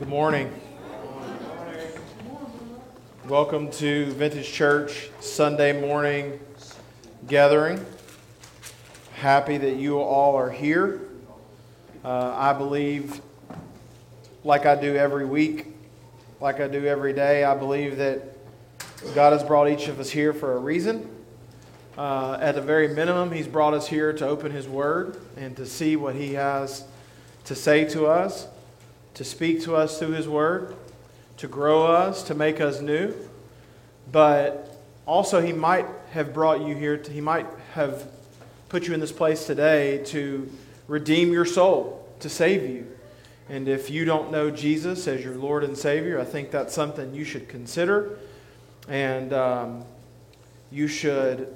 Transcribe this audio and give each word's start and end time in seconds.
Good 0.00 0.08
morning. 0.08 0.50
Welcome 3.28 3.70
to 3.72 4.06
Vintage 4.12 4.50
Church 4.50 5.10
Sunday 5.20 5.78
morning 5.78 6.40
gathering. 7.28 7.84
Happy 9.16 9.58
that 9.58 9.76
you 9.76 9.98
all 9.98 10.36
are 10.36 10.48
here. 10.48 11.02
Uh, 12.02 12.34
I 12.34 12.54
believe, 12.54 13.20
like 14.42 14.64
I 14.64 14.74
do 14.74 14.96
every 14.96 15.26
week, 15.26 15.66
like 16.40 16.60
I 16.60 16.66
do 16.66 16.86
every 16.86 17.12
day, 17.12 17.44
I 17.44 17.54
believe 17.54 17.98
that 17.98 18.22
God 19.14 19.34
has 19.34 19.44
brought 19.44 19.68
each 19.68 19.88
of 19.88 20.00
us 20.00 20.08
here 20.08 20.32
for 20.32 20.54
a 20.54 20.58
reason. 20.58 21.10
Uh, 21.98 22.38
at 22.40 22.54
the 22.54 22.62
very 22.62 22.88
minimum, 22.88 23.32
He's 23.32 23.46
brought 23.46 23.74
us 23.74 23.86
here 23.86 24.14
to 24.14 24.26
open 24.26 24.50
His 24.50 24.66
Word 24.66 25.20
and 25.36 25.54
to 25.58 25.66
see 25.66 25.94
what 25.94 26.14
He 26.14 26.32
has 26.32 26.86
to 27.44 27.54
say 27.54 27.84
to 27.90 28.06
us 28.06 28.46
to 29.20 29.24
speak 29.26 29.60
to 29.60 29.76
us 29.76 29.98
through 29.98 30.12
His 30.12 30.26
Word, 30.26 30.74
to 31.36 31.46
grow 31.46 31.86
us, 31.86 32.22
to 32.22 32.34
make 32.34 32.58
us 32.58 32.80
new. 32.80 33.14
But 34.10 34.82
also, 35.04 35.42
He 35.42 35.52
might 35.52 35.84
have 36.12 36.32
brought 36.32 36.62
you 36.62 36.74
here, 36.74 36.96
to, 36.96 37.12
He 37.12 37.20
might 37.20 37.46
have 37.74 38.08
put 38.70 38.88
you 38.88 38.94
in 38.94 39.00
this 39.00 39.12
place 39.12 39.46
today 39.46 40.02
to 40.06 40.50
redeem 40.88 41.34
your 41.34 41.44
soul, 41.44 42.08
to 42.20 42.30
save 42.30 42.62
you. 42.62 42.86
And 43.50 43.68
if 43.68 43.90
you 43.90 44.06
don't 44.06 44.32
know 44.32 44.50
Jesus 44.50 45.06
as 45.06 45.22
your 45.22 45.34
Lord 45.34 45.64
and 45.64 45.76
Savior, 45.76 46.18
I 46.18 46.24
think 46.24 46.50
that's 46.50 46.72
something 46.72 47.14
you 47.14 47.24
should 47.24 47.46
consider. 47.46 48.18
And 48.88 49.34
um, 49.34 49.84
you 50.70 50.88
should 50.88 51.54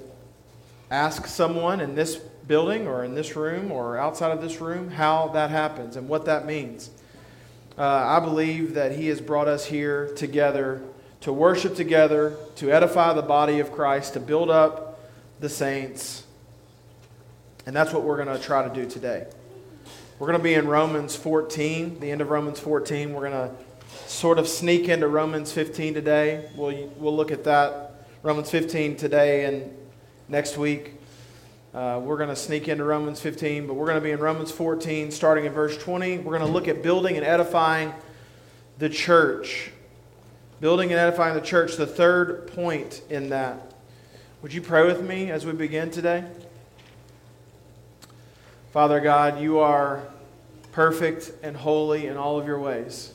ask 0.91 1.25
someone 1.25 1.81
in 1.81 1.95
this 1.95 2.15
building 2.15 2.85
or 2.85 3.03
in 3.03 3.15
this 3.15 3.35
room 3.35 3.71
or 3.71 3.97
outside 3.97 4.29
of 4.29 4.39
this 4.39 4.61
room 4.61 4.91
how 4.91 5.29
that 5.29 5.49
happens 5.49 5.95
and 5.95 6.07
what 6.07 6.25
that 6.25 6.45
means. 6.45 6.91
Uh, 7.77 7.83
I 7.83 8.19
believe 8.19 8.75
that 8.75 8.93
He 8.93 9.07
has 9.07 9.19
brought 9.19 9.47
us 9.47 9.65
here 9.65 10.13
together 10.15 10.81
to 11.25 11.33
worship 11.33 11.75
together, 11.75 12.37
to 12.55 12.71
edify 12.71 13.11
the 13.11 13.21
body 13.23 13.59
of 13.59 13.71
Christ, 13.71 14.13
to 14.13 14.19
build 14.19 14.51
up 14.51 14.99
the 15.39 15.49
saints. 15.49 16.23
And 17.65 17.75
that's 17.75 17.91
what 17.91 18.03
we're 18.03 18.23
going 18.23 18.37
to 18.37 18.43
try 18.43 18.67
to 18.67 18.71
do 18.71 18.87
today. 18.87 19.25
We're 20.19 20.27
going 20.27 20.37
to 20.37 20.43
be 20.43 20.53
in 20.53 20.67
Romans 20.67 21.15
14, 21.15 21.99
the 21.99 22.11
end 22.11 22.21
of 22.21 22.29
Romans 22.29 22.59
14. 22.59 23.11
We're 23.11 23.29
going 23.29 23.49
to 23.49 23.55
sort 24.07 24.37
of 24.37 24.47
sneak 24.47 24.87
into 24.87 25.07
Romans 25.07 25.51
15 25.51 25.95
today. 25.95 26.47
We'll, 26.55 26.89
we'll 26.97 27.15
look 27.15 27.31
at 27.31 27.43
that, 27.45 28.05
Romans 28.21 28.51
15 28.51 28.95
today 28.95 29.45
and 29.45 29.75
next 30.29 30.57
week. 30.57 30.93
Uh, 31.75 31.99
we're 31.99 32.15
going 32.15 32.29
to 32.29 32.37
sneak 32.37 32.69
into 32.69 32.85
Romans 32.85 33.19
15, 33.19 33.67
but 33.67 33.73
we're 33.73 33.85
going 33.85 33.97
to 33.97 34.01
be 34.01 34.11
in 34.11 34.19
Romans 34.19 34.49
14, 34.49 35.11
starting 35.11 35.43
in 35.43 35.51
verse 35.51 35.77
20. 35.77 36.19
We're 36.19 36.37
going 36.37 36.47
to 36.47 36.53
look 36.53 36.69
at 36.69 36.81
building 36.81 37.17
and 37.17 37.25
edifying 37.25 37.93
the 38.77 38.87
church. 38.87 39.71
Building 40.61 40.91
and 40.91 40.97
edifying 40.97 41.35
the 41.35 41.41
church, 41.41 41.75
the 41.75 41.85
third 41.85 42.47
point 42.53 43.01
in 43.09 43.27
that. 43.31 43.73
Would 44.41 44.53
you 44.53 44.61
pray 44.61 44.85
with 44.87 45.03
me 45.03 45.31
as 45.31 45.45
we 45.45 45.51
begin 45.51 45.91
today? 45.91 46.23
Father 48.71 49.01
God, 49.01 49.41
you 49.41 49.59
are 49.59 50.07
perfect 50.71 51.33
and 51.43 51.57
holy 51.57 52.07
in 52.07 52.15
all 52.15 52.39
of 52.39 52.47
your 52.47 52.57
ways. 52.57 53.11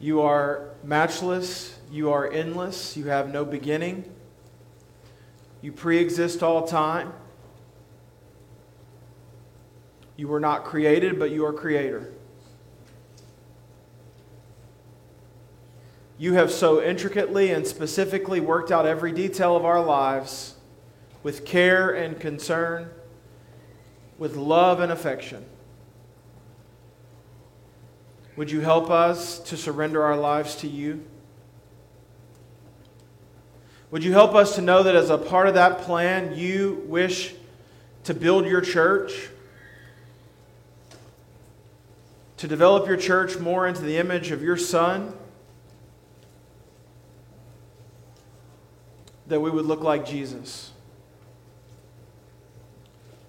You 0.00 0.22
are 0.22 0.70
matchless, 0.82 1.78
you 1.92 2.10
are 2.12 2.32
endless, 2.32 2.96
you 2.96 3.08
have 3.08 3.30
no 3.30 3.44
beginning 3.44 4.10
you 5.64 5.72
pre 5.72 5.96
exist 5.96 6.42
all 6.42 6.66
time. 6.66 7.10
You 10.14 10.28
were 10.28 10.38
not 10.38 10.64
created, 10.64 11.18
but 11.18 11.30
you 11.30 11.46
are 11.46 11.54
creator. 11.54 12.12
You 16.18 16.34
have 16.34 16.50
so 16.50 16.82
intricately 16.82 17.50
and 17.50 17.66
specifically 17.66 18.40
worked 18.40 18.70
out 18.70 18.84
every 18.84 19.10
detail 19.10 19.56
of 19.56 19.64
our 19.64 19.82
lives 19.82 20.56
with 21.22 21.46
care 21.46 21.92
and 21.92 22.20
concern, 22.20 22.90
with 24.18 24.36
love 24.36 24.80
and 24.80 24.92
affection. 24.92 25.46
Would 28.36 28.50
you 28.50 28.60
help 28.60 28.90
us 28.90 29.38
to 29.38 29.56
surrender 29.56 30.02
our 30.02 30.18
lives 30.18 30.56
to 30.56 30.68
you? 30.68 31.06
Would 33.94 34.02
you 34.02 34.10
help 34.10 34.34
us 34.34 34.56
to 34.56 34.60
know 34.60 34.82
that 34.82 34.96
as 34.96 35.08
a 35.08 35.16
part 35.16 35.46
of 35.46 35.54
that 35.54 35.82
plan, 35.82 36.36
you 36.36 36.82
wish 36.88 37.32
to 38.02 38.12
build 38.12 38.44
your 38.44 38.60
church, 38.60 39.28
to 42.38 42.48
develop 42.48 42.88
your 42.88 42.96
church 42.96 43.38
more 43.38 43.68
into 43.68 43.82
the 43.82 43.96
image 43.98 44.32
of 44.32 44.42
your 44.42 44.56
Son? 44.56 45.14
That 49.28 49.38
we 49.38 49.48
would 49.48 49.64
look 49.64 49.82
like 49.84 50.04
Jesus. 50.04 50.72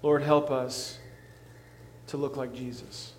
Lord, 0.02 0.22
help 0.22 0.50
us 0.50 0.98
to 2.08 2.16
look 2.16 2.36
like 2.36 2.52
Jesus. 2.52 3.12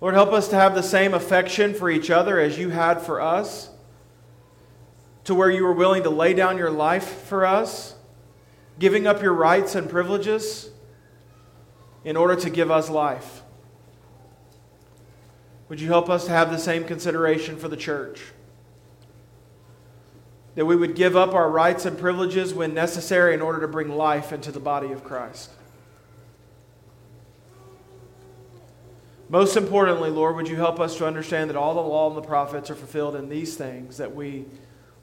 Lord, 0.00 0.14
help 0.14 0.32
us 0.32 0.48
to 0.48 0.56
have 0.56 0.74
the 0.74 0.82
same 0.82 1.12
affection 1.12 1.74
for 1.74 1.90
each 1.90 2.08
other 2.08 2.40
as 2.40 2.56
you 2.56 2.70
had 2.70 3.02
for 3.02 3.20
us 3.20 3.68
to 5.24 5.34
where 5.34 5.50
you 5.50 5.64
were 5.64 5.72
willing 5.72 6.02
to 6.02 6.10
lay 6.10 6.34
down 6.34 6.58
your 6.58 6.70
life 6.70 7.22
for 7.22 7.46
us, 7.46 7.94
giving 8.78 9.06
up 9.06 9.22
your 9.22 9.32
rights 9.32 9.74
and 9.74 9.88
privileges 9.88 10.70
in 12.04 12.16
order 12.16 12.36
to 12.36 12.50
give 12.50 12.70
us 12.70 12.90
life. 12.90 13.42
Would 15.68 15.80
you 15.80 15.88
help 15.88 16.10
us 16.10 16.26
to 16.26 16.30
have 16.30 16.50
the 16.50 16.58
same 16.58 16.84
consideration 16.84 17.56
for 17.56 17.68
the 17.68 17.76
church? 17.76 18.20
That 20.54 20.66
we 20.66 20.76
would 20.76 20.94
give 20.94 21.16
up 21.16 21.34
our 21.34 21.50
rights 21.50 21.86
and 21.86 21.98
privileges 21.98 22.52
when 22.52 22.74
necessary 22.74 23.34
in 23.34 23.40
order 23.40 23.60
to 23.60 23.68
bring 23.68 23.88
life 23.88 24.32
into 24.32 24.52
the 24.52 24.60
body 24.60 24.92
of 24.92 25.02
Christ. 25.02 25.50
Most 29.30 29.56
importantly, 29.56 30.10
Lord, 30.10 30.36
would 30.36 30.48
you 30.48 30.56
help 30.56 30.78
us 30.78 30.96
to 30.98 31.06
understand 31.06 31.48
that 31.48 31.56
all 31.56 31.74
the 31.74 31.80
law 31.80 32.08
and 32.08 32.16
the 32.16 32.22
prophets 32.22 32.70
are 32.70 32.74
fulfilled 32.74 33.16
in 33.16 33.30
these 33.30 33.56
things 33.56 33.96
that 33.96 34.14
we 34.14 34.44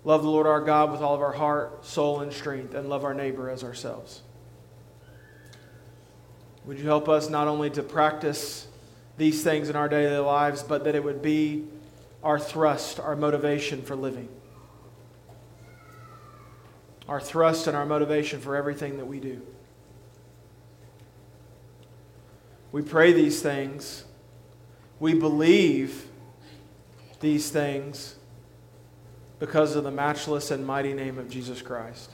Love 0.03 0.23
the 0.23 0.29
Lord 0.29 0.47
our 0.47 0.61
God 0.61 0.91
with 0.91 1.01
all 1.01 1.13
of 1.13 1.21
our 1.21 1.31
heart, 1.31 1.85
soul, 1.85 2.21
and 2.21 2.33
strength, 2.33 2.73
and 2.73 2.89
love 2.89 3.03
our 3.03 3.13
neighbor 3.13 3.49
as 3.49 3.63
ourselves. 3.63 4.21
Would 6.65 6.79
you 6.79 6.85
help 6.85 7.07
us 7.07 7.29
not 7.29 7.47
only 7.47 7.69
to 7.71 7.83
practice 7.83 8.67
these 9.17 9.43
things 9.43 9.69
in 9.69 9.75
our 9.75 9.87
daily 9.87 10.17
lives, 10.17 10.63
but 10.63 10.83
that 10.85 10.95
it 10.95 11.03
would 11.03 11.21
be 11.21 11.65
our 12.23 12.39
thrust, 12.39 12.99
our 12.99 13.15
motivation 13.15 13.83
for 13.83 13.95
living? 13.95 14.29
Our 17.07 17.19
thrust 17.19 17.67
and 17.67 17.75
our 17.75 17.85
motivation 17.85 18.39
for 18.39 18.55
everything 18.55 18.97
that 18.97 19.05
we 19.05 19.19
do. 19.19 19.41
We 22.71 22.81
pray 22.81 23.11
these 23.11 23.41
things. 23.41 24.05
We 24.99 25.13
believe 25.13 26.07
these 27.19 27.51
things 27.51 28.15
because 29.41 29.75
of 29.75 29.83
the 29.83 29.91
matchless 29.91 30.51
and 30.51 30.63
mighty 30.63 30.93
name 30.93 31.17
of 31.17 31.27
Jesus 31.27 31.63
Christ. 31.63 32.11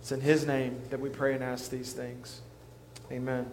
It's 0.00 0.10
in 0.10 0.20
His 0.20 0.44
name 0.44 0.80
that 0.90 0.98
we 0.98 1.08
pray 1.08 1.32
and 1.32 1.44
ask 1.44 1.70
these 1.70 1.92
things. 1.92 2.40
Amen. 3.12 3.48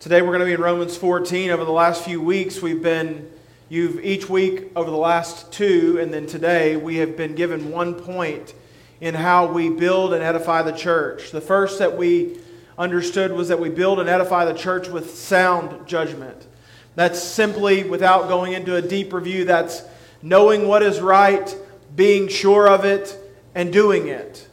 Today 0.00 0.22
we're 0.22 0.36
going 0.36 0.40
to 0.40 0.46
be 0.46 0.52
in 0.52 0.60
Romans 0.60 0.96
14. 0.96 1.52
Over 1.52 1.64
the 1.64 1.70
last 1.70 2.04
few 2.04 2.20
weeks, 2.20 2.60
we've 2.60 2.82
been, 2.82 3.30
you've 3.68 4.04
each 4.04 4.28
week 4.28 4.72
over 4.74 4.90
the 4.90 4.96
last 4.96 5.52
two, 5.52 6.00
and 6.00 6.12
then 6.12 6.26
today, 6.26 6.76
we 6.76 6.96
have 6.96 7.16
been 7.16 7.36
given 7.36 7.70
one 7.70 7.94
point 7.94 8.52
in 9.00 9.14
how 9.14 9.46
we 9.46 9.70
build 9.70 10.12
and 10.12 10.20
edify 10.20 10.62
the 10.62 10.72
church. 10.72 11.30
The 11.30 11.40
first 11.40 11.78
that 11.78 11.96
we 11.96 12.38
understood 12.76 13.30
was 13.30 13.46
that 13.50 13.60
we 13.60 13.68
build 13.68 14.00
and 14.00 14.08
edify 14.08 14.46
the 14.46 14.58
church 14.58 14.88
with 14.88 15.14
sound 15.14 15.86
judgment. 15.86 16.48
That's 16.96 17.22
simply, 17.22 17.84
without 17.84 18.26
going 18.26 18.52
into 18.52 18.74
a 18.74 18.82
deep 18.82 19.12
review, 19.12 19.44
that's 19.44 19.84
knowing 20.22 20.68
what 20.68 20.82
is 20.82 21.00
right, 21.00 21.56
being 21.94 22.28
sure 22.28 22.68
of 22.68 22.84
it, 22.84 23.16
and 23.54 23.72
doing 23.72 24.08
it. 24.08 24.46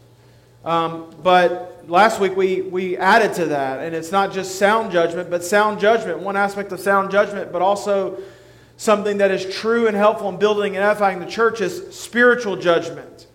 Um, 0.64 1.14
but 1.24 1.86
last 1.88 2.20
week 2.20 2.36
we, 2.36 2.62
we 2.62 2.98
added 2.98 3.34
to 3.36 3.46
that, 3.48 3.80
and 3.80 3.96
it's 3.96 4.12
not 4.12 4.34
just 4.34 4.58
sound 4.58 4.92
judgment, 4.92 5.30
but 5.30 5.44
sound 5.44 5.80
judgment, 5.80 6.20
one 6.20 6.36
aspect 6.36 6.72
of 6.72 6.80
sound 6.80 7.12
judgment, 7.12 7.52
but 7.52 7.62
also 7.62 8.20
something 8.76 9.18
that 9.18 9.32
is 9.32 9.56
true 9.56 9.88
and 9.88 9.96
helpful 9.96 10.30
in 10.30 10.38
building 10.38 10.76
and 10.76 10.84
edifying 10.84 11.20
the 11.20 11.26
church 11.26 11.62
is 11.62 11.96
spiritual 11.96 12.56
judgment. 12.56 13.28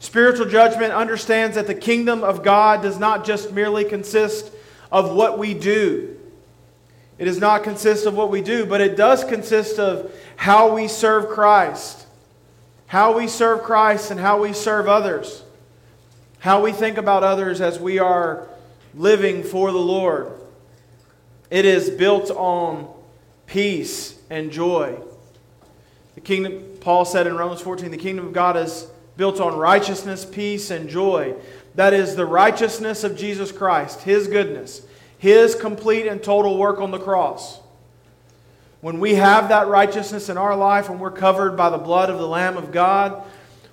Spiritual 0.00 0.46
judgment 0.46 0.92
understands 0.92 1.54
that 1.54 1.66
the 1.66 1.74
kingdom 1.74 2.22
of 2.22 2.42
God 2.42 2.82
does 2.82 2.98
not 2.98 3.24
just 3.24 3.52
merely 3.52 3.84
consist 3.84 4.52
of 4.92 5.14
what 5.14 5.38
we 5.38 5.54
do. 5.54 6.16
It 7.16 7.26
does 7.26 7.38
not 7.38 7.62
consist 7.62 8.06
of 8.06 8.14
what 8.14 8.30
we 8.30 8.42
do, 8.42 8.66
but 8.66 8.80
it 8.80 8.96
does 8.96 9.22
consist 9.24 9.78
of 9.78 10.12
how 10.36 10.74
we 10.74 10.88
serve 10.88 11.28
Christ, 11.28 12.06
how 12.86 13.16
we 13.16 13.28
serve 13.28 13.62
Christ 13.62 14.10
and 14.10 14.20
how 14.20 14.42
we 14.42 14.52
serve 14.52 14.88
others, 14.88 15.42
how 16.40 16.62
we 16.62 16.72
think 16.72 16.98
about 16.98 17.24
others 17.24 17.60
as 17.60 17.78
we 17.78 17.98
are 17.98 18.48
living 18.94 19.42
for 19.42 19.72
the 19.72 19.78
Lord. 19.78 20.32
It 21.50 21.64
is 21.64 21.90
built 21.90 22.30
on 22.30 22.88
peace, 23.46 24.18
and 24.30 24.50
joy. 24.50 24.98
The 26.14 26.20
kingdom, 26.20 26.62
Paul 26.80 27.04
said 27.04 27.26
in 27.26 27.36
Romans 27.36 27.60
14, 27.60 27.90
the 27.90 27.96
kingdom 27.96 28.26
of 28.26 28.32
God 28.32 28.56
is 28.56 28.88
built 29.16 29.40
on 29.40 29.56
righteousness, 29.56 30.24
peace, 30.24 30.70
and 30.70 30.88
joy. 30.88 31.34
That 31.74 31.92
is 31.92 32.16
the 32.16 32.26
righteousness 32.26 33.04
of 33.04 33.16
Jesus 33.16 33.52
Christ, 33.52 34.02
His 34.02 34.28
goodness, 34.28 34.86
His 35.18 35.54
complete 35.54 36.06
and 36.06 36.22
total 36.22 36.58
work 36.58 36.80
on 36.80 36.90
the 36.90 36.98
cross. 36.98 37.60
When 38.84 39.00
we 39.00 39.14
have 39.14 39.48
that 39.48 39.68
righteousness 39.68 40.28
in 40.28 40.36
our 40.36 40.54
life 40.54 40.90
and 40.90 41.00
we're 41.00 41.10
covered 41.10 41.56
by 41.56 41.70
the 41.70 41.78
blood 41.78 42.10
of 42.10 42.18
the 42.18 42.28
Lamb 42.28 42.58
of 42.58 42.70
God, 42.70 43.24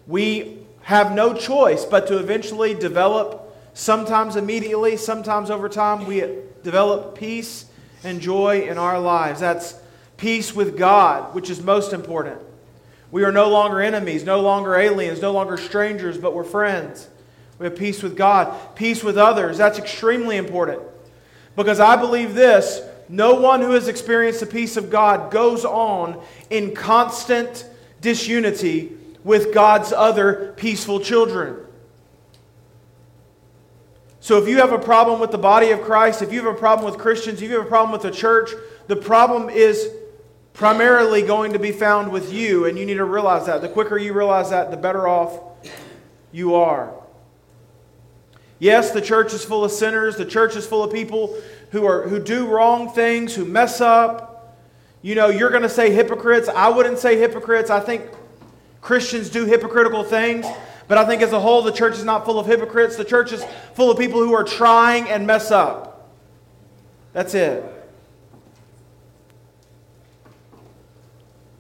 we 0.08 0.60
have 0.84 1.12
no 1.12 1.34
choice 1.34 1.84
but 1.84 2.08
to 2.08 2.18
eventually 2.18 2.74
develop, 2.74 3.54
sometimes 3.74 4.38
immediately, 4.38 4.96
sometimes 4.96 5.50
over 5.50 5.68
time, 5.68 6.06
we 6.06 6.24
develop 6.63 7.18
peace 7.18 7.66
and 8.06 8.22
joy 8.22 8.62
in 8.62 8.78
our 8.78 9.02
lives. 9.02 9.42
That's 9.42 9.75
peace 10.16 10.56
with 10.56 10.78
God, 10.78 11.36
which 11.36 11.50
is 11.50 11.62
most 11.62 11.92
important. 11.92 12.40
We 13.12 13.25
are 13.25 13.34
no 13.34 13.50
longer 13.50 13.81
enemies, 13.81 14.24
no 14.24 14.40
longer 14.40 14.78
aliens, 14.78 15.22
no 15.22 15.34
longer 15.34 15.58
strangers, 15.58 16.18
but 16.18 16.34
we're 16.34 16.46
friends. 16.46 17.10
We 17.60 17.66
have 17.66 17.75
peace 17.75 18.02
with 18.02 18.16
God, 18.16 18.78
peace 18.78 19.04
with 19.04 19.18
others. 19.18 19.58
That's 19.58 19.78
extremely 19.78 20.38
important. 20.38 20.81
Because 21.58 21.81
I 21.81 21.98
believe 21.98 22.34
this 22.34 22.81
no 23.12 23.36
one 23.36 23.60
who 23.60 23.72
has 23.72 23.90
experienced 23.90 24.40
the 24.40 24.46
peace 24.46 24.78
of 24.78 24.90
God 24.90 25.31
goes 25.31 25.66
on 25.66 26.24
in 26.50 26.74
constant 26.74 27.69
disunity 28.00 28.94
with 29.24 29.54
God's 29.54 29.92
other 29.92 30.54
peaceful 30.56 31.02
children. 31.02 31.58
So 34.22 34.42
if 34.42 34.48
you 34.48 34.58
have 34.60 34.72
a 34.72 34.80
problem 34.80 35.19
with 35.19 35.31
the 35.31 35.38
body 35.38 35.72
of 35.72 35.81
Christ, 35.81 36.22
if 36.22 36.31
you 36.31 36.42
have 36.46 36.56
a 36.56 36.58
problem 36.58 36.90
with 36.90 37.00
Christians, 37.00 37.42
if 37.42 37.50
you 37.50 37.58
have 37.58 37.66
a 37.66 37.69
problem 37.69 37.92
with 37.92 38.04
the 38.04 38.18
church, 38.18 38.52
the 38.88 38.96
problem 38.96 39.50
is 39.50 39.90
primarily 40.54 41.22
going 41.22 41.52
to 41.52 41.60
be 41.60 41.74
found 41.74 42.12
with 42.12 42.31
you, 42.31 42.66
and 42.66 42.80
you 42.80 42.86
need 42.86 42.96
to 42.96 43.04
realize 43.04 43.46
that. 43.48 43.62
The 43.62 43.69
quicker 43.69 43.98
you 43.98 44.13
realize 44.13 44.52
that, 44.52 44.72
the 44.72 44.78
better 44.78 45.08
off 45.08 45.38
you 46.31 46.56
are. 46.56 46.94
Yes, 48.60 48.92
the 48.92 49.02
church 49.02 49.34
is 49.34 49.44
full 49.44 49.66
of 49.66 49.72
sinners. 49.72 50.18
The 50.18 50.25
church 50.25 50.56
is 50.56 50.68
full 50.68 50.84
of 50.84 50.94
people 50.94 51.36
who, 51.71 51.85
are, 51.85 52.07
who 52.07 52.19
do 52.19 52.47
wrong 52.47 52.89
things, 52.89 53.33
who 53.33 53.45
mess 53.45 53.81
up. 53.81 54.57
You 55.01 55.15
know, 55.15 55.27
you're 55.27 55.50
going 55.50 55.63
to 55.63 55.69
say 55.69 55.91
hypocrites. 55.91 56.47
I 56.47 56.69
wouldn't 56.69 57.00
say 57.00 57.18
hypocrites. 57.18 57.69
I 57.69 57.79
think 57.79 58.03
Christians 58.81 59.29
do 59.29 59.45
hypocritical 59.45 60.03
things. 60.03 60.45
But 60.88 60.97
I 60.97 61.06
think 61.06 61.21
as 61.21 61.31
a 61.31 61.39
whole, 61.39 61.62
the 61.62 61.71
church 61.71 61.94
is 61.94 62.03
not 62.03 62.25
full 62.25 62.38
of 62.38 62.45
hypocrites. 62.45 62.97
The 62.97 63.06
church 63.06 63.31
is 63.31 63.44
full 63.73 63.89
of 63.89 63.97
people 63.97 64.19
who 64.19 64.33
are 64.33 64.44
trying 64.44 65.09
and 65.09 65.25
mess 65.25 65.50
up. 65.50 66.09
That's 67.13 67.33
it. 67.33 67.63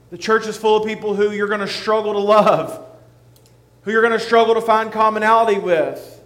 The 0.09 0.17
church 0.17 0.45
is 0.45 0.57
full 0.57 0.75
of 0.75 0.85
people 0.85 1.15
who 1.15 1.31
you're 1.31 1.47
going 1.47 1.61
to 1.61 1.67
struggle 1.67 2.11
to 2.13 2.19
love, 2.19 2.85
who 3.83 3.91
you're 3.91 4.01
going 4.01 4.11
to 4.11 4.19
struggle 4.19 4.55
to 4.55 4.61
find 4.61 4.91
commonality 4.91 5.57
with. 5.57 6.20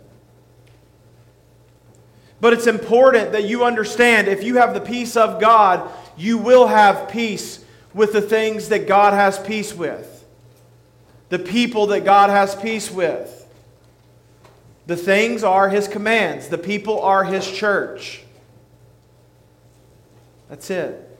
But 2.45 2.53
it's 2.53 2.67
important 2.67 3.31
that 3.31 3.45
you 3.45 3.63
understand 3.63 4.27
if 4.27 4.43
you 4.43 4.57
have 4.57 4.75
the 4.75 4.79
peace 4.79 5.17
of 5.17 5.41
God, 5.41 5.89
you 6.15 6.37
will 6.37 6.67
have 6.67 7.09
peace 7.09 7.65
with 7.91 8.13
the 8.13 8.21
things 8.21 8.69
that 8.69 8.87
God 8.87 9.15
has 9.15 9.39
peace 9.39 9.73
with 9.73 10.23
the 11.29 11.39
people 11.39 11.87
that 11.87 12.05
God 12.05 12.29
has 12.29 12.55
peace 12.55 12.91
with. 12.91 13.51
The 14.85 14.95
things 14.95 15.43
are 15.43 15.69
His 15.69 15.87
commands, 15.87 16.47
the 16.47 16.59
people 16.59 17.01
are 17.01 17.23
His 17.23 17.49
church. 17.49 18.21
That's 20.47 20.69
it. 20.69 21.17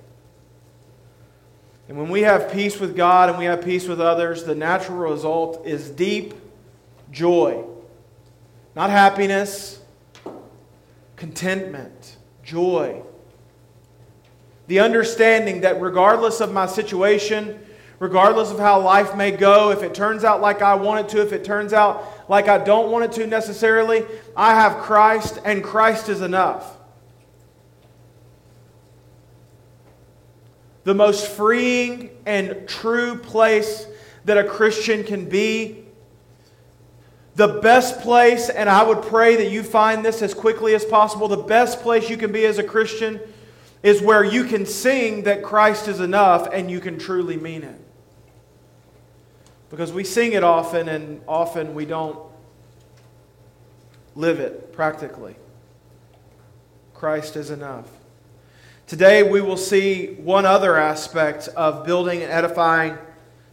And 1.90 1.98
when 1.98 2.10
we 2.10 2.22
have 2.22 2.52
peace 2.52 2.80
with 2.80 2.96
God 2.96 3.30
and 3.30 3.40
we 3.40 3.46
have 3.46 3.66
peace 3.66 3.88
with 3.88 4.00
others, 4.00 4.44
the 4.44 4.54
natural 4.54 5.00
result 5.00 5.66
is 5.66 5.90
deep 5.90 6.36
joy. 7.12 7.66
Not 8.76 8.92
happiness, 8.92 9.82
contentment, 11.16 12.18
joy. 12.44 13.02
The 14.68 14.80
understanding 14.80 15.62
that 15.62 15.80
regardless 15.80 16.42
of 16.42 16.52
my 16.52 16.66
situation, 16.66 17.60
regardless 18.00 18.52
of 18.52 18.60
how 18.60 18.82
life 18.82 19.16
may 19.16 19.32
go, 19.32 19.72
if 19.72 19.84
it 19.84 19.94
turns 19.94 20.24
out 20.24 20.42
like 20.42 20.62
I 20.62 20.76
want 20.76 21.06
it 21.06 21.10
to, 21.10 21.22
if 21.22 21.32
it 21.32 21.44
turns 21.44 21.74
out 21.74 22.30
like 22.30 22.48
I 22.48 22.58
don't 22.58 22.92
want 22.92 23.06
it 23.06 23.12
to 23.14 23.28
necessarily, 23.28 24.06
I 24.36 24.56
have 24.56 24.82
Christ, 24.82 25.40
and 25.46 25.64
Christ 25.64 26.10
is 26.10 26.22
enough. 26.22 26.78
The 30.84 30.94
most 30.94 31.28
freeing 31.28 32.12
and 32.26 32.68
true 32.68 33.18
place 33.18 33.88
that 34.26 34.38
a 34.38 34.44
Christian 34.44 35.04
can 35.04 35.28
be. 35.28 35.85
The 37.36 37.60
best 37.62 38.00
place, 38.00 38.50
and 38.50 38.70
I 38.70 38.84
would 38.84 39.02
pray 39.02 39.36
that 39.36 39.52
you 39.52 39.62
find 39.62 40.06
this 40.06 40.22
as 40.22 40.34
quickly 40.34 40.74
as 40.74 40.86
possible, 40.86 41.28
the 41.28 41.36
best 41.36 41.82
place 41.82 42.10
you 42.10 42.16
can 42.16 42.32
be 42.32 42.46
as 42.46 42.58
a 42.58 42.64
Christian 42.64 43.20
is 43.84 44.02
where 44.02 44.24
you 44.24 44.46
can 44.46 44.66
sing 44.66 45.24
that 45.24 45.44
Christ 45.44 45.88
is 45.90 46.00
enough 46.00 46.48
and 46.52 46.72
you 46.72 46.80
can 46.80 46.98
truly 46.98 47.36
mean 47.38 47.64
it. 47.64 47.80
Because 49.70 49.92
we 49.92 50.06
sing 50.06 50.32
it 50.32 50.44
often, 50.44 50.88
and 50.88 51.22
often 51.28 51.76
we 51.76 51.86
don't 51.86 52.18
live 54.16 54.40
it 54.40 54.72
practically. 54.72 55.36
Christ 56.94 57.36
is 57.36 57.50
enough. 57.50 57.90
Today, 58.88 59.24
we 59.24 59.42
will 59.42 59.58
see 59.58 60.14
one 60.14 60.46
other 60.46 60.78
aspect 60.78 61.50
of 61.50 61.86
building 61.86 62.24
and 62.24 62.32
edifying 62.32 62.98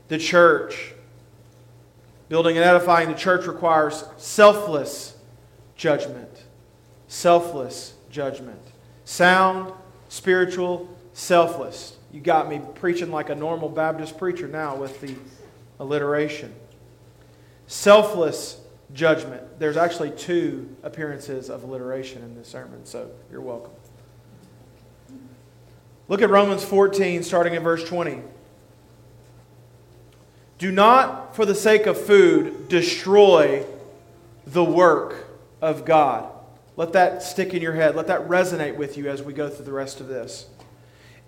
the 0.07 0.19
church. 0.19 0.92
Building 2.33 2.57
and 2.57 2.65
edifying 2.65 3.11
the 3.11 3.15
church 3.15 3.47
requires 3.47 4.07
selfless 4.17 5.15
judgment. 5.77 6.45
Selfless 7.07 7.93
judgment. 8.11 8.59
Sound, 9.05 9.71
spiritual, 10.09 10.89
selfless. 11.13 11.99
You 12.11 12.23
got 12.23 12.49
me 12.49 12.63
preaching 12.77 13.11
like 13.11 13.29
a 13.29 13.35
normal 13.35 13.69
Baptist 13.69 14.17
preacher 14.17 14.49
now 14.49 14.77
with 14.77 14.99
the 15.03 15.15
alliteration. 15.79 16.55
Selfless 17.67 18.63
judgment. 18.95 19.59
There's 19.59 19.77
actually 19.77 20.13
two 20.13 20.75
appearances 20.83 21.51
of 21.51 21.65
alliteration 21.65 22.23
in 22.23 22.35
this 22.35 22.49
sermon, 22.49 22.87
so 22.87 23.11
you're 23.31 23.43
welcome. 23.43 23.73
Look 26.09 26.23
at 26.23 26.31
Romans 26.31 26.65
14, 26.65 27.25
starting 27.25 27.53
in 27.53 27.63
verse 27.63 27.85
20. 27.85 28.23
Do 30.63 30.71
not, 30.71 31.35
for 31.35 31.45
the 31.45 31.57
sake 31.57 31.87
of 31.87 32.01
food, 32.01 32.69
destroy 32.69 33.67
the 34.47 34.63
work 34.63 35.27
of 35.61 35.85
God. 35.85 36.31
Let 36.77 36.93
that 36.93 37.25
stick 37.25 37.53
in 37.53 37.61
your 37.61 37.73
head. 37.73 37.97
Let 37.97 38.07
that 38.07 38.29
resonate 38.29 38.77
with 38.77 38.97
you 38.97 39.09
as 39.09 39.25
we 39.25 39.33
go 39.33 39.49
through 39.49 39.65
the 39.65 39.73
rest 39.73 40.01
of 40.01 40.07
this. 40.07 40.47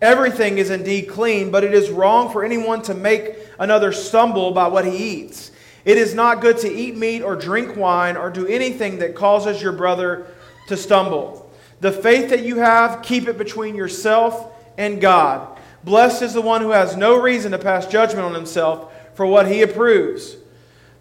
Everything 0.01 0.59
is 0.59 0.71
indeed 0.71 1.09
clean, 1.09 1.51
but 1.51 1.65
it 1.65 1.75
is 1.75 1.91
wrong 1.91 2.31
for 2.31 2.45
anyone 2.45 2.81
to 2.83 2.95
make 2.95 3.37
another 3.59 3.91
stumble 3.91 4.53
by 4.53 4.69
what 4.69 4.85
he 4.85 4.97
eats. 4.97 5.51
It 5.85 5.99
is 5.99 6.15
not 6.15 6.41
good 6.41 6.59
to 6.59 6.73
eat 6.73 6.97
meat 6.97 7.23
or 7.23 7.35
drink 7.35 7.77
wine 7.77 8.17
or 8.17 8.31
do 8.31 8.47
anything 8.47 8.99
that 8.99 9.17
causes 9.17 9.61
your 9.61 9.73
brother 9.73 10.29
to 10.69 10.77
stumble. 10.77 11.51
The 11.81 11.91
faith 11.91 12.31
that 12.31 12.45
you 12.45 12.59
have, 12.59 13.03
keep 13.03 13.27
it 13.27 13.37
between 13.37 13.75
yourself 13.75 14.53
and 14.79 15.01
God. 15.01 15.59
Blessed 15.83 16.23
is 16.23 16.35
the 16.35 16.41
one 16.41 16.61
who 16.61 16.71
has 16.71 16.97
no 16.97 17.21
reason 17.21 17.51
to 17.51 17.59
pass 17.59 17.85
judgment 17.89 18.27
on 18.27 18.33
himself 18.33 18.93
for 19.15 19.27
what 19.27 19.49
he 19.49 19.63
approves. 19.63 20.37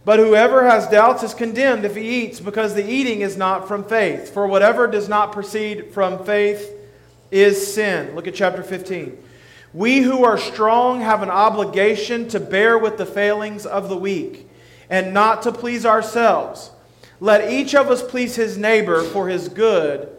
But 0.06 0.20
whoever 0.20 0.68
has 0.70 0.88
doubts 0.88 1.24
is 1.24 1.34
condemned 1.34 1.86
if 1.86 1.96
he 1.96 2.24
eats, 2.24 2.40
because 2.40 2.76
the 2.76 2.88
eating 2.88 3.22
is 3.22 3.38
not 3.38 3.68
from 3.68 3.84
faith. 3.84 4.34
For 4.34 4.48
whatever 4.48 4.88
does 4.88 5.08
not 5.08 5.32
proceed 5.32 5.94
from 5.94 6.26
faith 6.26 6.70
is 7.32 7.74
sin. 7.74 8.14
Look 8.16 8.28
at 8.28 8.36
chapter 8.36 8.64
15. 8.64 9.18
We 9.74 10.02
who 10.02 10.24
are 10.24 10.38
strong 10.38 11.02
have 11.02 11.24
an 11.24 11.30
obligation 11.30 12.28
to 12.30 12.40
bear 12.40 12.78
with 12.78 12.98
the 12.98 13.06
failings 13.06 13.66
of 13.66 13.90
the 13.90 13.98
weak 13.98 14.50
and 14.90 15.14
not 15.14 15.42
to 15.44 15.52
please 15.52 15.86
ourselves. 15.86 16.70
Let 17.20 17.52
each 17.52 17.74
of 17.74 17.90
us 17.90 18.04
please 18.04 18.36
his 18.36 18.58
neighbor 18.58 19.04
for 19.04 19.30
his 19.30 19.48
good 19.48 20.10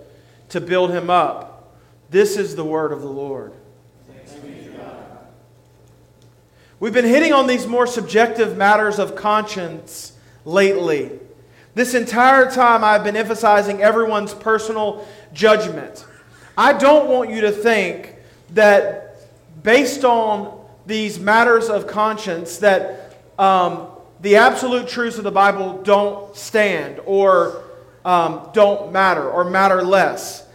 to 0.48 0.60
build 0.60 0.90
him 0.90 1.10
up. 1.10 1.76
This 2.10 2.36
is 2.36 2.56
the 2.56 2.64
word 2.64 2.90
of 2.90 3.02
the 3.02 3.08
Lord. 3.08 3.52
We've 6.84 6.92
been 6.92 7.06
hitting 7.06 7.32
on 7.32 7.46
these 7.46 7.66
more 7.66 7.86
subjective 7.86 8.58
matters 8.58 8.98
of 8.98 9.16
conscience 9.16 10.12
lately. 10.44 11.12
This 11.74 11.94
entire 11.94 12.50
time, 12.50 12.84
I've 12.84 13.02
been 13.02 13.16
emphasizing 13.16 13.80
everyone's 13.80 14.34
personal 14.34 15.08
judgment. 15.32 16.04
I 16.58 16.74
don't 16.74 17.08
want 17.08 17.30
you 17.30 17.40
to 17.40 17.52
think 17.52 18.16
that 18.50 19.16
based 19.62 20.04
on 20.04 20.62
these 20.84 21.18
matters 21.18 21.70
of 21.70 21.86
conscience 21.86 22.58
that 22.58 23.16
um, 23.38 23.86
the 24.20 24.36
absolute 24.36 24.86
truths 24.86 25.16
of 25.16 25.24
the 25.24 25.32
Bible 25.32 25.80
don't 25.84 26.36
stand 26.36 27.00
or 27.06 27.64
um, 28.04 28.50
don't 28.52 28.92
matter 28.92 29.26
or 29.26 29.44
matter 29.44 29.82
less. 29.82 30.46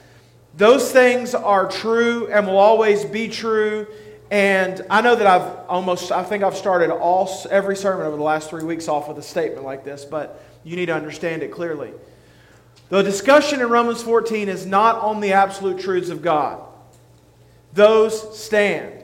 Those 0.56 0.92
things 0.92 1.34
are 1.34 1.68
true 1.68 2.28
and 2.28 2.46
will 2.46 2.60
always 2.60 3.04
be 3.04 3.30
true. 3.30 3.88
And 4.32 4.86
I 4.90 5.02
know 5.02 5.16
that 5.16 5.26
I've 5.26 5.68
almost, 5.68 6.12
I 6.12 6.24
think 6.24 6.44
I've 6.44 6.56
started 6.56 6.92
all, 6.92 7.30
every 7.50 7.76
sermon 7.76 8.06
over 8.06 8.16
the 8.16 8.24
last 8.24 8.50
three 8.50 8.64
weeks 8.64 8.88
off 8.88 9.08
with 9.08 9.18
a 9.18 9.24
statement 9.24 9.66
like 9.66 9.84
this, 9.84 10.06
but 10.06 10.44
you 10.64 10.76
need 10.76 10.86
to 10.88 10.94
understand 10.94 11.42
it 11.42 11.52
clearly. 11.52 11.92
The 12.90 13.02
discussion 13.02 13.60
in 13.60 13.70
Romans 13.70 14.04
14 14.04 14.50
is 14.50 14.66
not 14.66 14.98
on 14.98 15.20
the 15.20 15.34
absolute 15.34 15.80
truths 15.80 16.10
of 16.10 16.22
God, 16.22 16.62
those 17.74 18.40
stand. 18.40 19.04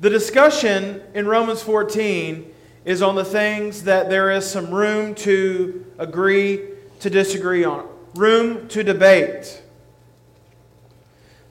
The 0.00 0.10
discussion 0.10 1.02
in 1.14 1.26
Romans 1.26 1.62
14 1.62 2.50
is 2.86 3.02
on 3.02 3.14
the 3.14 3.24
things 3.24 3.84
that 3.84 4.08
there 4.08 4.30
is 4.30 4.48
some 4.48 4.70
room 4.70 5.14
to 5.16 5.84
agree 5.98 6.62
to 7.00 7.10
disagree 7.10 7.64
on, 7.64 7.86
room 8.14 8.66
to 8.68 8.82
debate. 8.82 9.62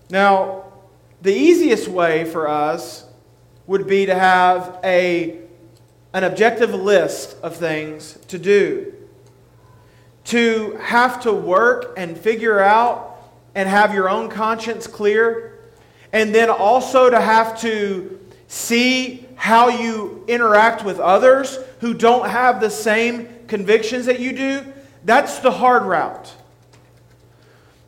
Now, 0.09 0.68
the 1.21 1.33
easiest 1.33 1.87
way 1.87 2.25
for 2.25 2.47
us 2.47 3.05
would 3.67 3.87
be 3.87 4.05
to 4.05 4.15
have 4.15 4.79
a, 4.83 5.37
an 6.13 6.23
objective 6.23 6.73
list 6.73 7.37
of 7.43 7.55
things 7.55 8.17
to 8.27 8.39
do. 8.39 8.93
To 10.25 10.77
have 10.81 11.21
to 11.23 11.33
work 11.33 11.93
and 11.97 12.17
figure 12.17 12.59
out 12.59 13.17
and 13.55 13.67
have 13.67 13.93
your 13.93 14.09
own 14.09 14.29
conscience 14.29 14.87
clear, 14.87 15.59
and 16.13 16.33
then 16.33 16.49
also 16.49 17.09
to 17.09 17.19
have 17.19 17.59
to 17.61 18.19
see 18.47 19.25
how 19.35 19.69
you 19.69 20.23
interact 20.27 20.83
with 20.83 20.99
others 20.99 21.57
who 21.79 21.93
don't 21.93 22.29
have 22.29 22.59
the 22.59 22.69
same 22.69 23.27
convictions 23.47 24.05
that 24.05 24.19
you 24.19 24.33
do, 24.33 24.65
that's 25.05 25.39
the 25.39 25.51
hard 25.51 25.83
route. 25.83 26.33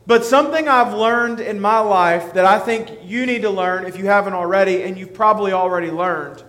But 0.06 0.24
something 0.24 0.68
I've 0.68 0.94
learned 0.94 1.40
in 1.40 1.60
my 1.60 1.78
life 1.78 2.34
that 2.34 2.44
I 2.44 2.58
think 2.58 2.90
you 3.04 3.24
need 3.26 3.42
to 3.42 3.50
learn 3.50 3.86
if 3.86 3.98
you 3.98 4.06
haven't 4.06 4.32
already, 4.32 4.82
and 4.82 4.98
you've 4.98 5.14
probably 5.14 5.52
already 5.52 5.90
learned 5.90 6.42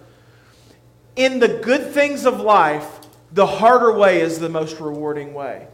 in 1.15 1.39
the 1.39 1.48
good 1.48 1.91
things 1.91 2.25
of 2.25 2.41
life, 2.41 3.00
the 3.31 3.45
harder 3.45 3.93
way 3.93 4.22
is 4.22 4.39
the 4.39 4.50
most 4.50 4.79
rewarding 4.79 5.33
way. 5.33 5.67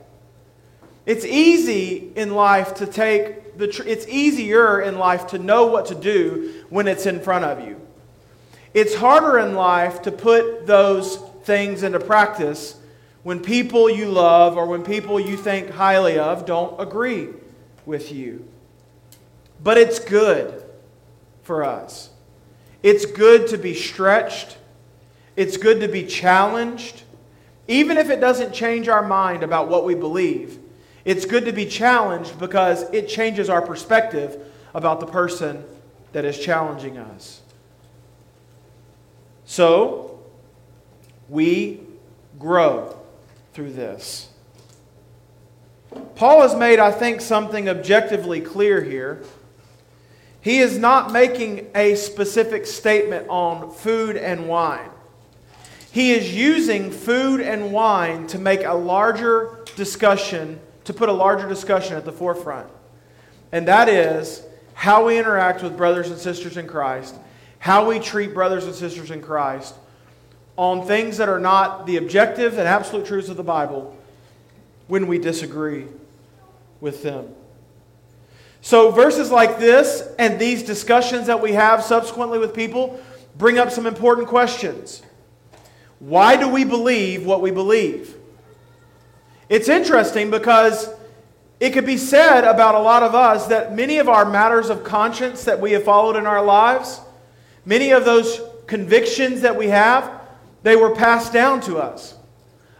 It's 1.05 1.25
easy 1.25 2.11
in 2.15 2.35
life 2.35 2.75
to 2.75 2.85
take 2.85 3.57
the 3.57 3.67
tr- 3.67 3.83
it's 3.87 4.07
easier 4.07 4.81
in 4.81 4.97
life 4.97 5.27
to 5.27 5.39
know 5.39 5.65
what 5.67 5.87
to 5.87 5.95
do 5.95 6.63
when 6.69 6.87
it's 6.87 7.05
in 7.05 7.19
front 7.19 7.45
of 7.45 7.67
you. 7.67 7.79
It's 8.73 8.95
harder 8.95 9.39
in 9.39 9.55
life 9.55 10.03
to 10.03 10.11
put 10.11 10.67
those 10.67 11.17
things 11.43 11.83
into 11.83 11.99
practice 11.99 12.79
when 13.23 13.39
people 13.39 13.89
you 13.89 14.05
love 14.05 14.55
or 14.55 14.67
when 14.67 14.83
people 14.83 15.19
you 15.19 15.35
think 15.35 15.71
highly 15.71 16.19
of 16.19 16.45
don't 16.45 16.79
agree 16.79 17.29
with 17.89 18.11
you. 18.11 18.47
But 19.61 19.79
it's 19.79 19.99
good 19.99 20.63
for 21.41 21.65
us. 21.65 22.11
It's 22.83 23.05
good 23.05 23.47
to 23.47 23.57
be 23.57 23.73
stretched. 23.73 24.57
It's 25.35 25.57
good 25.57 25.81
to 25.81 25.87
be 25.87 26.05
challenged. 26.05 27.01
Even 27.67 27.97
if 27.97 28.11
it 28.11 28.21
doesn't 28.21 28.53
change 28.53 28.87
our 28.87 29.05
mind 29.05 29.41
about 29.41 29.69
what 29.69 29.85
we 29.85 29.95
believe, 29.95 30.59
it's 31.03 31.25
good 31.25 31.45
to 31.45 31.51
be 31.51 31.65
challenged 31.65 32.39
because 32.39 32.83
it 32.93 33.09
changes 33.09 33.49
our 33.49 33.61
perspective 33.61 34.39
about 34.75 34.99
the 34.99 35.07
person 35.07 35.65
that 36.13 36.25
is 36.25 36.39
challenging 36.39 36.99
us. 36.99 37.41
So, 39.45 40.19
we 41.27 41.81
grow 42.37 42.95
through 43.53 43.73
this. 43.73 44.28
Paul 46.15 46.41
has 46.41 46.55
made, 46.55 46.79
I 46.79 46.91
think, 46.91 47.21
something 47.21 47.69
objectively 47.69 48.41
clear 48.41 48.83
here. 48.83 49.23
He 50.41 50.59
is 50.59 50.77
not 50.77 51.11
making 51.11 51.69
a 51.75 51.95
specific 51.95 52.65
statement 52.65 53.27
on 53.29 53.71
food 53.71 54.15
and 54.15 54.47
wine. 54.47 54.89
He 55.91 56.11
is 56.11 56.33
using 56.33 56.91
food 56.91 57.41
and 57.41 57.71
wine 57.73 58.27
to 58.27 58.39
make 58.39 58.63
a 58.63 58.73
larger 58.73 59.65
discussion, 59.75 60.59
to 60.85 60.93
put 60.93 61.09
a 61.09 61.13
larger 61.13 61.49
discussion 61.49 61.95
at 61.95 62.05
the 62.05 62.11
forefront. 62.11 62.69
And 63.51 63.67
that 63.67 63.89
is 63.89 64.43
how 64.73 65.07
we 65.07 65.17
interact 65.17 65.63
with 65.63 65.75
brothers 65.75 66.09
and 66.09 66.19
sisters 66.19 66.57
in 66.57 66.67
Christ 66.67 67.15
how 67.59 67.87
we 67.87 67.99
treat 67.99 68.33
brothers 68.33 68.65
and 68.65 68.73
sisters 68.73 69.11
in 69.11 69.21
Christ 69.21 69.75
on 70.57 70.85
things 70.85 71.17
that 71.17 71.29
are 71.29 71.39
not 71.39 71.85
the 71.85 71.97
objective 71.97 72.57
and 72.57 72.67
absolute 72.67 73.05
truths 73.05 73.29
of 73.29 73.37
the 73.37 73.43
Bible 73.43 73.95
when 74.89 75.07
we 75.07 75.17
disagree 75.17 75.85
with 76.81 77.01
them. 77.01 77.33
So, 78.59 78.91
verses 78.91 79.31
like 79.31 79.57
this 79.57 80.03
and 80.19 80.37
these 80.37 80.63
discussions 80.63 81.27
that 81.27 81.41
we 81.41 81.53
have 81.53 81.81
subsequently 81.81 82.37
with 82.37 82.53
people 82.53 82.99
bring 83.37 83.57
up 83.57 83.71
some 83.71 83.85
important 83.85 84.27
questions. 84.27 85.01
Why 85.99 86.35
do 86.35 86.49
we 86.49 86.65
believe 86.65 87.25
what 87.25 87.41
we 87.41 87.51
believe? 87.51 88.15
It's 89.47 89.69
interesting 89.69 90.29
because 90.29 90.89
it 91.61 91.71
could 91.71 91.85
be 91.85 91.95
said 91.95 92.43
about 92.43 92.75
a 92.75 92.79
lot 92.79 93.03
of 93.03 93.15
us 93.15 93.47
that 93.47 93.73
many 93.73 93.99
of 93.99 94.09
our 94.09 94.29
matters 94.29 94.69
of 94.69 94.83
conscience 94.83 95.45
that 95.45 95.61
we 95.61 95.71
have 95.71 95.85
followed 95.85 96.17
in 96.17 96.25
our 96.25 96.43
lives 96.43 96.99
Many 97.69 97.91
of 97.91 98.03
those 98.03 98.41
convictions 98.65 99.41
that 99.41 99.55
we 99.55 99.67
have, 99.67 100.11
they 100.63 100.75
were 100.75 100.95
passed 100.95 101.33
down 101.33 101.61
to 101.61 101.77
us. 101.77 102.15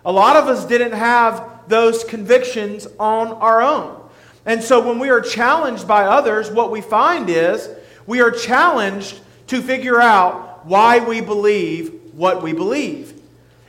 A 0.10 0.12
lot 0.12 0.38
of 0.38 0.48
us 0.48 0.66
didn't 0.66 0.94
have 0.94 1.48
those 1.68 2.04
convictions 2.04 2.88
on 3.00 3.28
our 3.28 3.62
own. 3.62 3.96
And 4.44 4.64
so 4.64 4.84
when 4.84 4.98
we 4.98 5.12
are 5.12 5.22
challenged 5.22 5.88
by 5.88 6.06
others, 6.06 6.50
what 6.50 6.72
we 6.72 6.82
find 6.82 7.30
is 7.30 7.70
we 8.08 8.20
are 8.20 8.32
challenged 8.32 9.20
to 9.50 9.62
figure 9.62 10.02
out 10.02 10.66
why 10.66 10.98
we 10.98 11.22
believe 11.22 11.94
what 12.14 12.42
we 12.42 12.54
believe. 12.54 13.22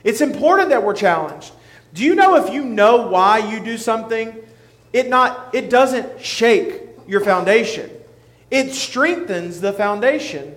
It's 0.03 0.19
important 0.19 0.69
that 0.69 0.83
we're 0.83 0.95
challenged. 0.95 1.51
Do 1.93 2.03
you 2.03 2.15
know 2.15 2.43
if 2.43 2.51
you 2.51 2.65
know 2.65 3.07
why 3.07 3.37
you 3.37 3.59
do 3.59 3.77
something, 3.77 4.35
it 4.93 5.09
not 5.09 5.53
it 5.53 5.69
doesn't 5.69 6.25
shake 6.25 6.81
your 7.07 7.21
foundation. 7.21 7.87
It 8.49 8.73
strengthens 8.73 9.61
the 9.61 9.73
foundation 9.73 10.55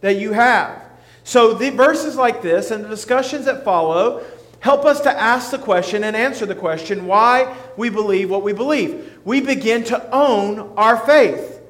that 0.00 0.16
you 0.16 0.32
have. 0.32 0.82
So 1.24 1.52
the 1.52 1.68
verses 1.68 2.16
like 2.16 2.40
this 2.40 2.70
and 2.70 2.82
the 2.82 2.88
discussions 2.88 3.44
that 3.44 3.64
follow 3.64 4.24
help 4.60 4.84
us 4.84 5.00
to 5.02 5.10
ask 5.10 5.50
the 5.50 5.58
question 5.58 6.04
and 6.04 6.16
answer 6.16 6.46
the 6.46 6.54
question 6.54 7.06
why 7.06 7.56
we 7.76 7.88
believe 7.88 8.30
what 8.30 8.42
we 8.42 8.52
believe. 8.52 9.18
We 9.24 9.40
begin 9.40 9.84
to 9.84 10.10
own 10.10 10.72
our 10.76 10.96
faith. 10.98 11.60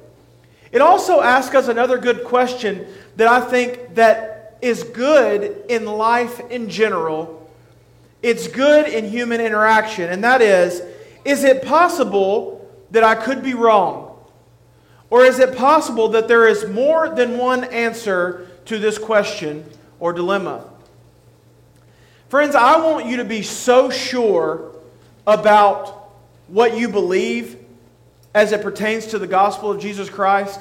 It 0.71 0.81
also 0.81 1.21
asks 1.21 1.55
us 1.55 1.67
another 1.67 1.97
good 1.97 2.23
question 2.23 2.87
that 3.15 3.27
I 3.27 3.41
think 3.41 3.95
that 3.95 4.57
is 4.61 4.83
good 4.83 5.65
in 5.69 5.85
life 5.85 6.39
in 6.49 6.69
general. 6.69 7.49
It's 8.21 8.47
good 8.47 8.87
in 8.87 9.05
human 9.05 9.39
interaction, 9.39 10.09
and 10.09 10.23
that 10.23 10.41
is 10.41 10.81
is 11.23 11.43
it 11.43 11.63
possible 11.63 12.65
that 12.91 13.03
I 13.03 13.15
could 13.15 13.43
be 13.43 13.53
wrong? 13.53 14.17
Or 15.09 15.23
is 15.23 15.39
it 15.39 15.55
possible 15.57 16.09
that 16.09 16.27
there 16.27 16.47
is 16.47 16.67
more 16.67 17.09
than 17.09 17.37
one 17.37 17.65
answer 17.65 18.47
to 18.65 18.77
this 18.77 18.97
question 18.97 19.65
or 19.99 20.13
dilemma? 20.13 20.65
Friends, 22.29 22.55
I 22.55 22.77
want 22.79 23.05
you 23.05 23.17
to 23.17 23.25
be 23.25 23.41
so 23.41 23.89
sure 23.89 24.73
about 25.25 26.11
what 26.47 26.77
you 26.77 26.89
believe 26.89 27.57
as 28.33 28.51
it 28.51 28.61
pertains 28.61 29.07
to 29.07 29.19
the 29.19 29.27
gospel 29.27 29.71
of 29.71 29.79
Jesus 29.79 30.09
Christ 30.09 30.59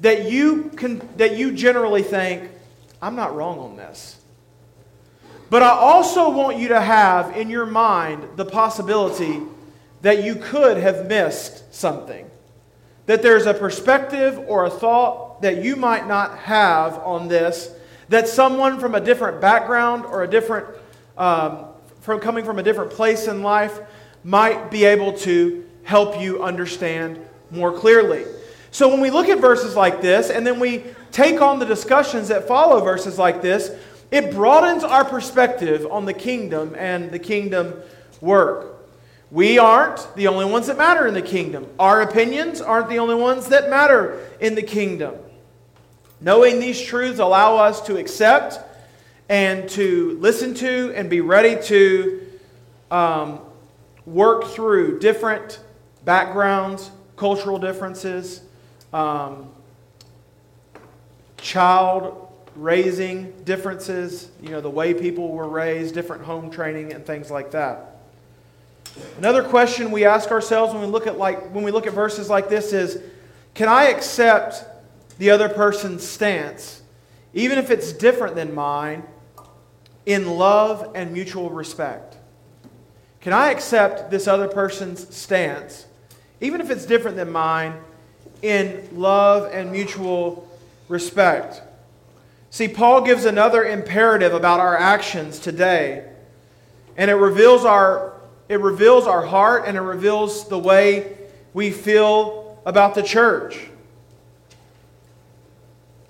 that 0.00 0.30
you, 0.30 0.70
can, 0.76 1.08
that 1.16 1.36
you 1.36 1.52
generally 1.52 2.02
think, 2.02 2.50
I'm 3.00 3.14
not 3.14 3.34
wrong 3.34 3.58
on 3.58 3.76
this. 3.76 4.20
But 5.50 5.62
I 5.62 5.70
also 5.70 6.30
want 6.30 6.58
you 6.58 6.68
to 6.68 6.80
have 6.80 7.36
in 7.36 7.48
your 7.48 7.66
mind 7.66 8.26
the 8.36 8.44
possibility 8.44 9.40
that 10.02 10.24
you 10.24 10.34
could 10.34 10.78
have 10.78 11.06
missed 11.06 11.72
something 11.72 12.28
that 13.06 13.22
there's 13.22 13.46
a 13.46 13.54
perspective 13.54 14.38
or 14.48 14.64
a 14.64 14.70
thought 14.70 15.42
that 15.42 15.62
you 15.62 15.76
might 15.76 16.08
not 16.08 16.38
have 16.38 16.98
on 17.00 17.28
this, 17.28 17.70
that 18.08 18.28
someone 18.28 18.80
from 18.80 18.94
a 18.94 19.00
different 19.00 19.40
background 19.40 20.06
or 20.06 20.22
a 20.22 20.28
different, 20.28 20.66
um, 21.16 21.66
from 22.00 22.20
coming 22.20 22.44
from 22.44 22.58
a 22.58 22.62
different 22.62 22.90
place 22.90 23.26
in 23.26 23.42
life, 23.42 23.80
might 24.22 24.70
be 24.70 24.84
able 24.84 25.12
to 25.12 25.68
help 25.84 26.20
you 26.20 26.42
understand 26.42 27.18
more 27.50 27.72
clearly. 27.72 28.24
So 28.70 28.88
when 28.88 29.00
we 29.00 29.10
look 29.10 29.28
at 29.28 29.38
verses 29.38 29.76
like 29.76 30.00
this, 30.00 30.30
and 30.30 30.46
then 30.46 30.58
we 30.58 30.84
take 31.12 31.40
on 31.40 31.58
the 31.58 31.66
discussions 31.66 32.28
that 32.28 32.48
follow 32.48 32.80
verses 32.82 33.18
like 33.18 33.40
this, 33.40 33.70
it 34.10 34.32
broadens 34.32 34.82
our 34.82 35.04
perspective 35.04 35.86
on 35.90 36.04
the 36.04 36.12
kingdom 36.12 36.74
and 36.76 37.10
the 37.10 37.18
kingdom 37.18 37.74
work. 38.20 38.74
We 39.30 39.58
aren't 39.58 40.14
the 40.14 40.28
only 40.28 40.44
ones 40.44 40.66
that 40.68 40.76
matter 40.78 41.06
in 41.06 41.14
the 41.14 41.22
kingdom. 41.22 41.66
Our 41.78 42.02
opinions 42.02 42.60
aren't 42.60 42.88
the 42.88 42.98
only 42.98 43.14
ones 43.14 43.48
that 43.48 43.70
matter 43.70 44.20
in 44.40 44.54
the 44.54 44.62
kingdom. 44.62 45.14
Knowing 46.20 46.60
these 46.60 46.80
truths 46.80 47.18
allow 47.18 47.56
us 47.56 47.80
to 47.82 47.96
accept 47.96 48.60
and 49.28 49.68
to 49.70 50.18
listen 50.20 50.54
to 50.54 50.92
and 50.94 51.08
be 51.08 51.20
ready 51.20 51.60
to 51.64 52.26
um, 52.90 53.40
work 54.06 54.44
through 54.44 54.98
different 54.98 55.60
backgrounds, 56.04 56.90
cultural 57.16 57.58
differences, 57.58 58.42
um, 58.92 59.48
child 61.38 62.20
raising 62.56 63.32
differences, 63.42 64.30
you 64.40 64.50
know, 64.50 64.60
the 64.60 64.70
way 64.70 64.94
people 64.94 65.30
were 65.32 65.48
raised, 65.48 65.94
different 65.94 66.22
home 66.22 66.50
training, 66.50 66.92
and 66.92 67.04
things 67.04 67.30
like 67.30 67.50
that. 67.50 67.96
Another 69.18 69.42
question 69.42 69.90
we 69.90 70.04
ask 70.04 70.30
ourselves 70.30 70.72
when 70.72 70.82
we 70.82 70.88
look 70.88 71.06
at 71.06 71.18
like 71.18 71.50
when 71.52 71.64
we 71.64 71.72
look 71.72 71.86
at 71.86 71.92
verses 71.92 72.30
like 72.30 72.48
this 72.48 72.72
is, 72.72 73.02
can 73.54 73.68
I 73.68 73.86
accept 73.86 74.64
the 75.18 75.30
other 75.30 75.48
person's 75.48 76.06
stance, 76.06 76.82
even 77.32 77.58
if 77.58 77.70
it's 77.70 77.92
different 77.92 78.36
than 78.36 78.54
mine, 78.54 79.02
in 80.06 80.28
love 80.36 80.92
and 80.94 81.12
mutual 81.12 81.50
respect? 81.50 82.16
Can 83.20 83.32
I 83.32 83.50
accept 83.50 84.10
this 84.10 84.28
other 84.28 84.48
person's 84.48 85.14
stance, 85.14 85.86
even 86.40 86.60
if 86.60 86.70
it's 86.70 86.84
different 86.84 87.16
than 87.16 87.32
mine, 87.32 87.74
in 88.42 88.86
love 88.92 89.50
and 89.52 89.72
mutual 89.72 90.46
respect? 90.88 91.62
See, 92.50 92.68
Paul 92.68 93.00
gives 93.00 93.24
another 93.24 93.64
imperative 93.64 94.34
about 94.34 94.60
our 94.60 94.76
actions 94.76 95.38
today, 95.38 96.08
and 96.96 97.10
it 97.10 97.14
reveals 97.14 97.64
our, 97.64 98.12
it 98.48 98.60
reveals 98.60 99.06
our 99.06 99.24
heart 99.24 99.64
and 99.66 99.76
it 99.76 99.80
reveals 99.80 100.48
the 100.48 100.58
way 100.58 101.16
we 101.54 101.70
feel 101.70 102.62
about 102.66 102.94
the 102.94 103.02
church. 103.02 103.68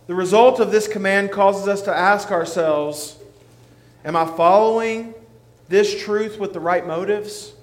The 0.07 0.15
result 0.15 0.61
of 0.61 0.71
this 0.71 0.87
command 0.87 1.31
causes 1.31 1.67
us 1.67 1.81
to 1.83 1.97
ask 1.97 2.31
ourselves 2.31 3.17
Am 4.05 4.17
I 4.17 4.27
following 4.27 5.15
this 5.69 6.03
truth 6.03 6.39
with 6.39 6.53
the 6.53 6.61
right 6.61 6.87
motives? 6.87 7.55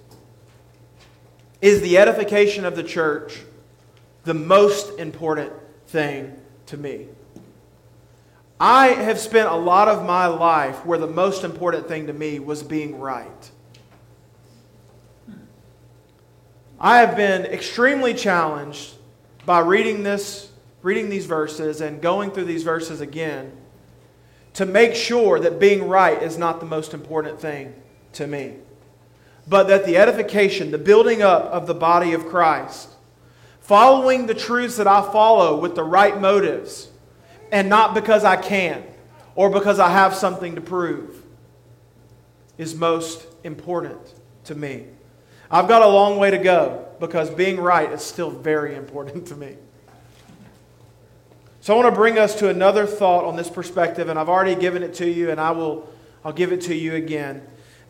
Is 1.61 1.81
the 1.81 1.99
edification 1.99 2.65
of 2.65 2.75
the 2.75 2.83
church 2.83 3.39
the 4.23 4.33
most 4.33 4.97
important 4.97 5.53
thing 5.87 6.35
to 6.65 6.77
me? 6.77 7.07
I 8.59 8.87
have 8.87 9.19
spent 9.19 9.49
a 9.49 9.55
lot 9.55 9.87
of 9.87 10.03
my 10.05 10.25
life 10.25 10.83
where 10.83 10.97
the 10.97 11.07
most 11.07 11.43
important 11.43 11.87
thing 11.87 12.07
to 12.07 12.13
me 12.13 12.39
was 12.39 12.63
being 12.63 12.99
right. 12.99 13.51
I 16.79 16.99
have 16.99 17.15
been 17.15 17.45
extremely 17.45 18.15
challenged 18.15 18.95
by 19.45 19.59
reading 19.59 20.01
this, 20.01 20.51
reading 20.81 21.09
these 21.09 21.27
verses 21.27 21.81
and 21.81 22.01
going 22.01 22.31
through 22.31 22.45
these 22.45 22.63
verses 22.63 23.01
again 23.01 23.60
to 24.53 24.65
make 24.65 24.95
sure 24.95 25.39
that 25.39 25.59
being 25.59 25.87
right 25.87 26.21
is 26.21 26.37
not 26.37 26.59
the 26.59 26.65
most 26.65 26.93
important 26.93 27.39
thing 27.39 27.73
to 28.13 28.27
me, 28.27 28.55
but 29.47 29.67
that 29.67 29.85
the 29.85 29.97
edification, 29.97 30.71
the 30.71 30.77
building 30.77 31.21
up 31.21 31.45
of 31.45 31.67
the 31.67 31.73
body 31.73 32.13
of 32.13 32.27
Christ, 32.27 32.89
following 33.61 34.27
the 34.27 34.33
truths 34.33 34.77
that 34.77 34.87
I 34.87 35.01
follow 35.11 35.59
with 35.59 35.75
the 35.75 35.83
right 35.83 36.19
motives, 36.19 36.89
and 37.51 37.69
not 37.69 37.93
because 37.93 38.23
I 38.23 38.35
can 38.35 38.83
or 39.35 39.49
because 39.49 39.79
I 39.79 39.89
have 39.89 40.13
something 40.13 40.55
to 40.55 40.61
prove 40.61 41.23
is 42.57 42.75
most 42.75 43.25
important 43.43 44.13
to 44.45 44.55
me. 44.55 44.85
I've 45.49 45.67
got 45.67 45.81
a 45.81 45.87
long 45.87 46.17
way 46.17 46.31
to 46.31 46.37
go 46.37 46.87
because 46.99 47.29
being 47.29 47.59
right 47.59 47.91
is 47.91 48.01
still 48.01 48.29
very 48.29 48.75
important 48.75 49.27
to 49.29 49.35
me. 49.35 49.57
So 51.61 51.73
I 51.73 51.81
want 51.81 51.93
to 51.93 51.97
bring 51.97 52.17
us 52.17 52.35
to 52.39 52.49
another 52.49 52.85
thought 52.85 53.23
on 53.23 53.35
this 53.35 53.49
perspective, 53.49 54.09
and 54.09 54.19
I've 54.19 54.29
already 54.29 54.55
given 54.55 54.83
it 54.83 54.95
to 54.95 55.09
you, 55.09 55.29
and 55.29 55.39
I 55.39 55.51
will 55.51 55.87
I'll 56.23 56.33
give 56.33 56.51
it 56.51 56.61
to 56.61 56.75
you 56.75 56.95
again. 56.95 57.41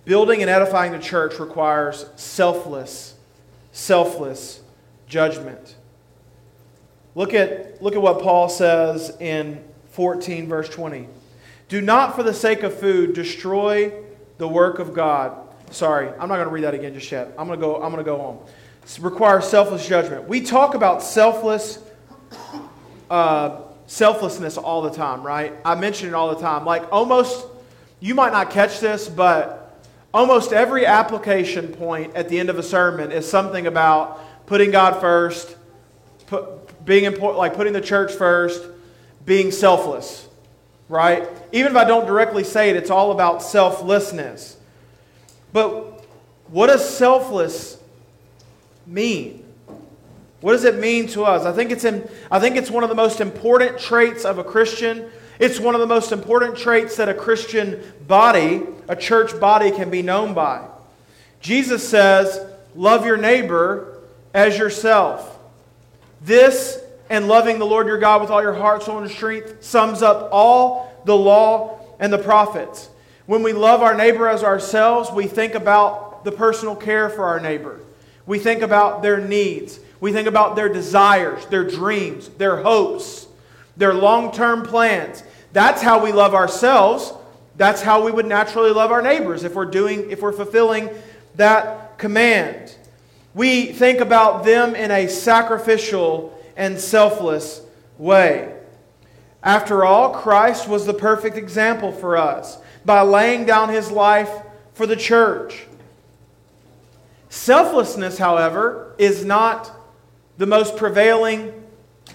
Building 0.06 0.42
and 0.42 0.50
edifying 0.50 0.92
the 0.92 1.00
church 1.00 1.40
requires 1.40 2.06
selfless, 2.16 3.16
selfless 3.72 4.62
judgment. 5.08 5.76
Look 7.14 7.34
at, 7.34 7.82
look 7.82 7.96
at 7.96 8.02
what 8.02 8.22
Paul 8.22 8.48
says 8.48 9.16
in 9.20 9.64
14, 9.92 10.48
verse 10.48 10.70
20. 10.70 11.08
Do 11.68 11.82
not, 11.82 12.16
for 12.16 12.24
the 12.24 12.34
sake 12.34 12.64
of 12.64 12.78
food, 12.78 13.14
destroy 13.14 13.94
the 14.38 14.48
work 14.48 14.80
of 14.80 14.94
God. 14.94 15.38
Sorry, 15.72 16.08
I'm 16.08 16.30
not 16.30 16.36
going 16.36 16.48
to 16.48 16.54
read 16.54 16.64
that 16.64 16.74
again 16.74 16.94
just 16.94 17.12
yet. 17.12 17.34
I'm 17.38 17.48
going 17.48 17.60
to 17.60 17.66
go, 17.66 17.76
I'm 17.76 17.92
going 17.92 17.98
to 17.98 18.04
go 18.04 18.22
on. 18.22 18.40
Requires 19.00 19.48
selfless 19.48 19.88
judgment. 19.88 20.28
We 20.28 20.42
talk 20.42 20.74
about 20.74 21.04
selfless, 21.04 21.80
uh, 23.12 23.62
selflessness 23.88 24.58
all 24.58 24.82
the 24.82 24.90
time, 24.90 25.22
right? 25.22 25.54
I 25.66 25.76
mention 25.76 26.08
it 26.08 26.14
all 26.14 26.34
the 26.34 26.42
time. 26.42 26.66
Like 26.66 26.92
almost, 26.94 27.46
you 28.00 28.16
might 28.16 28.32
not 28.32 28.52
catch 28.52 28.80
this, 28.80 29.10
but 29.10 29.86
almost 30.14 30.54
every 30.54 30.86
application 30.86 31.68
point 31.68 32.16
at 32.16 32.30
the 32.30 32.40
end 32.40 32.50
of 32.50 32.58
a 32.58 32.64
sermon 32.64 33.12
is 33.12 33.30
something 33.30 33.68
about 33.68 34.46
putting 34.46 34.72
God 34.72 35.02
first, 35.02 35.58
put, 36.28 36.86
being 36.86 37.04
important, 37.04 37.38
like 37.38 37.54
putting 37.54 37.74
the 37.74 37.82
church 37.82 38.14
first, 38.14 38.66
being 39.26 39.52
selfless, 39.52 40.30
right? 40.88 41.28
Even 41.52 41.74
if 41.74 41.78
I 41.78 41.84
don't 41.84 42.08
directly 42.08 42.46
say 42.46 42.70
it, 42.70 42.78
it's 42.78 42.90
all 42.90 43.12
about 43.12 43.44
selflessness. 43.44 44.56
But 45.52 46.06
what 46.48 46.68
does 46.68 46.88
selfless 46.90 47.78
mean? 48.88 49.41
What 50.42 50.54
does 50.54 50.64
it 50.64 50.80
mean 50.80 51.08
to 51.10 51.24
us? 51.24 51.46
I 51.46 51.52
think 51.54 51.72
it's 51.72 51.86
in, 51.86 52.08
I 52.30 52.40
think 52.40 52.56
it's 52.56 52.70
one 52.70 52.84
of 52.84 52.90
the 52.90 52.96
most 52.96 53.22
important 53.22 53.80
traits 53.80 54.26
of 54.26 54.40
a 54.40 54.44
Christian. 54.44 55.10
It's 55.40 55.60
one 55.60 55.74
of 55.74 55.82
the 55.82 55.88
most 55.88 56.12
important 56.12 56.58
traits 56.58 56.98
that 56.98 57.10
a 57.10 57.14
Christian 57.14 57.82
body, 58.08 58.64
a 58.88 58.96
church 58.96 59.40
body 59.40 59.72
can 59.72 59.90
be 59.90 60.02
known 60.02 60.34
by. 60.34 60.62
Jesus 61.40 61.88
says, 61.88 62.40
"Love 62.76 63.06
your 63.06 63.18
neighbor 63.18 63.98
as 64.34 64.58
yourself." 64.58 65.38
This 66.22 66.80
and 67.10 67.28
loving 67.28 67.60
the 67.60 67.66
Lord 67.66 67.88
your 67.88 67.98
God 67.98 68.22
with 68.22 68.30
all 68.30 68.42
your 68.42 68.54
heart, 68.54 68.84
soul, 68.84 69.00
and 69.00 69.10
strength 69.10 69.56
sums 69.62 70.02
up 70.02 70.30
all 70.32 70.92
the 71.06 71.18
law 71.18 71.80
and 72.00 72.14
the 72.14 72.18
prophets. 72.18 72.90
When 73.26 73.44
we 73.44 73.54
love 73.54 73.82
our 73.82 73.94
neighbor 73.94 74.28
as 74.28 74.44
ourselves, 74.44 75.12
we 75.12 75.28
think 75.28 75.56
about 75.56 76.24
the 76.24 76.32
personal 76.32 76.76
care 76.76 77.10
for 77.10 77.26
our 77.26 77.40
neighbor. 77.40 77.80
We 78.26 78.40
think 78.40 78.62
about 78.62 79.02
their 79.02 79.18
needs. 79.18 79.80
We 80.02 80.12
think 80.12 80.28
about 80.28 80.58
their 80.58 80.68
desires, 80.68 81.46
their 81.46 81.64
dreams, 81.64 82.28
their 82.30 82.58
hopes, 82.58 83.28
their 83.78 83.94
long 83.94 84.34
term 84.34 84.64
plans. 84.64 85.24
That's 85.54 85.82
how 85.82 86.04
we 86.04 86.12
love 86.12 86.34
ourselves. 86.34 87.14
That's 87.56 87.82
how 87.82 88.04
we 88.04 88.12
would 88.12 88.26
naturally 88.26 88.72
love 88.72 88.92
our 88.92 89.02
neighbors 89.02 89.44
if 89.44 89.54
we're 89.54 89.66
doing, 89.66 90.10
if 90.10 90.22
we're 90.22 90.32
fulfilling 90.32 90.90
that 91.36 91.98
command. 92.00 92.76
We 93.36 93.68
think 93.68 94.00
about 94.00 94.44
them 94.44 94.76
in 94.76 94.92
a 94.92 95.08
sacrificial 95.08 96.38
and 96.58 96.80
selfless 96.80 97.62
way. 97.98 98.56
After 99.44 99.86
all, 99.86 100.14
Christ 100.14 100.68
was 100.68 100.86
the 100.86 100.94
perfect 100.94 101.38
example 101.38 101.92
for 101.92 102.18
us 102.18 102.58
by 102.84 103.02
laying 103.02 103.46
down 103.46 103.70
his 103.70 103.92
life 103.92 104.32
for 104.74 104.88
the 104.88 104.96
church. 104.96 105.68
Selflessness, 107.30 108.18
however, 108.18 108.94
is 108.98 109.24
not 109.24 109.72
the 110.42 110.48
most 110.48 110.76
prevailing 110.76 111.54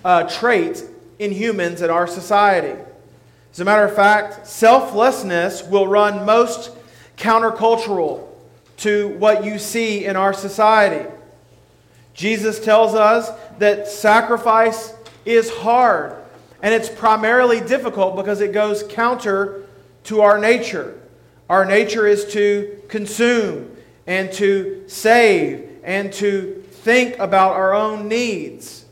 uh, 0.04 0.24
trait 0.24 0.82
in 1.20 1.30
humans 1.30 1.80
in 1.80 1.90
our 1.90 2.08
society. 2.08 2.76
As 3.52 3.60
a 3.60 3.64
matter 3.64 3.84
of 3.84 3.94
fact, 3.94 4.48
selflessness 4.48 5.62
will 5.62 5.86
run 5.86 6.26
most 6.26 6.72
countercultural 7.16 8.26
to 8.78 9.10
what 9.18 9.44
you 9.44 9.60
see 9.60 10.06
in 10.06 10.16
our 10.16 10.32
society. 10.32 11.08
Jesus 12.14 12.58
tells 12.58 12.96
us 12.96 13.30
that 13.60 13.86
sacrifice 13.86 14.92
is 15.24 15.48
hard 15.48 16.16
and 16.62 16.74
it's 16.74 16.88
primarily 16.88 17.60
difficult 17.60 18.16
because 18.16 18.40
it 18.40 18.52
goes 18.52 18.82
counter 18.82 19.66
to 20.02 20.22
our 20.22 20.36
nature. 20.36 21.00
Our 21.48 21.64
nature 21.64 22.08
is 22.08 22.24
to 22.32 22.82
consume 22.88 23.70
and 24.04 24.32
to 24.32 24.82
save 24.88 25.78
and 25.84 26.12
to 26.14 26.55
think 26.86 27.18
about 27.18 27.54
our 27.54 27.74
own 27.74 28.06
needs. 28.06 28.84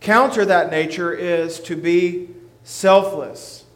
Counter 0.00 0.46
that 0.46 0.70
nature 0.70 1.12
is 1.12 1.60
to 1.60 1.76
be 1.76 2.26
selfless. 2.64 3.66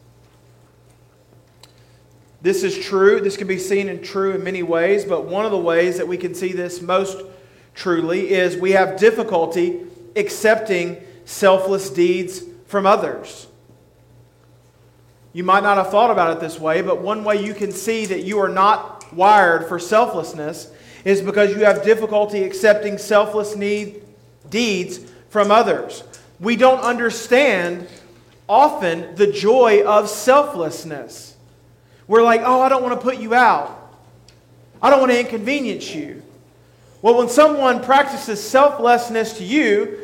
This 2.41 2.63
is 2.63 2.79
true. 2.79 3.21
This 3.21 3.37
can 3.37 3.47
be 3.47 3.59
seen 3.59 3.91
and 3.91 4.03
true 4.03 4.35
in 4.35 4.43
many 4.43 4.63
ways, 4.63 5.05
but 5.05 5.27
one 5.27 5.45
of 5.45 5.51
the 5.51 5.59
ways 5.59 5.99
that 5.99 6.09
we 6.09 6.17
can 6.17 6.35
see 6.35 6.55
this 6.55 6.81
most 6.81 7.27
truly 7.75 8.31
is 8.31 8.57
we 8.57 8.71
have 8.71 8.99
difficulty 8.99 9.83
accepting 10.17 11.05
selfless 11.27 11.91
deeds 11.91 12.45
from 12.67 12.87
others. 12.87 13.49
You 15.35 15.45
might 15.45 15.63
not 15.63 15.77
have 15.77 15.91
thought 15.91 16.11
about 16.11 16.35
it 16.35 16.41
this 16.41 16.59
way, 16.59 16.81
but 16.81 17.03
one 17.03 17.23
way 17.23 17.45
you 17.45 17.53
can 17.53 17.71
see 17.71 18.07
that 18.07 18.25
you 18.25 18.39
are 18.39 18.49
not 18.49 19.13
wired 19.13 19.69
for 19.69 19.79
selflessness 19.79 20.73
is 21.05 21.21
because 21.21 21.51
you 21.51 21.65
have 21.65 21.85
difficulty 21.85 22.45
accepting 22.45 22.99
selfless 22.99 23.57
need, 23.57 24.03
deeds 24.49 25.01
from 25.29 25.51
others. 25.51 26.05
We 26.41 26.57
don't 26.57 26.81
understand 26.81 27.89
often 28.49 29.15
the 29.15 29.27
joy 29.27 29.85
of 29.85 30.09
selflessness. 30.09 31.37
We're 32.07 32.23
like, 32.23 32.43
oh, 32.45 32.61
I 32.61 32.69
don't 32.69 32.83
want 32.83 32.95
to 32.95 33.01
put 33.01 33.19
you 33.19 33.35
out. 33.35 33.79
I 34.83 34.91
don't 34.91 35.01
want 35.01 35.13
to 35.13 35.21
inconvenience 35.21 35.95
you. 35.95 36.23
Well, 37.01 37.17
when 37.17 37.29
someone 37.29 37.83
practices 37.83 38.43
selflessness 38.43 39.39
to 39.39 39.45
you, 39.45 39.99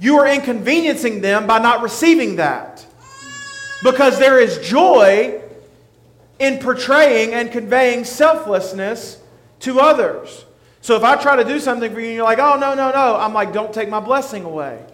you 0.00 0.16
are 0.18 0.28
inconveniencing 0.28 1.20
them 1.20 1.46
by 1.46 1.58
not 1.58 1.82
receiving 1.82 2.36
that. 2.36 2.84
Because 3.82 4.18
there 4.18 4.40
is 4.40 4.58
joy 4.58 5.40
in 6.38 6.58
portraying 6.58 7.34
and 7.34 7.50
conveying 7.50 8.04
selflessness 8.04 9.18
to 9.60 9.80
others. 9.80 10.44
So 10.80 10.96
if 10.96 11.02
I 11.02 11.16
try 11.16 11.36
to 11.36 11.44
do 11.44 11.58
something 11.58 11.92
for 11.92 12.00
you 12.00 12.06
and 12.06 12.14
you're 12.16 12.24
like, 12.24 12.38
oh, 12.38 12.56
no, 12.58 12.74
no, 12.74 12.90
no, 12.90 13.16
I'm 13.16 13.34
like, 13.34 13.52
don't 13.52 13.72
take 13.72 13.88
my 13.88 14.00
blessing 14.00 14.44
away. 14.44 14.84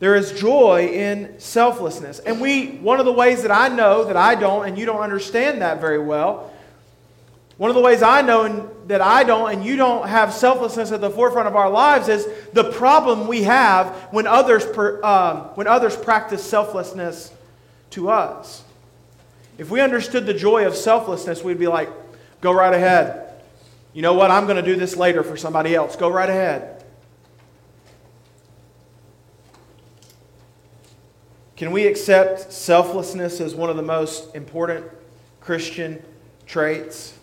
There 0.00 0.14
is 0.14 0.32
joy 0.32 0.90
in 0.92 1.38
selflessness. 1.40 2.20
And 2.20 2.40
we, 2.40 2.68
one 2.76 3.00
of 3.00 3.06
the 3.06 3.12
ways 3.12 3.42
that 3.42 3.50
I 3.50 3.68
know 3.68 4.04
that 4.04 4.16
I 4.16 4.36
don't, 4.36 4.66
and 4.66 4.78
you 4.78 4.86
don't 4.86 5.00
understand 5.00 5.60
that 5.62 5.80
very 5.80 5.98
well, 5.98 6.52
one 7.56 7.70
of 7.70 7.74
the 7.74 7.82
ways 7.82 8.02
I 8.02 8.22
know 8.22 8.70
that 8.86 9.00
I 9.00 9.24
don't 9.24 9.52
and 9.52 9.64
you 9.64 9.74
don't 9.76 10.08
have 10.08 10.32
selflessness 10.32 10.92
at 10.92 11.00
the 11.00 11.10
forefront 11.10 11.48
of 11.48 11.56
our 11.56 11.68
lives 11.68 12.08
is 12.08 12.26
the 12.52 12.70
problem 12.70 13.26
we 13.26 13.42
have 13.42 13.88
when 14.12 14.28
others, 14.28 14.64
um, 15.02 15.38
when 15.56 15.66
others 15.66 15.96
practice 15.96 16.42
selflessness 16.42 17.32
to 17.90 18.10
us. 18.10 18.62
If 19.58 19.70
we 19.70 19.80
understood 19.80 20.24
the 20.24 20.34
joy 20.34 20.68
of 20.68 20.76
selflessness, 20.76 21.42
we'd 21.42 21.58
be 21.58 21.66
like, 21.66 21.90
go 22.40 22.52
right 22.52 22.72
ahead. 22.72 23.42
You 23.92 24.02
know 24.02 24.14
what? 24.14 24.30
I'm 24.30 24.44
going 24.44 24.56
to 24.56 24.62
do 24.62 24.76
this 24.76 24.96
later 24.96 25.22
for 25.22 25.36
somebody 25.36 25.74
else. 25.74 25.96
Go 25.96 26.08
right 26.08 26.28
ahead. 26.28 26.84
Can 31.56 31.72
we 31.72 31.88
accept 31.88 32.52
selflessness 32.52 33.40
as 33.40 33.54
one 33.54 33.68
of 33.68 33.76
the 33.76 33.82
most 33.82 34.36
important 34.36 34.86
Christian 35.40 36.00
traits? 36.46 37.18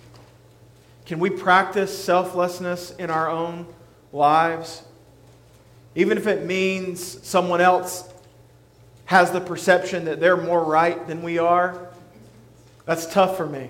Can 1.06 1.20
we 1.20 1.30
practice 1.30 1.98
selflessness 1.98 2.92
in 2.92 3.10
our 3.10 3.30
own 3.30 3.66
lives? 4.12 4.84
Even 5.96 6.18
if 6.18 6.28
it 6.28 6.46
means 6.46 7.26
someone 7.26 7.62
else 7.62 8.12
has 9.06 9.32
the 9.32 9.40
perception 9.40 10.04
that 10.06 10.20
they're 10.20 10.36
more 10.36 10.64
right 10.64 11.08
than 11.08 11.22
we 11.22 11.38
are, 11.38 11.88
that's 12.86 13.06
tough 13.06 13.38
for 13.38 13.46
me. 13.46 13.70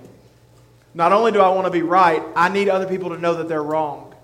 Not 0.95 1.12
only 1.12 1.34
do 1.34 1.41
I 1.41 1.49
want 1.49 1.65
to 1.65 1.71
be 1.71 1.81
right, 1.81 2.23
I 2.38 2.47
need 2.47 2.69
other 2.69 2.88
people 2.88 3.10
to 3.10 3.17
know 3.17 3.36
that 3.36 3.49
they're 3.49 3.62
wrong. 3.62 4.15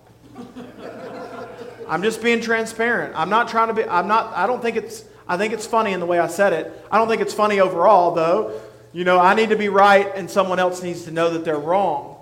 I'm 1.88 2.02
just 2.02 2.24
being 2.24 2.40
transparent. 2.40 3.14
I'm 3.14 3.30
not 3.30 3.50
trying 3.50 3.68
to 3.68 3.74
be, 3.74 3.84
I'm 3.84 4.08
not, 4.08 4.34
I 4.34 4.48
don't 4.48 4.62
think 4.62 4.78
it's, 4.78 5.04
I 5.28 5.36
think 5.36 5.52
it's 5.52 5.68
funny 5.68 5.92
in 5.92 6.00
the 6.00 6.06
way 6.06 6.18
I 6.18 6.28
said 6.28 6.54
it. 6.54 6.88
I 6.90 6.98
don't 6.98 7.10
think 7.10 7.22
it's 7.22 7.34
funny 7.34 7.60
overall, 7.60 8.16
though. 8.16 8.62
You 8.94 9.04
know, 9.04 9.20
I 9.20 9.36
need 9.36 9.50
to 9.50 9.58
be 9.58 9.68
right 9.68 10.10
and 10.16 10.32
someone 10.32 10.60
else 10.60 10.82
needs 10.82 11.04
to 11.04 11.12
know 11.12 11.32
that 11.32 11.44
they're 11.44 11.60
wrong. 11.60 12.16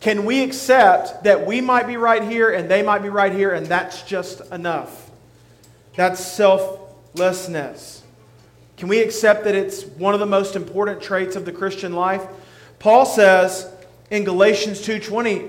Can 0.00 0.24
we 0.24 0.42
accept 0.42 1.24
that 1.24 1.46
we 1.46 1.60
might 1.60 1.86
be 1.86 1.98
right 1.98 2.22
here 2.22 2.50
and 2.50 2.70
they 2.70 2.82
might 2.82 3.02
be 3.02 3.10
right 3.10 3.32
here 3.32 3.50
and 3.50 3.66
that's 3.66 4.02
just 4.02 4.40
enough? 4.50 5.10
That's 5.94 6.24
selflessness. 6.24 8.02
Can 8.78 8.88
we 8.88 9.02
accept 9.02 9.44
that 9.44 9.54
it's 9.54 9.84
one 9.84 10.14
of 10.14 10.20
the 10.20 10.26
most 10.26 10.56
important 10.56 11.02
traits 11.02 11.36
of 11.36 11.44
the 11.44 11.52
Christian 11.52 11.92
life? 11.92 12.26
Paul 12.78 13.04
says 13.04 13.69
in 14.10 14.24
Galatians 14.24 14.80
2:20, 14.80 15.44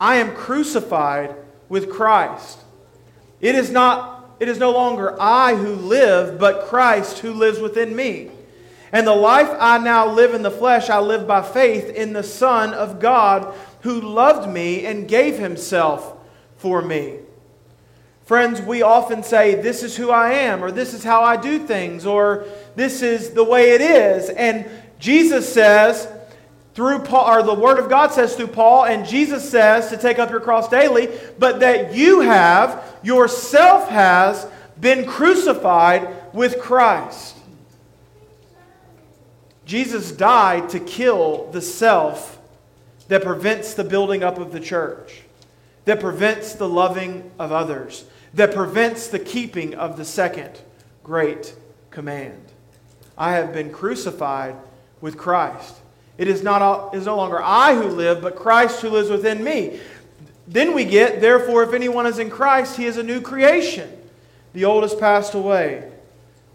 "I 0.00 0.16
am 0.16 0.34
crucified 0.34 1.34
with 1.68 1.90
Christ. 1.90 2.58
It 3.40 3.54
is 3.54 3.70
not 3.70 4.10
it 4.40 4.48
is 4.48 4.58
no 4.58 4.72
longer 4.72 5.14
I 5.20 5.54
who 5.54 5.74
live, 5.74 6.38
but 6.38 6.66
Christ 6.66 7.20
who 7.20 7.32
lives 7.32 7.60
within 7.60 7.94
me." 7.94 8.30
And 8.92 9.06
the 9.06 9.14
life 9.14 9.48
I 9.58 9.78
now 9.78 10.06
live 10.06 10.34
in 10.34 10.42
the 10.42 10.50
flesh, 10.50 10.90
I 10.90 10.98
live 10.98 11.26
by 11.26 11.40
faith 11.40 11.88
in 11.88 12.12
the 12.12 12.22
Son 12.22 12.74
of 12.74 13.00
God 13.00 13.54
who 13.80 14.00
loved 14.00 14.50
me 14.50 14.84
and 14.84 15.08
gave 15.08 15.38
himself 15.38 16.12
for 16.58 16.82
me. 16.82 17.14
Friends, 18.24 18.60
we 18.62 18.82
often 18.82 19.22
say, 19.22 19.56
This 19.56 19.82
is 19.82 19.96
who 19.96 20.10
I 20.10 20.32
am, 20.32 20.62
or 20.62 20.70
this 20.70 20.94
is 20.94 21.02
how 21.02 21.22
I 21.22 21.36
do 21.36 21.58
things, 21.58 22.06
or 22.06 22.44
this 22.76 23.02
is 23.02 23.30
the 23.30 23.44
way 23.44 23.72
it 23.72 23.80
is. 23.80 24.28
And 24.30 24.66
Jesus 24.98 25.52
says, 25.52 26.06
through 26.74 27.00
Paul, 27.00 27.38
or 27.38 27.42
the 27.42 27.54
Word 27.54 27.78
of 27.78 27.88
God 27.88 28.12
says 28.12 28.34
through 28.34 28.48
Paul, 28.48 28.84
and 28.86 29.06
Jesus 29.06 29.48
says 29.48 29.90
to 29.90 29.96
take 29.96 30.18
up 30.18 30.30
your 30.30 30.40
cross 30.40 30.68
daily, 30.68 31.08
but 31.38 31.60
that 31.60 31.94
you 31.94 32.20
have, 32.20 32.98
yourself 33.02 33.88
has, 33.88 34.46
been 34.80 35.06
crucified 35.06 36.08
with 36.32 36.60
Christ. 36.60 37.36
Jesus 39.64 40.12
died 40.12 40.70
to 40.70 40.80
kill 40.80 41.50
the 41.52 41.62
self 41.62 42.38
that 43.08 43.22
prevents 43.22 43.74
the 43.74 43.84
building 43.84 44.22
up 44.22 44.38
of 44.38 44.52
the 44.52 44.60
church, 44.60 45.22
that 45.84 46.00
prevents 46.00 46.54
the 46.54 46.68
loving 46.68 47.30
of 47.38 47.52
others, 47.52 48.04
that 48.34 48.54
prevents 48.54 49.08
the 49.08 49.18
keeping 49.18 49.74
of 49.74 49.96
the 49.96 50.04
second 50.04 50.60
great 51.04 51.54
command. 51.90 52.42
I 53.16 53.32
have 53.32 53.52
been 53.52 53.70
crucified 53.70 54.56
with 55.00 55.18
Christ. 55.18 55.76
It 56.18 56.28
is, 56.28 56.42
not, 56.42 56.94
is 56.94 57.06
no 57.06 57.16
longer 57.16 57.40
I 57.42 57.74
who 57.74 57.88
live, 57.88 58.20
but 58.20 58.36
Christ 58.36 58.82
who 58.82 58.90
lives 58.90 59.10
within 59.10 59.42
me. 59.42 59.80
Then 60.46 60.74
we 60.74 60.84
get, 60.84 61.20
therefore, 61.20 61.62
if 61.62 61.72
anyone 61.72 62.06
is 62.06 62.18
in 62.18 62.30
Christ, 62.30 62.76
he 62.76 62.84
is 62.84 62.96
a 62.96 63.02
new 63.02 63.20
creation. 63.20 63.90
The 64.52 64.64
old 64.64 64.82
has 64.82 64.94
passed 64.94 65.34
away. 65.34 65.90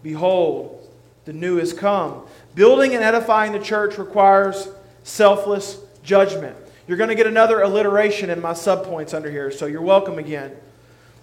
Behold, 0.02 0.88
the 1.24 1.32
new 1.32 1.56
has 1.56 1.72
come. 1.72 2.22
Building 2.54 2.94
and 2.94 3.02
edifying 3.02 3.52
the 3.52 3.58
church 3.58 3.98
requires 3.98 4.68
selfless 5.02 5.80
judgment. 6.02 6.56
You're 6.86 6.96
going 6.96 7.10
to 7.10 7.14
get 7.14 7.26
another 7.26 7.60
alliteration 7.60 8.30
in 8.30 8.40
my 8.40 8.52
subpoints 8.52 9.12
under 9.12 9.30
here, 9.30 9.50
so 9.50 9.66
you're 9.66 9.82
welcome 9.82 10.18
again. 10.18 10.56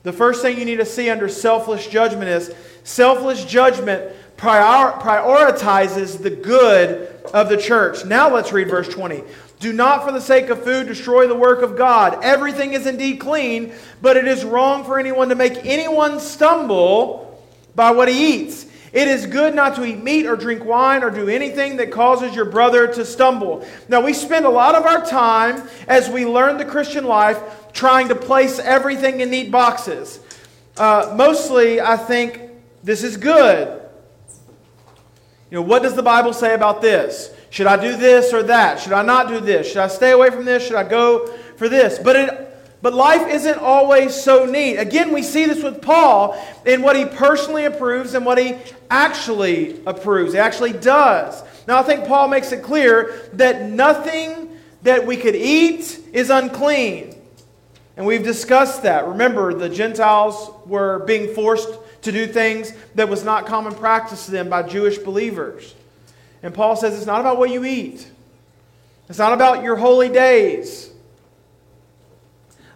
The 0.04 0.14
first 0.14 0.44
thing 0.44 0.60
you 0.60 0.66
need 0.66 0.78
to 0.78 0.86
see 0.86 1.10
under 1.10 1.28
selfless 1.28 1.88
judgment 1.88 2.30
is 2.30 2.54
selfless 2.84 3.44
judgment 3.44 4.16
prior, 4.38 4.92
prioritizes 5.00 6.22
the 6.22 6.30
good 6.30 7.08
of 7.34 7.50
the 7.50 7.58
church. 7.58 8.06
Now 8.06 8.34
let's 8.34 8.52
read 8.52 8.70
verse 8.70 8.88
20. 8.90 9.24
Do 9.60 9.74
not 9.74 10.04
for 10.04 10.12
the 10.12 10.22
sake 10.22 10.50
of 10.50 10.64
food 10.64 10.88
destroy 10.88 11.28
the 11.28 11.36
work 11.36 11.62
of 11.62 11.78
God. 11.78 12.24
Everything 12.24 12.74
is 12.74 12.86
indeed 12.86 13.20
clean, 13.20 13.74
but 14.02 14.18
it 14.18 14.28
is 14.28 14.44
wrong 14.44 14.84
for 14.84 15.00
anyone 15.00 15.30
to 15.30 15.36
make 15.36 15.66
anyone 15.66 16.20
stumble 16.20 17.44
by 17.74 17.92
what 17.92 18.08
he 18.08 18.36
eats. 18.36 18.66
It 18.94 19.10
is 19.10 19.26
good 19.26 19.54
not 19.54 19.76
to 19.76 19.84
eat 19.84 20.02
meat 20.02 20.26
or 20.26 20.38
drink 20.38 20.64
wine 20.64 21.04
or 21.04 21.10
do 21.10 21.28
anything 21.28 21.76
that 21.78 21.92
causes 21.92 22.34
your 22.34 22.46
brother 22.46 22.88
to 22.94 23.04
stumble. 23.04 23.68
Now, 23.90 24.00
we 24.00 24.14
spend 24.14 24.46
a 24.46 24.50
lot 24.50 24.74
of 24.74 24.86
our 24.86 25.06
time 25.06 25.68
as 25.88 26.10
we 26.10 26.26
learn 26.26 26.58
the 26.58 26.64
Christian 26.64 27.04
life 27.04 27.74
trying 27.74 28.08
to 28.08 28.16
place 28.16 28.58
everything 28.58 29.20
in 29.20 29.30
neat 29.30 29.52
boxes. 29.52 30.22
Uh, 30.78 31.14
mostly, 31.18 31.82
I 31.82 31.98
think 31.98 32.40
this 32.84 33.04
is 33.04 33.18
good. 33.18 33.82
You 35.56 35.62
know, 35.62 35.68
what 35.68 35.84
does 35.84 35.96
the 35.96 36.04
Bible 36.04 36.34
say 36.34 36.54
about 36.54 36.82
this? 36.82 37.34
Should 37.50 37.68
I 37.68 37.80
do 37.80 37.96
this 37.96 38.34
or 38.34 38.44
that? 38.44 38.78
Should 38.78 38.92
I 38.92 39.04
not 39.04 39.30
do 39.30 39.40
this? 39.40 39.70
Should 39.70 39.78
I 39.78 39.88
stay 39.88 40.12
away 40.12 40.30
from 40.30 40.44
this? 40.44 40.68
Should 40.68 40.76
I 40.76 40.84
go 40.84 41.28
for 41.56 41.70
this? 41.70 41.98
But 41.98 42.18
it 42.18 42.42
but 42.82 42.94
life 42.94 43.26
isn't 43.30 43.60
always 43.60 44.14
so 44.14 44.44
neat. 44.46 44.76
Again, 44.76 45.14
we 45.14 45.24
see 45.24 45.46
this 45.46 45.64
with 45.64 45.82
Paul 45.82 46.38
in 46.66 46.82
what 46.82 46.98
he 46.98 47.06
personally 47.06 47.64
approves 47.64 48.16
and 48.16 48.26
what 48.26 48.38
he 48.38 48.58
actually 48.90 49.82
approves. 49.86 50.34
He 50.34 50.40
actually 50.40 50.74
does. 50.74 51.42
Now, 51.70 51.80
I 51.80 51.84
think 51.84 52.06
Paul 52.06 52.28
makes 52.28 52.52
it 52.52 52.62
clear 52.62 53.30
that 53.32 53.70
nothing 53.70 54.50
that 54.84 55.08
we 55.08 55.16
could 55.16 55.38
eat 55.38 56.02
is 56.12 56.30
unclean. 56.32 57.16
And 57.96 58.06
we've 58.06 58.24
discussed 58.26 58.84
that. 58.84 59.08
Remember, 59.08 59.54
the 59.54 59.70
Gentiles 59.70 60.52
were 60.66 61.00
being 61.06 61.34
forced 61.34 61.70
to 62.06 62.12
do 62.12 62.26
things 62.28 62.72
that 62.96 63.10
was 63.10 63.24
not 63.24 63.46
common 63.46 63.74
practice 63.74 64.26
to 64.26 64.32
them 64.32 64.50
by 64.50 64.64
Jewish 64.64 64.98
believers. 64.98 65.76
And 66.42 66.54
Paul 66.54 66.76
says 66.76 66.96
it's 66.96 67.06
not 67.06 67.20
about 67.20 67.38
what 67.38 67.50
you 67.50 67.66
eat, 67.66 68.10
it's 69.10 69.20
not 69.20 69.34
about 69.34 69.64
your 69.64 69.76
holy 69.76 70.10
days. 70.10 70.92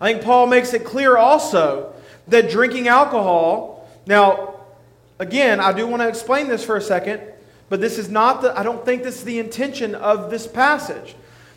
I 0.02 0.12
think 0.12 0.24
Paul 0.24 0.48
makes 0.48 0.74
it 0.74 0.86
clear 0.86 1.18
also 1.18 1.94
that 2.28 2.50
drinking 2.50 2.88
alcohol, 2.88 3.88
now, 4.06 4.62
again, 5.20 5.60
I 5.60 5.74
do 5.74 5.86
want 5.88 6.02
to 6.02 6.08
explain 6.08 6.48
this 6.48 6.64
for 6.64 6.78
a 6.78 6.82
second, 6.82 7.22
but 7.68 7.82
this 7.82 7.98
is 7.98 8.10
not 8.10 8.42
the, 8.42 8.58
I 8.58 8.64
don't 8.64 8.86
think 8.86 9.04
this 9.04 9.18
is 9.18 9.24
the 9.24 9.40
intention 9.40 9.94
of 9.94 10.32
this 10.32 10.48
passage. 10.48 11.16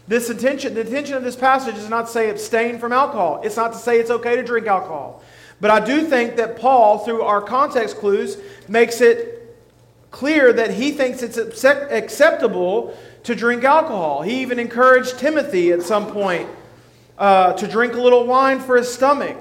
This 0.08 0.28
intention, 0.28 0.74
the 0.74 0.80
intention 0.80 1.14
of 1.14 1.22
this 1.22 1.36
passage 1.36 1.76
is 1.76 1.88
not 1.88 2.06
to 2.06 2.12
say 2.12 2.30
abstain 2.30 2.78
from 2.78 2.92
alcohol. 2.92 3.40
It's 3.44 3.56
not 3.56 3.72
to 3.72 3.78
say 3.78 4.00
it's 4.00 4.10
okay 4.10 4.34
to 4.34 4.42
drink 4.42 4.66
alcohol. 4.66 5.22
But 5.62 5.70
I 5.70 5.78
do 5.78 6.04
think 6.04 6.34
that 6.38 6.58
Paul, 6.58 6.98
through 6.98 7.22
our 7.22 7.40
context 7.40 7.98
clues, 7.98 8.36
makes 8.66 9.00
it 9.00 9.56
clear 10.10 10.52
that 10.52 10.72
he 10.72 10.90
thinks 10.90 11.22
it's 11.22 11.38
acceptable 11.38 12.98
to 13.22 13.36
drink 13.36 13.62
alcohol. 13.62 14.22
He 14.22 14.42
even 14.42 14.58
encouraged 14.58 15.20
Timothy 15.20 15.70
at 15.70 15.82
some 15.82 16.08
point 16.08 16.48
uh, 17.16 17.52
to 17.52 17.68
drink 17.68 17.94
a 17.94 18.00
little 18.00 18.26
wine 18.26 18.58
for 18.58 18.76
his 18.76 18.92
stomach. 18.92 19.36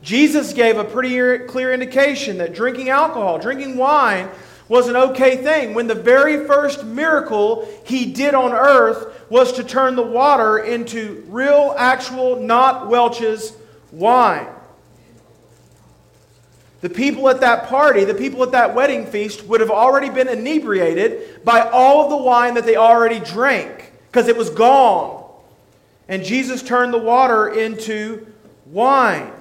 Jesus 0.00 0.54
gave 0.54 0.78
a 0.78 0.84
pretty 0.84 1.44
clear 1.44 1.74
indication 1.74 2.38
that 2.38 2.54
drinking 2.54 2.88
alcohol, 2.88 3.38
drinking 3.38 3.76
wine, 3.76 4.30
was 4.68 4.88
an 4.88 4.96
okay 4.96 5.36
thing 5.36 5.74
when 5.74 5.88
the 5.88 5.94
very 5.94 6.46
first 6.46 6.84
miracle 6.86 7.68
he 7.84 8.10
did 8.10 8.32
on 8.32 8.54
earth 8.54 9.26
was 9.28 9.52
to 9.52 9.62
turn 9.62 9.94
the 9.94 10.00
water 10.00 10.56
into 10.56 11.22
real, 11.28 11.74
actual, 11.76 12.40
not 12.40 12.88
Welch's 12.88 13.52
wine. 13.92 14.55
The 16.80 16.90
people 16.90 17.28
at 17.28 17.40
that 17.40 17.68
party, 17.68 18.04
the 18.04 18.14
people 18.14 18.42
at 18.42 18.52
that 18.52 18.74
wedding 18.74 19.06
feast, 19.06 19.44
would 19.46 19.60
have 19.60 19.70
already 19.70 20.10
been 20.10 20.28
inebriated 20.28 21.44
by 21.44 21.60
all 21.60 22.04
of 22.04 22.10
the 22.10 22.16
wine 22.16 22.54
that 22.54 22.66
they 22.66 22.76
already 22.76 23.18
drank 23.18 23.92
because 24.10 24.28
it 24.28 24.36
was 24.36 24.50
gone. 24.50 25.24
And 26.08 26.22
Jesus 26.22 26.62
turned 26.62 26.92
the 26.92 26.98
water 26.98 27.48
into 27.48 28.26
wine. 28.66 29.32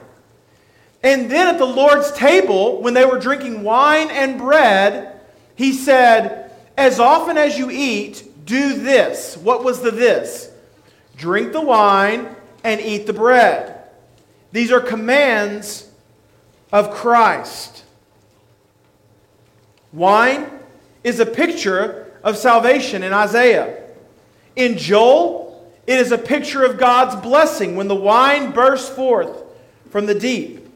And 1.03 1.29
then 1.29 1.47
at 1.47 1.59
the 1.59 1.65
Lord's 1.65 2.11
table, 2.13 2.81
when 2.81 2.93
they 2.93 3.05
were 3.05 3.19
drinking 3.19 3.63
wine 3.63 4.09
and 4.09 4.39
bread, 4.39 5.19
he 5.55 5.71
said, 5.73 6.51
As 6.77 6.99
often 6.99 7.37
as 7.37 7.57
you 7.57 7.69
eat, 7.69 8.23
do 8.45 8.73
this. 8.73 9.37
What 9.37 9.63
was 9.63 9.81
the 9.81 9.91
this? 9.91 10.49
Drink 11.15 11.51
the 11.51 11.61
wine 11.61 12.35
and 12.63 12.81
eat 12.81 13.05
the 13.05 13.13
bread. 13.13 13.83
These 14.51 14.71
are 14.71 14.79
commands 14.79 15.84
of 16.71 16.91
Christ. 16.91 17.83
Wine 19.93 20.49
is 21.03 21.19
a 21.19 21.25
picture 21.25 22.11
of 22.23 22.37
salvation 22.37 23.03
in 23.03 23.13
Isaiah. 23.13 23.83
In 24.55 24.77
Joel, 24.77 25.71
it 25.87 25.99
is 25.99 26.11
a 26.11 26.17
picture 26.17 26.65
of 26.65 26.77
God's 26.77 27.15
blessing 27.21 27.75
when 27.75 27.87
the 27.87 27.95
wine 27.95 28.51
bursts 28.51 28.89
forth 28.89 29.43
from 29.89 30.05
the 30.05 30.15
deep. 30.15 30.67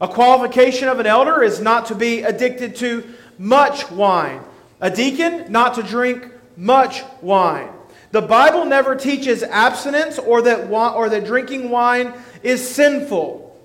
A 0.00 0.08
qualification 0.08 0.88
of 0.88 0.98
an 1.00 1.06
elder 1.06 1.42
is 1.42 1.60
not 1.60 1.86
to 1.86 1.94
be 1.94 2.22
addicted 2.22 2.76
to 2.76 3.04
much 3.38 3.90
wine. 3.90 4.42
A 4.80 4.90
deacon, 4.90 5.50
not 5.50 5.74
to 5.74 5.82
drink 5.82 6.28
much 6.56 7.02
wine. 7.20 7.70
The 8.12 8.22
Bible 8.22 8.64
never 8.64 8.96
teaches 8.96 9.42
abstinence 9.42 10.18
or 10.18 10.42
that, 10.42 10.70
or 10.70 11.08
that 11.08 11.24
drinking 11.24 11.70
wine 11.70 12.12
is 12.42 12.66
sinful. 12.66 13.58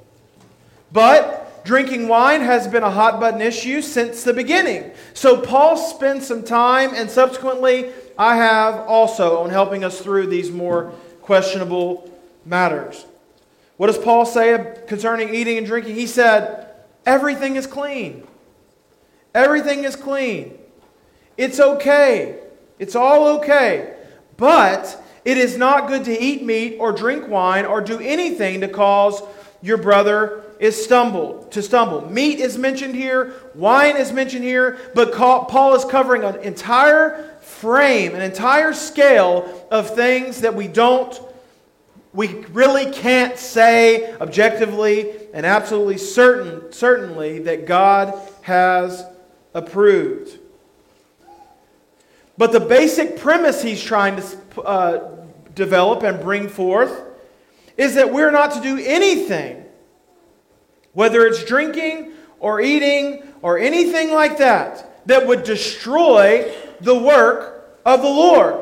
But 0.91 1.44
drinking 1.65 2.07
wine 2.07 2.41
has 2.41 2.67
been 2.67 2.83
a 2.83 2.91
hot 2.91 3.19
button 3.19 3.41
issue 3.41 3.81
since 3.81 4.23
the 4.23 4.33
beginning. 4.33 4.91
So 5.13 5.41
Paul 5.41 5.75
spent 5.75 6.23
some 6.23 6.43
time, 6.43 6.91
and 6.93 7.09
subsequently, 7.09 7.91
I 8.17 8.37
have 8.37 8.75
also, 8.87 9.39
on 9.39 9.49
helping 9.49 9.83
us 9.83 9.99
through 9.99 10.27
these 10.27 10.51
more 10.51 10.93
questionable 11.21 12.09
matters. 12.45 13.05
What 13.77 13.87
does 13.87 13.97
Paul 13.97 14.25
say 14.25 14.77
concerning 14.87 15.33
eating 15.33 15.57
and 15.57 15.67
drinking? 15.67 15.95
He 15.95 16.07
said, 16.07 16.69
Everything 17.05 17.55
is 17.55 17.67
clean. 17.67 18.25
Everything 19.33 19.83
is 19.83 19.95
clean. 19.95 20.57
It's 21.37 21.59
okay. 21.59 22.39
It's 22.79 22.95
all 22.95 23.37
okay. 23.39 23.95
But 24.37 25.03
it 25.25 25.37
is 25.37 25.57
not 25.57 25.87
good 25.87 26.05
to 26.05 26.19
eat 26.19 26.43
meat 26.43 26.77
or 26.79 26.91
drink 26.91 27.27
wine 27.27 27.65
or 27.65 27.81
do 27.81 27.99
anything 27.99 28.61
to 28.61 28.67
cause 28.67 29.21
your 29.65 29.77
brother 29.77 30.43
is 30.59 30.81
stumbled 30.81 31.51
to 31.51 31.61
stumble. 31.63 32.07
Meat 32.07 32.39
is 32.39 32.55
mentioned 32.55 32.93
here, 32.93 33.33
wine 33.55 33.97
is 33.97 34.11
mentioned 34.11 34.43
here, 34.43 34.77
but 34.93 35.11
Paul 35.11 35.73
is 35.73 35.83
covering 35.85 36.23
an 36.23 36.35
entire 36.41 37.35
frame, 37.41 38.13
an 38.13 38.21
entire 38.21 38.73
scale 38.73 39.67
of 39.71 39.89
things 39.95 40.41
that 40.41 40.53
we 40.53 40.67
don't 40.67 41.19
we 42.13 42.45
really 42.53 42.91
can't 42.91 43.37
say 43.37 44.13
objectively 44.21 45.11
and 45.33 45.45
absolutely 45.45 45.97
certain 45.97 46.71
certainly 46.71 47.39
that 47.39 47.65
God 47.65 48.17
has 48.43 49.03
approved. 49.55 50.37
But 52.37 52.51
the 52.51 52.59
basic 52.59 53.17
premise 53.17 53.63
he's 53.63 53.83
trying 53.83 54.15
to 54.17 54.61
uh, 54.61 55.15
develop 55.55 56.03
and 56.03 56.21
bring 56.21 56.47
forth 56.49 57.04
is 57.77 57.95
that 57.95 58.11
we're 58.11 58.31
not 58.31 58.51
to 58.53 58.61
do 58.61 58.77
anything 58.77 59.65
whether 60.95 61.27
it's 61.27 61.43
drinking 61.43 62.13
or 62.39 62.59
eating 62.59 63.21
or 63.43 63.59
anything 63.59 64.11
like 64.11 64.39
that, 64.39 65.05
that 65.05 65.27
would 65.27 65.43
destroy 65.43 66.51
the 66.81 66.97
work 66.97 67.79
of 67.85 68.01
the 68.01 68.07
Lord. 68.07 68.55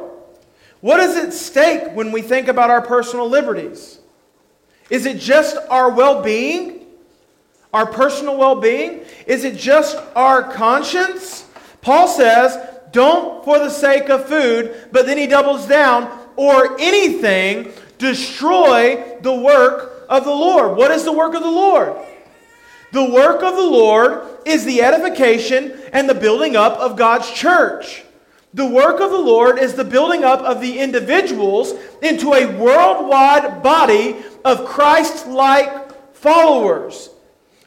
What 0.82 1.00
is 1.00 1.16
at 1.16 1.32
stake 1.32 1.94
when 1.94 2.12
we 2.12 2.22
think 2.22 2.50
about 2.50 2.70
our 2.70 2.82
personal 2.82 3.30
liberties? 3.30 4.00
Is 4.90 5.06
it 5.06 5.20
just 5.20 5.56
our 5.70 5.90
well 5.90 6.22
being? 6.22 6.86
Our 7.74 7.86
personal 7.86 8.38
well 8.38 8.60
being? 8.60 9.06
Is 9.26 9.46
it 9.46 9.56
just 9.56 9.98
our 10.16 10.44
conscience? 10.52 11.48
Paul 11.82 12.08
says, 12.08 12.58
don't 12.92 13.46
for 13.46 13.60
the 13.60 13.70
sake 13.70 14.10
of 14.10 14.28
food, 14.28 14.90
but 14.92 15.06
then 15.06 15.18
he 15.18 15.28
doubles 15.28 15.68
down, 15.68 16.20
or 16.36 16.80
anything 16.80 17.72
destroy 18.04 19.18
the 19.22 19.34
work 19.34 20.06
of 20.10 20.26
the 20.26 20.32
Lord. 20.32 20.78
What 20.78 20.92
is 20.92 21.06
the 21.06 21.12
work 21.14 21.34
of 21.34 21.42
the 21.42 21.50
Lord? 21.50 21.96
The 22.92 23.10
work 23.10 23.42
of 23.42 23.56
the 23.56 23.66
Lord 23.66 24.28
is 24.46 24.66
the 24.66 24.84
edification 24.84 25.80
and 25.92 26.08
the 26.08 26.14
building 26.14 26.56
up 26.56 26.78
of 26.78 26.98
God's 26.98 27.32
church. 27.32 28.04
The 28.54 28.68
work 28.68 29.00
of 29.00 29.10
the 29.10 29.18
Lord 29.18 29.58
is 29.58 29.74
the 29.74 29.84
building 29.84 30.24
up 30.24 30.42
of 30.42 30.62
the 30.62 30.78
individuals 30.78 31.74
into 32.04 32.34
a 32.34 32.56
worldwide 32.56 33.64
body 33.64 34.18
of 34.46 34.66
Christ 34.66 35.26
like 35.26 36.14
followers. 36.14 37.10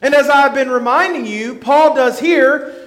And 0.01 0.13
as 0.13 0.29
I've 0.29 0.53
been 0.53 0.69
reminding 0.69 1.25
you, 1.25 1.55
Paul 1.55 1.95
does 1.95 2.19
here, 2.19 2.86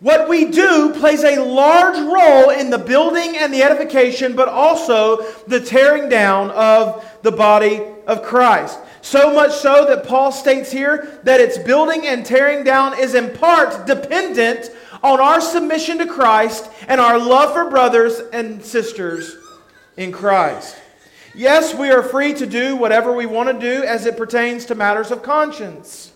what 0.00 0.28
we 0.28 0.46
do 0.46 0.92
plays 0.94 1.24
a 1.24 1.40
large 1.42 1.98
role 1.98 2.50
in 2.50 2.70
the 2.70 2.78
building 2.78 3.36
and 3.36 3.52
the 3.52 3.62
edification, 3.62 4.36
but 4.36 4.48
also 4.48 5.22
the 5.48 5.60
tearing 5.60 6.08
down 6.08 6.50
of 6.50 7.04
the 7.22 7.32
body 7.32 7.82
of 8.06 8.22
Christ. 8.22 8.78
So 9.02 9.32
much 9.34 9.52
so 9.52 9.86
that 9.86 10.06
Paul 10.06 10.30
states 10.30 10.70
here 10.70 11.20
that 11.24 11.40
its 11.40 11.58
building 11.58 12.06
and 12.06 12.24
tearing 12.24 12.64
down 12.64 12.98
is 12.98 13.14
in 13.14 13.32
part 13.36 13.86
dependent 13.86 14.70
on 15.02 15.20
our 15.20 15.40
submission 15.40 15.98
to 15.98 16.06
Christ 16.06 16.70
and 16.88 17.00
our 17.00 17.18
love 17.18 17.52
for 17.52 17.70
brothers 17.70 18.20
and 18.32 18.64
sisters 18.64 19.36
in 19.96 20.12
Christ. 20.12 20.76
Yes, 21.34 21.74
we 21.74 21.90
are 21.90 22.02
free 22.02 22.34
to 22.34 22.46
do 22.46 22.76
whatever 22.76 23.12
we 23.12 23.26
want 23.26 23.48
to 23.48 23.58
do 23.58 23.84
as 23.84 24.06
it 24.06 24.16
pertains 24.16 24.64
to 24.66 24.74
matters 24.74 25.10
of 25.10 25.22
conscience. 25.22 26.07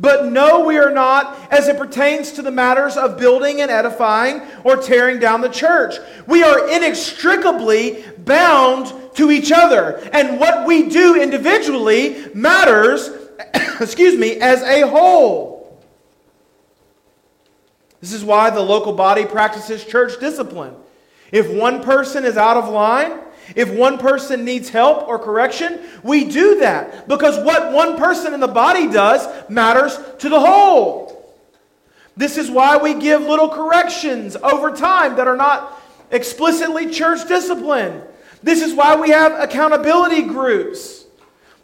But 0.00 0.26
no, 0.26 0.64
we 0.64 0.78
are 0.78 0.92
not 0.92 1.36
as 1.50 1.66
it 1.66 1.76
pertains 1.76 2.30
to 2.32 2.42
the 2.42 2.52
matters 2.52 2.96
of 2.96 3.18
building 3.18 3.60
and 3.60 3.70
edifying 3.70 4.42
or 4.62 4.76
tearing 4.76 5.18
down 5.18 5.40
the 5.40 5.48
church. 5.48 5.96
We 6.28 6.44
are 6.44 6.68
inextricably 6.70 8.04
bound 8.18 8.94
to 9.14 9.32
each 9.32 9.50
other. 9.50 9.96
And 10.12 10.38
what 10.38 10.68
we 10.68 10.88
do 10.88 11.20
individually 11.20 12.28
matters, 12.32 13.10
excuse 13.80 14.16
me, 14.16 14.36
as 14.40 14.62
a 14.62 14.88
whole. 14.88 15.82
This 18.00 18.12
is 18.12 18.24
why 18.24 18.50
the 18.50 18.60
local 18.60 18.92
body 18.92 19.26
practices 19.26 19.84
church 19.84 20.20
discipline. 20.20 20.76
If 21.32 21.50
one 21.50 21.82
person 21.82 22.24
is 22.24 22.36
out 22.36 22.56
of 22.56 22.68
line, 22.68 23.18
if 23.56 23.70
one 23.70 23.98
person 23.98 24.44
needs 24.44 24.68
help 24.68 25.08
or 25.08 25.18
correction, 25.18 25.80
we 26.02 26.24
do 26.24 26.60
that 26.60 27.08
because 27.08 27.42
what 27.44 27.72
one 27.72 27.96
person 27.96 28.34
in 28.34 28.40
the 28.40 28.48
body 28.48 28.88
does 28.88 29.26
matters 29.48 29.98
to 30.18 30.28
the 30.28 30.40
whole. 30.40 31.34
This 32.16 32.36
is 32.36 32.50
why 32.50 32.76
we 32.78 32.94
give 32.94 33.22
little 33.22 33.48
corrections 33.48 34.36
over 34.36 34.72
time 34.72 35.16
that 35.16 35.28
are 35.28 35.36
not 35.36 35.80
explicitly 36.10 36.90
church 36.90 37.26
discipline. 37.28 38.02
This 38.42 38.60
is 38.60 38.74
why 38.74 38.96
we 38.96 39.10
have 39.10 39.32
accountability 39.40 40.22
groups. 40.22 41.04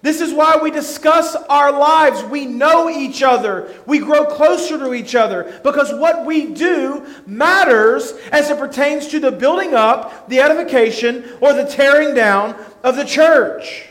This 0.04 0.20
is 0.20 0.34
why 0.34 0.58
we 0.62 0.70
discuss 0.70 1.34
our 1.34 1.72
lives. 1.72 2.22
We 2.24 2.44
know 2.44 2.90
each 2.90 3.22
other. 3.22 3.74
We 3.86 4.00
grow 4.00 4.26
closer 4.26 4.76
to 4.76 4.92
each 4.92 5.14
other 5.14 5.58
because 5.64 5.94
what 5.94 6.26
we 6.26 6.52
do 6.52 7.06
matters 7.24 8.12
as 8.30 8.50
it 8.50 8.58
pertains 8.58 9.08
to 9.08 9.18
the 9.18 9.32
building 9.32 9.72
up, 9.72 10.28
the 10.28 10.40
edification, 10.40 11.24
or 11.40 11.54
the 11.54 11.64
tearing 11.64 12.14
down 12.14 12.54
of 12.82 12.96
the 12.96 13.04
church. 13.04 13.86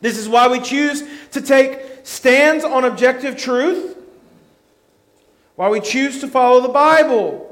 This 0.00 0.16
is 0.16 0.26
why 0.26 0.48
we 0.48 0.60
choose 0.60 1.02
to 1.32 1.42
take 1.42 2.00
stands 2.02 2.64
on 2.64 2.86
objective 2.86 3.36
truth, 3.36 3.94
why 5.56 5.68
we 5.68 5.80
choose 5.80 6.22
to 6.22 6.28
follow 6.28 6.62
the 6.62 6.72
Bible. 6.72 7.45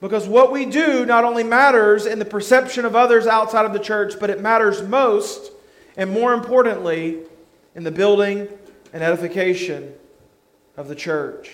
Because 0.00 0.28
what 0.28 0.52
we 0.52 0.64
do 0.64 1.04
not 1.04 1.24
only 1.24 1.42
matters 1.42 2.06
in 2.06 2.18
the 2.18 2.24
perception 2.24 2.84
of 2.84 2.94
others 2.94 3.26
outside 3.26 3.66
of 3.66 3.72
the 3.72 3.80
church, 3.80 4.14
but 4.20 4.30
it 4.30 4.40
matters 4.40 4.82
most 4.82 5.50
and 5.96 6.10
more 6.10 6.32
importantly 6.32 7.18
in 7.74 7.82
the 7.82 7.90
building 7.90 8.48
and 8.92 9.02
edification 9.02 9.92
of 10.76 10.88
the 10.88 10.94
church. 10.94 11.50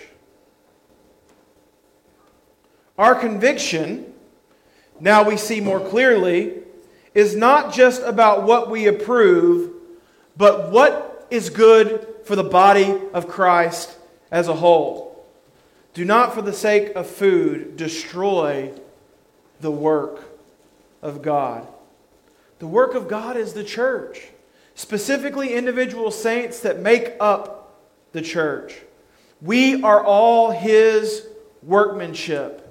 Our 2.97 3.15
conviction, 3.15 4.13
now 4.99 5.23
we 5.23 5.37
see 5.37 5.59
more 5.59 5.79
clearly, 5.79 6.53
is 7.13 7.35
not 7.35 7.73
just 7.73 8.03
about 8.03 8.43
what 8.43 8.69
we 8.69 8.87
approve, 8.87 9.73
but 10.37 10.69
what 10.71 11.27
is 11.31 11.49
good 11.49 12.07
for 12.25 12.35
the 12.35 12.43
body 12.43 12.95
of 13.13 13.27
Christ 13.27 13.97
as 14.31 14.47
a 14.47 14.53
whole. 14.53 15.04
Do 15.95 16.05
not, 16.05 16.35
for 16.35 16.43
the 16.43 16.53
sake 16.53 16.93
of 16.95 17.07
food, 17.07 17.77
destroy 17.77 18.71
the 19.61 19.71
work 19.71 20.37
of 21.01 21.23
God. 21.23 21.67
The 22.59 22.67
work 22.67 22.93
of 22.93 23.07
God 23.07 23.37
is 23.37 23.53
the 23.53 23.63
church. 23.63 24.27
specifically 24.75 25.53
individual 25.53 26.11
saints 26.11 26.59
that 26.59 26.79
make 26.79 27.13
up 27.19 27.81
the 28.11 28.21
church. 28.21 28.75
We 29.41 29.81
are 29.81 30.03
all 30.03 30.51
His 30.51 31.25
workmanship, 31.63 32.61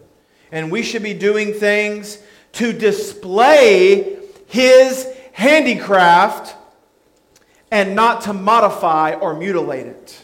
and 0.53 0.71
we 0.71 0.83
should 0.83 1.03
be 1.03 1.15
doing 1.15 1.55
things 1.55 2.19
to 2.53 2.73
display 2.73 4.19
His 4.47 5.09
handicraft 5.33 6.55
and 7.71 7.97
not 7.97 8.23
to 8.23 8.33
modify 8.33 9.15
or 9.15 9.35
mutilate 9.35 9.87
it. 9.87 10.24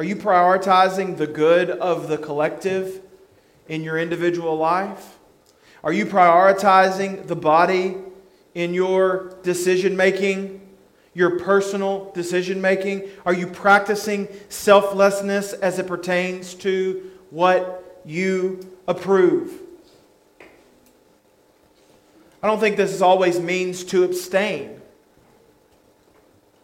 Are 0.00 0.04
you 0.04 0.16
prioritizing 0.16 1.18
the 1.18 1.26
good 1.26 1.68
of 1.68 2.08
the 2.08 2.16
collective 2.16 3.02
in 3.68 3.82
your 3.84 3.98
individual 3.98 4.56
life? 4.56 5.18
Are 5.84 5.92
you 5.92 6.06
prioritizing 6.06 7.26
the 7.26 7.36
body 7.36 7.98
in 8.54 8.72
your 8.72 9.36
decision 9.42 9.98
making, 9.98 10.66
your 11.12 11.38
personal 11.38 12.10
decision 12.14 12.62
making? 12.62 13.10
Are 13.26 13.34
you 13.34 13.46
practicing 13.46 14.26
selflessness 14.48 15.52
as 15.52 15.78
it 15.78 15.86
pertains 15.86 16.54
to 16.54 17.10
what 17.28 18.00
you 18.06 18.74
approve? 18.88 19.52
I 22.42 22.46
don't 22.46 22.58
think 22.58 22.78
this 22.78 23.02
always 23.02 23.38
means 23.38 23.84
to 23.84 24.04
abstain. 24.04 24.79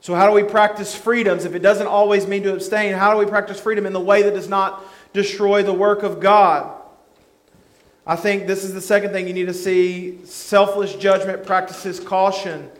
So, 0.06 0.14
how 0.14 0.28
do 0.28 0.32
we 0.32 0.44
practice 0.44 0.94
freedoms 0.94 1.44
if 1.44 1.56
it 1.56 1.62
doesn't 1.62 1.88
always 1.88 2.28
mean 2.28 2.44
to 2.44 2.52
abstain? 2.52 2.92
How 2.92 3.12
do 3.12 3.18
we 3.18 3.26
practice 3.26 3.58
freedom 3.58 3.86
in 3.86 3.92
the 3.92 3.98
way 3.98 4.22
that 4.22 4.34
does 4.34 4.48
not 4.48 4.84
destroy 5.12 5.64
the 5.64 5.72
work 5.72 6.04
of 6.04 6.20
God? 6.20 6.80
I 8.06 8.14
think 8.14 8.46
this 8.46 8.62
is 8.62 8.72
the 8.72 8.80
second 8.80 9.10
thing 9.10 9.26
you 9.26 9.32
need 9.34 9.48
to 9.48 9.52
see. 9.52 10.24
Selfless 10.24 10.94
judgment 10.94 11.44
practices 11.44 11.98
caution 11.98 12.70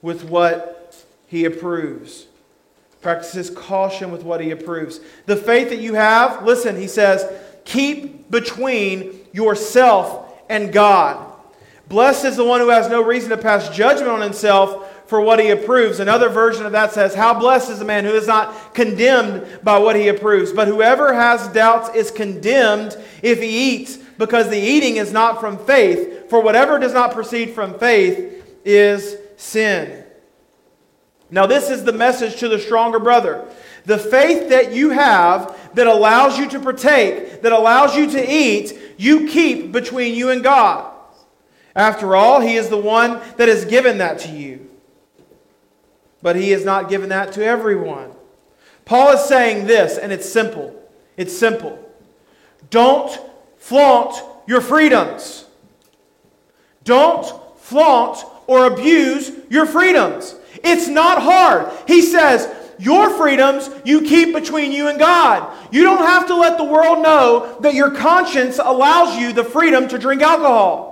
with 0.00 0.22
what 0.22 1.04
he 1.26 1.44
approves. 1.44 2.26
Practices 3.02 3.50
caution 3.50 4.12
with 4.12 4.22
what 4.22 4.40
he 4.40 4.52
approves. 4.52 5.00
The 5.26 5.34
faith 5.34 5.70
that 5.70 5.80
you 5.80 5.94
have, 5.94 6.44
listen, 6.44 6.76
he 6.76 6.86
says, 6.86 7.26
keep 7.64 8.30
between 8.30 9.18
yourself 9.32 10.40
and 10.48 10.72
God. 10.72 11.32
Blessed 11.88 12.26
is 12.26 12.36
the 12.36 12.44
one 12.44 12.60
who 12.60 12.68
has 12.68 12.88
no 12.88 13.02
reason 13.02 13.30
to 13.30 13.36
pass 13.36 13.68
judgment 13.70 14.08
on 14.08 14.20
himself 14.20 14.79
for 15.10 15.20
what 15.20 15.40
he 15.40 15.50
approves. 15.50 15.98
Another 15.98 16.28
version 16.28 16.64
of 16.64 16.70
that 16.70 16.92
says, 16.92 17.16
How 17.16 17.36
blessed 17.36 17.68
is 17.68 17.80
the 17.80 17.84
man 17.84 18.04
who 18.04 18.12
is 18.12 18.28
not 18.28 18.74
condemned 18.74 19.58
by 19.60 19.76
what 19.76 19.96
he 19.96 20.06
approves. 20.06 20.52
But 20.52 20.68
whoever 20.68 21.12
has 21.12 21.48
doubts 21.48 21.92
is 21.96 22.12
condemned 22.12 22.96
if 23.20 23.42
he 23.42 23.72
eats, 23.72 23.96
because 23.96 24.48
the 24.48 24.60
eating 24.60 24.98
is 24.98 25.12
not 25.12 25.40
from 25.40 25.58
faith. 25.58 26.30
For 26.30 26.40
whatever 26.40 26.78
does 26.78 26.92
not 26.92 27.10
proceed 27.10 27.50
from 27.50 27.76
faith 27.76 28.60
is 28.64 29.16
sin. 29.36 30.04
Now, 31.28 31.46
this 31.46 31.70
is 31.70 31.82
the 31.82 31.92
message 31.92 32.38
to 32.38 32.48
the 32.48 32.60
stronger 32.60 33.00
brother. 33.00 33.48
The 33.86 33.98
faith 33.98 34.50
that 34.50 34.72
you 34.72 34.90
have 34.90 35.58
that 35.74 35.88
allows 35.88 36.38
you 36.38 36.48
to 36.50 36.60
partake, 36.60 37.42
that 37.42 37.50
allows 37.50 37.96
you 37.96 38.08
to 38.10 38.32
eat, 38.32 38.78
you 38.96 39.26
keep 39.26 39.72
between 39.72 40.14
you 40.14 40.30
and 40.30 40.44
God. 40.44 40.94
After 41.74 42.14
all, 42.14 42.40
He 42.40 42.54
is 42.54 42.68
the 42.68 42.78
one 42.78 43.20
that 43.38 43.48
has 43.48 43.64
given 43.64 43.98
that 43.98 44.20
to 44.20 44.28
you. 44.30 44.69
But 46.22 46.36
He 46.36 46.50
has 46.50 46.64
not 46.64 46.88
given 46.88 47.08
that 47.10 47.32
to 47.32 47.44
everyone. 47.44 48.12
Paul 48.84 49.12
is 49.12 49.24
saying 49.24 49.66
this, 49.66 49.98
and 49.98 50.12
it's 50.12 50.28
simple. 50.28 50.74
It's 51.16 51.36
simple. 51.36 51.78
Don't 52.70 53.18
flaunt 53.58 54.14
your 54.46 54.60
freedoms. 54.60 55.46
Don't 56.84 57.26
flaunt 57.58 58.24
or 58.46 58.66
abuse 58.66 59.30
your 59.48 59.66
freedoms. 59.66 60.34
It's 60.64 60.88
not 60.88 61.22
hard. 61.22 61.70
He 61.86 62.02
says, 62.02 62.48
your 62.80 63.10
freedoms 63.10 63.70
you 63.84 64.00
keep 64.00 64.34
between 64.34 64.72
you 64.72 64.88
and 64.88 64.98
God. 64.98 65.56
You 65.70 65.84
don't 65.84 65.98
have 65.98 66.26
to 66.28 66.34
let 66.34 66.56
the 66.56 66.64
world 66.64 67.02
know 67.02 67.58
that 67.60 67.74
your 67.74 67.90
conscience 67.90 68.58
allows 68.58 69.20
you 69.20 69.32
the 69.32 69.44
freedom 69.44 69.86
to 69.88 69.98
drink 69.98 70.22
alcohol. 70.22 70.89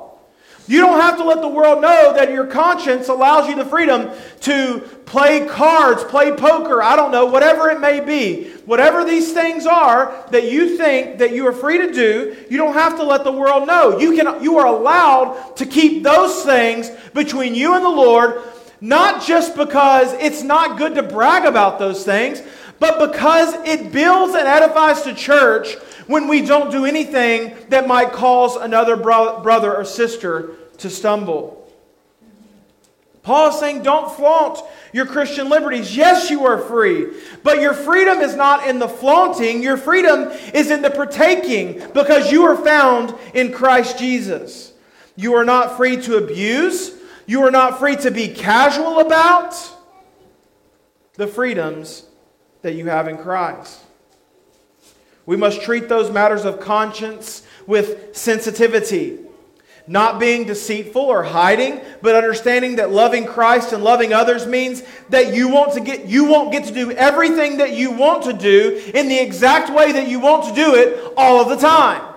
You 0.68 0.80
don't 0.80 1.00
have 1.00 1.16
to 1.16 1.24
let 1.24 1.40
the 1.40 1.48
world 1.48 1.80
know 1.80 2.12
that 2.14 2.30
your 2.30 2.46
conscience 2.46 3.08
allows 3.08 3.48
you 3.48 3.56
the 3.56 3.64
freedom 3.64 4.10
to 4.42 4.80
play 5.06 5.46
cards, 5.46 6.04
play 6.04 6.30
poker, 6.30 6.82
I 6.82 6.94
don't 6.94 7.10
know, 7.10 7.24
whatever 7.24 7.70
it 7.70 7.80
may 7.80 8.00
be. 8.00 8.50
Whatever 8.66 9.02
these 9.02 9.32
things 9.32 9.64
are 9.64 10.26
that 10.30 10.52
you 10.52 10.76
think 10.76 11.20
that 11.20 11.32
you 11.32 11.46
are 11.46 11.54
free 11.54 11.78
to 11.78 11.90
do, 11.90 12.36
you 12.50 12.58
don't 12.58 12.74
have 12.74 12.98
to 12.98 13.02
let 13.02 13.24
the 13.24 13.32
world 13.32 13.66
know. 13.66 13.98
You 13.98 14.14
can 14.14 14.42
you 14.42 14.58
are 14.58 14.66
allowed 14.66 15.56
to 15.56 15.64
keep 15.64 16.02
those 16.02 16.44
things 16.44 16.90
between 17.14 17.54
you 17.54 17.74
and 17.74 17.82
the 17.82 17.88
Lord, 17.88 18.42
not 18.82 19.24
just 19.24 19.56
because 19.56 20.12
it's 20.12 20.42
not 20.42 20.76
good 20.76 20.94
to 20.96 21.02
brag 21.02 21.46
about 21.46 21.78
those 21.78 22.04
things, 22.04 22.42
but 22.78 23.10
because 23.10 23.54
it 23.66 23.90
builds 23.90 24.34
and 24.34 24.46
edifies 24.46 25.02
the 25.02 25.14
church 25.14 25.76
when 26.08 26.26
we 26.26 26.44
don't 26.44 26.72
do 26.72 26.84
anything 26.84 27.54
that 27.68 27.86
might 27.86 28.12
cause 28.12 28.56
another 28.56 28.96
bro- 28.96 29.40
brother 29.40 29.74
or 29.74 29.84
sister 29.84 30.56
to 30.78 30.90
stumble. 30.90 31.54
Paul 33.22 33.50
is 33.50 33.60
saying, 33.60 33.82
don't 33.82 34.10
flaunt 34.10 34.58
your 34.94 35.04
Christian 35.04 35.50
liberties. 35.50 35.94
Yes, 35.94 36.30
you 36.30 36.46
are 36.46 36.56
free, 36.56 37.08
but 37.42 37.60
your 37.60 37.74
freedom 37.74 38.20
is 38.20 38.34
not 38.34 38.66
in 38.66 38.78
the 38.78 38.88
flaunting, 38.88 39.62
your 39.62 39.76
freedom 39.76 40.30
is 40.54 40.70
in 40.70 40.80
the 40.80 40.90
partaking 40.90 41.82
because 41.92 42.32
you 42.32 42.44
are 42.44 42.56
found 42.56 43.14
in 43.34 43.52
Christ 43.52 43.98
Jesus. 43.98 44.72
You 45.14 45.34
are 45.34 45.44
not 45.44 45.76
free 45.76 46.00
to 46.02 46.16
abuse, 46.16 46.94
you 47.26 47.42
are 47.42 47.50
not 47.50 47.78
free 47.78 47.96
to 47.96 48.10
be 48.10 48.28
casual 48.28 49.00
about 49.00 49.54
the 51.14 51.26
freedoms 51.26 52.04
that 52.62 52.74
you 52.74 52.86
have 52.86 53.08
in 53.08 53.18
Christ. 53.18 53.82
We 55.28 55.36
must 55.36 55.60
treat 55.60 55.90
those 55.90 56.10
matters 56.10 56.46
of 56.46 56.58
conscience 56.58 57.42
with 57.66 58.16
sensitivity, 58.16 59.18
not 59.86 60.18
being 60.18 60.46
deceitful 60.46 61.02
or 61.02 61.22
hiding, 61.22 61.82
but 62.00 62.14
understanding 62.14 62.76
that 62.76 62.90
loving 62.90 63.26
Christ 63.26 63.74
and 63.74 63.84
loving 63.84 64.14
others 64.14 64.46
means 64.46 64.82
that 65.10 65.34
you 65.34 65.50
want 65.50 65.74
to 65.74 65.80
get 65.80 66.06
you 66.06 66.24
won't 66.24 66.50
get 66.50 66.64
to 66.64 66.72
do 66.72 66.92
everything 66.92 67.58
that 67.58 67.74
you 67.74 67.90
want 67.90 68.22
to 68.22 68.32
do 68.32 68.90
in 68.94 69.08
the 69.08 69.18
exact 69.18 69.68
way 69.68 69.92
that 69.92 70.08
you 70.08 70.18
want 70.18 70.44
to 70.44 70.54
do 70.54 70.74
it 70.74 71.12
all 71.14 71.42
of 71.42 71.50
the 71.50 71.56
time. 71.56 72.14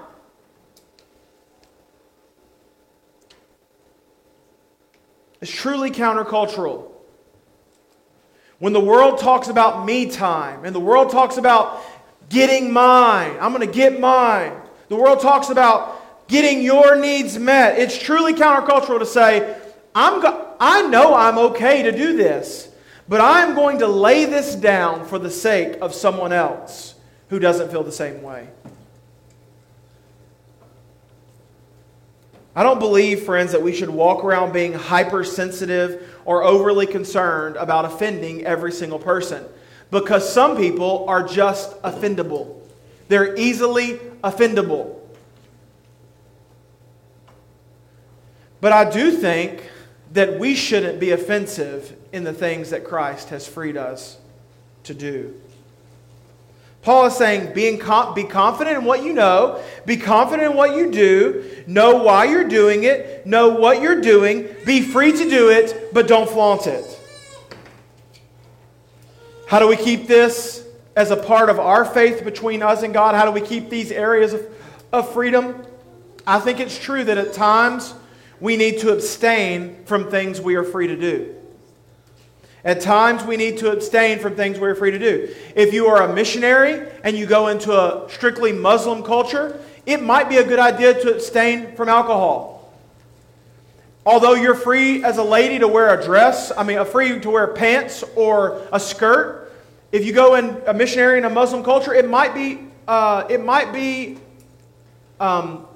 It's 5.41 5.51
truly 5.51 5.91
countercultural. 5.91 6.91
When 8.59 8.73
the 8.73 8.79
world 8.79 9.17
talks 9.17 9.47
about 9.47 9.85
me 9.85 10.09
time 10.09 10.65
and 10.65 10.75
the 10.75 10.79
world 10.79 11.09
talks 11.09 11.37
about 11.37 11.81
getting 12.31 12.71
mine. 12.71 13.37
I'm 13.39 13.53
going 13.53 13.67
to 13.67 13.71
get 13.71 13.99
mine. 13.99 14.53
The 14.87 14.95
world 14.95 15.19
talks 15.19 15.49
about 15.49 16.27
getting 16.27 16.63
your 16.63 16.95
needs 16.95 17.37
met. 17.37 17.77
It's 17.77 17.97
truly 17.97 18.33
countercultural 18.33 18.99
to 18.99 19.05
say, 19.05 19.57
I'm 19.93 20.21
go- 20.21 20.55
I 20.59 20.87
know 20.87 21.13
I'm 21.13 21.37
okay 21.37 21.83
to 21.83 21.91
do 21.91 22.15
this, 22.15 22.69
but 23.07 23.21
I'm 23.21 23.53
going 23.53 23.79
to 23.79 23.87
lay 23.87 24.25
this 24.25 24.55
down 24.55 25.05
for 25.05 25.19
the 25.19 25.29
sake 25.29 25.77
of 25.81 25.93
someone 25.93 26.31
else 26.31 26.95
who 27.29 27.39
doesn't 27.39 27.69
feel 27.69 27.83
the 27.83 27.91
same 27.91 28.21
way. 28.21 28.47
I 32.53 32.63
don't 32.63 32.79
believe, 32.79 33.23
friends, 33.23 33.53
that 33.53 33.61
we 33.61 33.73
should 33.73 33.89
walk 33.89 34.25
around 34.25 34.51
being 34.51 34.73
hypersensitive 34.73 36.19
or 36.25 36.43
overly 36.43 36.85
concerned 36.85 37.55
about 37.55 37.85
offending 37.85 38.45
every 38.45 38.73
single 38.73 38.99
person 38.99 39.45
because 39.91 40.31
some 40.31 40.57
people 40.57 41.05
are 41.07 41.21
just 41.21 41.79
offendable. 41.81 42.55
They're 43.09 43.35
easily 43.37 43.99
offendable. 44.23 44.97
But 48.61 48.71
I 48.71 48.89
do 48.89 49.11
think 49.11 49.69
that 50.13 50.39
we 50.39 50.55
shouldn't 50.55 50.99
be 50.99 51.11
offensive 51.11 51.95
in 52.13 52.23
the 52.23 52.33
things 52.33 52.69
that 52.69 52.83
Christ 52.83 53.29
has 53.29 53.47
freed 53.47 53.75
us 53.75 54.17
to 54.83 54.93
do. 54.93 55.39
Paul 56.81 57.05
is 57.05 57.15
saying, 57.15 57.53
being 57.53 57.77
com- 57.77 58.13
be 58.13 58.23
confident 58.23 58.77
in 58.77 58.85
what 58.85 59.03
you 59.03 59.13
know, 59.13 59.61
be 59.85 59.97
confident 59.97 60.51
in 60.51 60.57
what 60.57 60.75
you 60.75 60.91
do, 60.91 61.63
know 61.67 61.97
why 62.03 62.25
you're 62.25 62.47
doing 62.47 62.85
it, 62.85 63.25
know 63.27 63.49
what 63.49 63.81
you're 63.81 64.01
doing, 64.01 64.47
be 64.65 64.81
free 64.81 65.11
to 65.11 65.29
do 65.29 65.49
it, 65.49 65.93
but 65.93 66.07
don't 66.07 66.29
flaunt 66.29 66.65
it. 66.65 67.00
How 69.51 69.59
do 69.59 69.67
we 69.67 69.75
keep 69.75 70.07
this 70.07 70.65
as 70.95 71.11
a 71.11 71.17
part 71.17 71.49
of 71.49 71.59
our 71.59 71.83
faith 71.83 72.23
between 72.23 72.63
us 72.63 72.83
and 72.83 72.93
God? 72.93 73.15
How 73.15 73.25
do 73.25 73.31
we 73.31 73.41
keep 73.41 73.69
these 73.69 73.91
areas 73.91 74.31
of, 74.31 74.47
of 74.93 75.11
freedom? 75.11 75.65
I 76.25 76.39
think 76.39 76.61
it's 76.61 76.79
true 76.79 77.03
that 77.03 77.17
at 77.17 77.33
times 77.33 77.93
we 78.39 78.55
need 78.55 78.79
to 78.79 78.93
abstain 78.93 79.83
from 79.83 80.09
things 80.09 80.39
we 80.39 80.55
are 80.55 80.63
free 80.63 80.87
to 80.87 80.95
do. 80.95 81.35
At 82.63 82.79
times, 82.79 83.25
we 83.25 83.35
need 83.35 83.57
to 83.57 83.71
abstain 83.71 84.19
from 84.19 84.35
things 84.35 84.57
we're 84.57 84.73
free 84.73 84.91
to 84.91 84.99
do. 84.99 85.35
If 85.53 85.73
you 85.73 85.87
are 85.87 86.03
a 86.03 86.15
missionary 86.15 86.87
and 87.03 87.17
you 87.17 87.25
go 87.25 87.49
into 87.49 87.73
a 87.73 88.09
strictly 88.09 88.53
Muslim 88.53 89.03
culture, 89.03 89.59
it 89.85 90.01
might 90.01 90.29
be 90.29 90.37
a 90.37 90.45
good 90.45 90.59
idea 90.59 90.93
to 90.93 91.13
abstain 91.13 91.75
from 91.75 91.89
alcohol. 91.89 92.73
Although 94.05 94.33
you're 94.33 94.55
free 94.55 95.03
as 95.03 95.17
a 95.17 95.23
lady 95.23 95.59
to 95.59 95.67
wear 95.67 95.99
a 95.99 96.01
dress, 96.01 96.53
I 96.55 96.63
mean, 96.63 96.83
free 96.85 97.19
to 97.19 97.29
wear 97.29 97.47
pants 97.47 98.03
or 98.15 98.65
a 98.71 98.79
skirt, 98.79 99.40
if 99.91 100.05
you 100.05 100.13
go 100.13 100.35
in 100.35 100.61
a 100.67 100.73
missionary 100.73 101.17
in 101.17 101.25
a 101.25 101.29
Muslim 101.29 101.63
culture, 101.63 101.93
it 101.93 102.09
might 102.09 102.33
be, 102.33 102.59
uh, 102.87 103.25
it 103.29 103.43
might 103.43 103.73
be 103.73 104.17
um, 105.19 105.67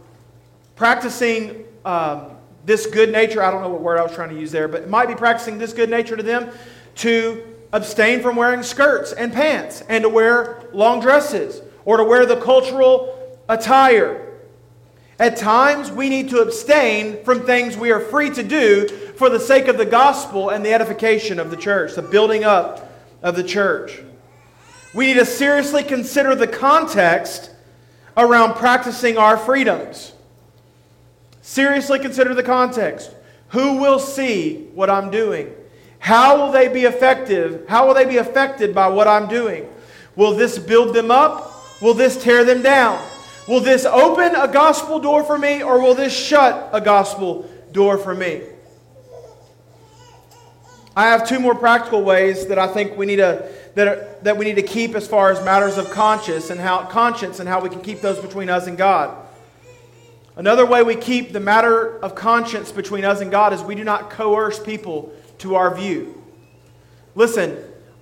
practicing 0.75 1.65
um, 1.83 2.31
this 2.65 2.85
good 2.87 3.11
nature. 3.11 3.43
I 3.43 3.51
don't 3.51 3.61
know 3.61 3.69
what 3.69 3.81
word 3.81 3.99
I 3.99 4.03
was 4.03 4.13
trying 4.13 4.29
to 4.29 4.39
use 4.39 4.51
there, 4.51 4.67
but 4.67 4.83
it 4.83 4.89
might 4.89 5.07
be 5.07 5.15
practicing 5.15 5.57
this 5.57 5.73
good 5.73 5.89
nature 5.89 6.15
to 6.15 6.23
them 6.23 6.49
to 6.95 7.43
abstain 7.73 8.21
from 8.21 8.37
wearing 8.37 8.63
skirts 8.63 9.11
and 9.11 9.33
pants 9.33 9.83
and 9.89 10.03
to 10.03 10.09
wear 10.09 10.63
long 10.71 11.01
dresses 11.01 11.61
or 11.83 11.97
to 11.97 12.03
wear 12.03 12.25
the 12.25 12.39
cultural 12.39 13.37
attire. 13.49 14.21
At 15.19 15.37
times, 15.37 15.91
we 15.91 16.09
need 16.09 16.29
to 16.29 16.39
abstain 16.39 17.23
from 17.23 17.45
things 17.45 17.77
we 17.77 17.91
are 17.91 17.99
free 17.99 18.29
to 18.31 18.43
do 18.43 18.87
for 19.15 19.29
the 19.29 19.39
sake 19.39 19.67
of 19.67 19.77
the 19.77 19.85
gospel 19.85 20.49
and 20.49 20.65
the 20.65 20.73
edification 20.73 21.39
of 21.39 21.51
the 21.51 21.57
church, 21.57 21.95
the 21.95 22.01
building 22.01 22.43
up 22.43 22.84
of 23.25 23.35
the 23.35 23.43
church. 23.43 23.99
We 24.93 25.07
need 25.07 25.15
to 25.15 25.25
seriously 25.25 25.83
consider 25.83 26.35
the 26.35 26.47
context 26.47 27.49
around 28.15 28.53
practicing 28.53 29.17
our 29.17 29.35
freedoms. 29.35 30.13
Seriously 31.41 31.99
consider 31.99 32.35
the 32.35 32.43
context. 32.43 33.11
Who 33.49 33.77
will 33.77 33.97
see 33.97 34.67
what 34.75 34.91
I'm 34.91 35.09
doing? 35.09 35.51
How 35.97 36.37
will 36.37 36.51
they 36.51 36.67
be 36.67 36.83
effective? 36.83 37.65
How 37.67 37.87
will 37.87 37.95
they 37.95 38.05
be 38.05 38.17
affected 38.17 38.75
by 38.75 38.89
what 38.89 39.07
I'm 39.07 39.27
doing? 39.27 39.67
Will 40.15 40.35
this 40.35 40.59
build 40.59 40.93
them 40.93 41.09
up? 41.09 41.51
Will 41.81 41.95
this 41.95 42.23
tear 42.23 42.45
them 42.45 42.61
down? 42.61 43.03
Will 43.47 43.59
this 43.59 43.85
open 43.85 44.35
a 44.35 44.47
gospel 44.47 44.99
door 44.99 45.23
for 45.23 45.37
me 45.37 45.63
or 45.63 45.81
will 45.81 45.95
this 45.95 46.15
shut 46.15 46.69
a 46.71 46.79
gospel 46.79 47.49
door 47.71 47.97
for 47.97 48.13
me? 48.13 48.43
I 50.95 51.07
have 51.07 51.27
two 51.27 51.39
more 51.39 51.55
practical 51.55 52.03
ways 52.03 52.47
that 52.47 52.57
I 52.57 52.67
think 52.67 52.97
we 52.97 53.05
need 53.05 53.17
to 53.17 53.51
that, 53.75 53.87
are, 53.87 54.07
that 54.21 54.37
we 54.37 54.45
need 54.45 54.55
to 54.55 54.63
keep 54.63 54.95
as 54.95 55.07
far 55.07 55.31
as 55.31 55.43
matters 55.43 55.77
of 55.77 55.89
conscience 55.91 56.49
and 56.49 56.59
how 56.59 56.85
conscience 56.85 57.39
and 57.39 57.49
how 57.49 57.61
we 57.61 57.69
can 57.69 57.81
keep 57.81 58.01
those 58.01 58.19
between 58.19 58.49
us 58.49 58.67
and 58.67 58.77
God. 58.77 59.15
Another 60.37 60.65
way 60.65 60.83
we 60.83 60.95
keep 60.95 61.33
the 61.33 61.39
matter 61.39 61.99
of 61.99 62.15
conscience 62.15 62.71
between 62.71 63.03
us 63.03 63.21
and 63.21 63.31
God 63.31 63.51
is 63.53 63.61
we 63.61 63.75
do 63.75 63.83
not 63.83 64.09
coerce 64.09 64.59
people 64.59 65.11
to 65.39 65.55
our 65.55 65.75
view. 65.75 66.21
Listen, 67.15 67.57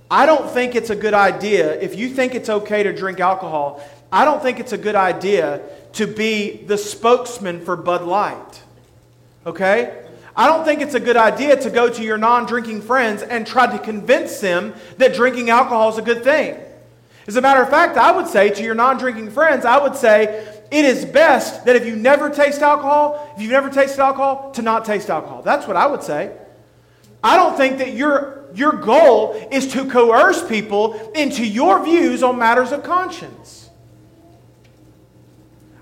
I 0.10 0.26
don't 0.26 0.50
think 0.50 0.76
it's 0.76 0.92
a 0.92 0.96
good 0.96 1.14
idea 1.16 1.80
if 1.80 1.96
you 1.96 2.10
think 2.10 2.36
it's 2.36 2.50
okay 2.50 2.84
to 2.84 2.94
drink 2.94 3.20
alcohol 3.20 3.84
I 4.14 4.26
don't 4.26 4.44
think 4.44 4.60
it's 4.60 4.74
a 4.74 4.78
good 4.78 4.94
idea 4.94 5.60
to 5.94 6.06
be 6.06 6.58
the 6.58 6.78
spokesman 6.78 7.66
for 7.66 7.76
Bud 7.76 8.04
Light. 8.04 8.62
Okay? 9.44 10.03
I 10.36 10.48
don't 10.48 10.66
think 10.66 10.82
it's 10.82 10.96
a 10.96 11.00
good 11.00 11.18
idea 11.18 11.56
to 11.62 11.70
go 11.70 11.90
to 11.90 12.04
your 12.04 12.18
non 12.18 12.46
drinking 12.46 12.82
friends 12.82 13.22
and 13.22 13.46
try 13.46 13.72
to 13.72 13.78
convince 13.78 14.40
them 14.40 14.74
that 14.98 15.14
drinking 15.14 15.50
alcohol 15.50 15.90
is 15.90 15.98
a 15.98 16.02
good 16.02 16.24
thing. 16.24 16.58
As 17.28 17.36
a 17.36 17.42
matter 17.42 17.62
of 17.62 17.70
fact, 17.70 17.98
I 17.98 18.12
would 18.12 18.28
say 18.28 18.50
to 18.50 18.64
your 18.64 18.76
non 18.76 18.98
drinking 18.98 19.30
friends, 19.32 19.64
I 19.64 19.78
would 19.78 19.96
say 19.96 20.48
it 20.72 20.86
is 20.86 21.06
best 21.06 21.66
that 21.66 21.76
if 21.76 21.86
you 21.86 21.96
never 21.96 22.30
taste 22.30 22.62
alcohol, 22.62 23.32
if 23.36 23.42
you've 23.42 23.52
never 23.52 23.70
tasted 23.70 24.02
alcohol, 24.02 24.52
to 24.54 24.62
not 24.64 24.86
taste 24.86 25.10
alcohol. 25.10 25.44
That's 25.44 25.68
what 25.68 25.78
I 25.78 25.86
would 25.86 26.02
say. 26.02 26.36
I 27.24 27.38
don't 27.38 27.56
think 27.56 27.78
that 27.78 27.94
your, 27.94 28.46
your 28.54 28.74
goal 28.74 29.34
is 29.52 29.72
to 29.74 29.90
coerce 29.90 30.46
people 30.46 31.12
into 31.12 31.46
your 31.46 31.84
views 31.84 32.24
on 32.24 32.40
matters 32.40 32.72
of 32.72 32.84
conscience. 32.84 33.63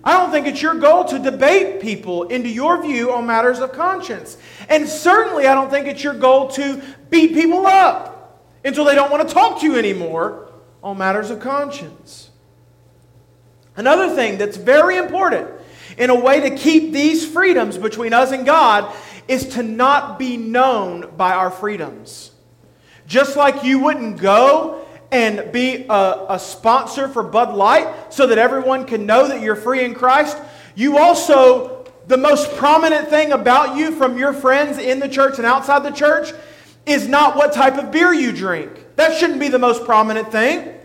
I 0.03 0.13
don't 0.13 0.31
think 0.31 0.47
it's 0.47 0.61
your 0.61 0.75
goal 0.75 1.05
to 1.05 1.19
debate 1.19 1.81
people 1.81 2.23
into 2.23 2.49
your 2.49 2.81
view 2.81 3.13
on 3.13 3.27
matters 3.27 3.59
of 3.59 3.71
conscience. 3.71 4.37
And 4.67 4.87
certainly, 4.87 5.45
I 5.45 5.53
don't 5.53 5.69
think 5.69 5.87
it's 5.87 6.03
your 6.03 6.15
goal 6.15 6.47
to 6.51 6.81
beat 7.09 7.33
people 7.33 7.67
up 7.67 8.41
until 8.65 8.85
they 8.85 8.95
don't 8.95 9.11
want 9.11 9.27
to 9.27 9.33
talk 9.33 9.59
to 9.61 9.65
you 9.65 9.77
anymore 9.77 10.51
on 10.81 10.97
matters 10.97 11.29
of 11.29 11.39
conscience. 11.39 12.31
Another 13.75 14.15
thing 14.15 14.37
that's 14.37 14.57
very 14.57 14.97
important 14.97 15.49
in 15.97 16.09
a 16.09 16.19
way 16.19 16.49
to 16.49 16.55
keep 16.55 16.91
these 16.91 17.25
freedoms 17.25 17.77
between 17.77 18.13
us 18.13 18.31
and 18.31 18.45
God 18.45 18.93
is 19.27 19.49
to 19.49 19.63
not 19.63 20.17
be 20.17 20.35
known 20.35 21.13
by 21.15 21.33
our 21.33 21.51
freedoms. 21.51 22.31
Just 23.07 23.35
like 23.35 23.63
you 23.63 23.79
wouldn't 23.79 24.17
go 24.17 24.80
and 25.11 25.51
be 25.51 25.85
a, 25.89 26.25
a, 26.29 26.39
sponsor 26.39 27.09
for 27.09 27.21
Bud 27.21 27.53
Light 27.53 28.13
so 28.13 28.27
that 28.27 28.37
everyone 28.37 28.85
can 28.85 29.05
know 29.05 29.27
that 29.27 29.41
you're 29.41 29.57
free 29.57 29.83
in 29.83 29.93
Christ. 29.93 30.37
You 30.73 30.97
also, 30.97 31.85
the 32.07 32.17
most 32.17 32.55
prominent 32.55 33.09
thing 33.09 33.33
about 33.33 33.75
you 33.75 33.91
from 33.91 34.17
your 34.17 34.31
friends 34.31 34.77
in 34.77 34.99
the 34.99 35.09
church 35.09 35.37
and 35.37 35.45
outside 35.45 35.83
the 35.83 35.91
church 35.91 36.31
is 36.85 37.07
not 37.07 37.35
what 37.35 37.51
type 37.51 37.75
of 37.75 37.91
beer 37.91 38.13
you 38.13 38.31
drink. 38.31 38.71
That 38.95 39.17
shouldn't 39.17 39.39
be 39.39 39.49
the 39.49 39.59
most 39.59 39.83
prominent 39.85 40.31
thing. 40.31 40.75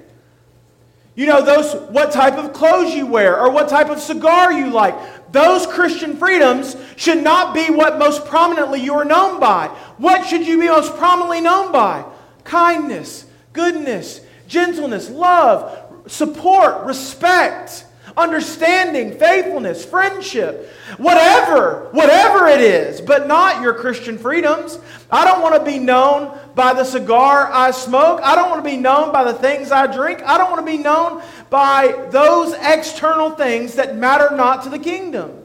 You 1.15 1.27
know, 1.27 1.43
those 1.43 1.75
what 1.91 2.13
type 2.13 2.35
of 2.35 2.53
clothes 2.53 2.95
you 2.95 3.07
wear 3.07 3.41
or 3.41 3.51
what 3.51 3.69
type 3.69 3.89
of 3.89 4.01
cigar 4.01 4.53
you 4.53 4.71
like. 4.71 5.33
Those 5.33 5.67
Christian 5.67 6.17
freedoms 6.17 6.77
should 6.97 7.23
not 7.23 7.55
be 7.55 7.71
what 7.71 7.99
most 7.99 8.27
prominently 8.27 8.81
you 8.81 8.95
are 8.95 9.05
known 9.05 9.41
by. 9.41 9.69
What 9.97 10.27
should 10.27 10.47
you 10.47 10.59
be 10.59 10.67
most 10.67 10.95
prominently 10.97 11.41
known 11.41 11.73
by? 11.73 12.05
Kindness, 12.45 13.26
goodness, 13.57 14.21
gentleness, 14.47 15.11
love, 15.11 16.07
support, 16.07 16.87
respect, 16.87 17.85
understanding, 18.17 19.19
faithfulness, 19.19 19.85
friendship, 19.85 20.71
whatever, 20.97 21.89
whatever 21.91 22.47
it 22.47 22.61
is, 22.61 23.01
but 23.01 23.27
not 23.27 23.61
your 23.61 23.75
Christian 23.75 24.17
freedoms. 24.17 24.79
I 25.11 25.25
don't 25.25 25.43
want 25.43 25.57
to 25.57 25.65
be 25.65 25.79
known 25.79 26.39
by 26.55 26.73
the 26.73 26.85
cigar 26.85 27.51
I 27.53 27.73
smoke. 27.73 28.21
I 28.23 28.35
don't 28.35 28.49
want 28.49 28.65
to 28.65 28.71
be 28.71 28.77
known 28.77 29.13
by 29.13 29.25
the 29.25 29.35
things 29.35 29.71
I 29.71 29.87
drink. 29.93 30.23
I 30.23 30.39
don't 30.39 30.51
want 30.51 30.65
to 30.65 30.73
be 30.73 30.79
known 30.79 31.23
by 31.51 32.09
those 32.11 32.55
external 32.55 33.31
things 33.31 33.75
that 33.75 33.97
matter 33.97 34.35
not 34.35 34.63
to 34.63 34.71
the 34.71 34.79
kingdom. 34.79 35.43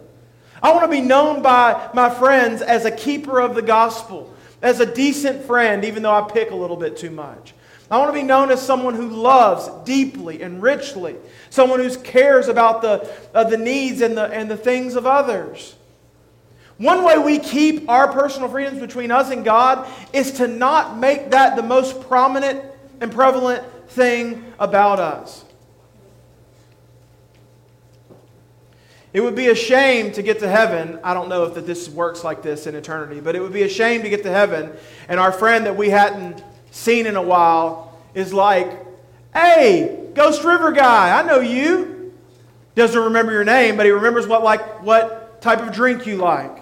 I 0.64 0.72
want 0.72 0.84
to 0.84 0.88
be 0.88 1.02
known 1.02 1.42
by 1.42 1.90
my 1.94 2.10
friends 2.10 2.62
as 2.62 2.86
a 2.86 2.92
keeper 2.92 3.42
of 3.42 3.56
the 3.56 3.64
gospel, 3.64 4.34
as 4.62 4.80
a 4.80 4.86
decent 4.86 5.44
friend, 5.44 5.84
even 5.84 6.04
though 6.04 6.14
I 6.14 6.30
pick 6.30 6.52
a 6.52 6.56
little 6.56 6.78
bit 6.78 6.98
too 6.98 7.10
much. 7.10 7.56
I 7.92 7.98
want 7.98 8.08
to 8.08 8.14
be 8.14 8.24
known 8.24 8.52
as 8.52 8.66
someone 8.66 8.96
who 8.96 9.10
loves 9.10 9.68
deeply 9.84 10.42
and 10.42 10.62
richly, 10.62 11.18
someone 11.50 11.82
who 11.82 11.94
cares 11.98 12.48
about 12.48 12.82
the, 12.82 13.12
uh, 13.34 13.44
the 13.44 13.58
needs 13.58 14.00
and 14.00 14.16
the, 14.16 14.28
and 14.28 14.50
the 14.50 14.56
things 14.56 14.96
of 14.96 15.06
others. 15.06 15.76
One 16.78 17.04
way 17.04 17.18
we 17.18 17.38
keep 17.38 17.90
our 17.90 18.12
personal 18.12 18.48
freedoms 18.48 18.80
between 18.80 19.12
us 19.12 19.30
and 19.30 19.44
God 19.44 19.88
is 20.14 20.32
to 20.34 20.48
not 20.48 20.98
make 20.98 21.32
that 21.32 21.58
the 21.58 21.64
most 21.64 22.02
prominent 22.08 22.64
and 23.02 23.12
prevalent 23.12 23.66
thing 23.90 24.54
about 24.58 25.00
us. 25.00 25.44
It 29.12 29.20
would 29.20 29.36
be 29.36 29.50
a 29.50 29.56
shame 29.56 30.14
to 30.14 30.22
get 30.24 30.40
to 30.40 30.48
heaven. 30.48 30.98
I 31.04 31.14
don't 31.14 31.28
know 31.28 31.44
if 31.44 31.56
that 31.56 31.68
this 31.68 31.90
works 31.90 32.24
like 32.24 32.42
this 32.42 32.68
in 32.68 32.76
eternity, 32.76 33.20
but 33.20 33.36
it 33.36 33.42
would 33.42 33.52
be 33.52 33.64
a 33.64 33.70
shame 33.70 34.02
to 34.04 34.10
get 34.10 34.24
to 34.24 34.32
heaven 34.32 34.72
and 35.10 35.20
our 35.20 35.34
friend 35.34 35.66
that 35.66 35.76
we 35.76 35.90
hadn't 35.90 36.42
seen 36.72 37.06
in 37.06 37.16
a 37.16 37.22
while 37.22 38.00
is 38.14 38.34
like, 38.34 38.86
hey, 39.34 40.08
Ghost 40.14 40.44
River 40.44 40.72
guy, 40.72 41.18
I 41.18 41.24
know 41.24 41.40
you. 41.40 42.14
Doesn't 42.74 43.02
remember 43.02 43.32
your 43.32 43.44
name, 43.44 43.78
but 43.78 43.86
he 43.86 43.92
remembers 43.92 44.26
what 44.26 44.44
like 44.44 44.82
what 44.82 45.42
type 45.42 45.60
of 45.60 45.74
drink 45.74 46.08
you 46.08 46.18
like. 46.18 46.58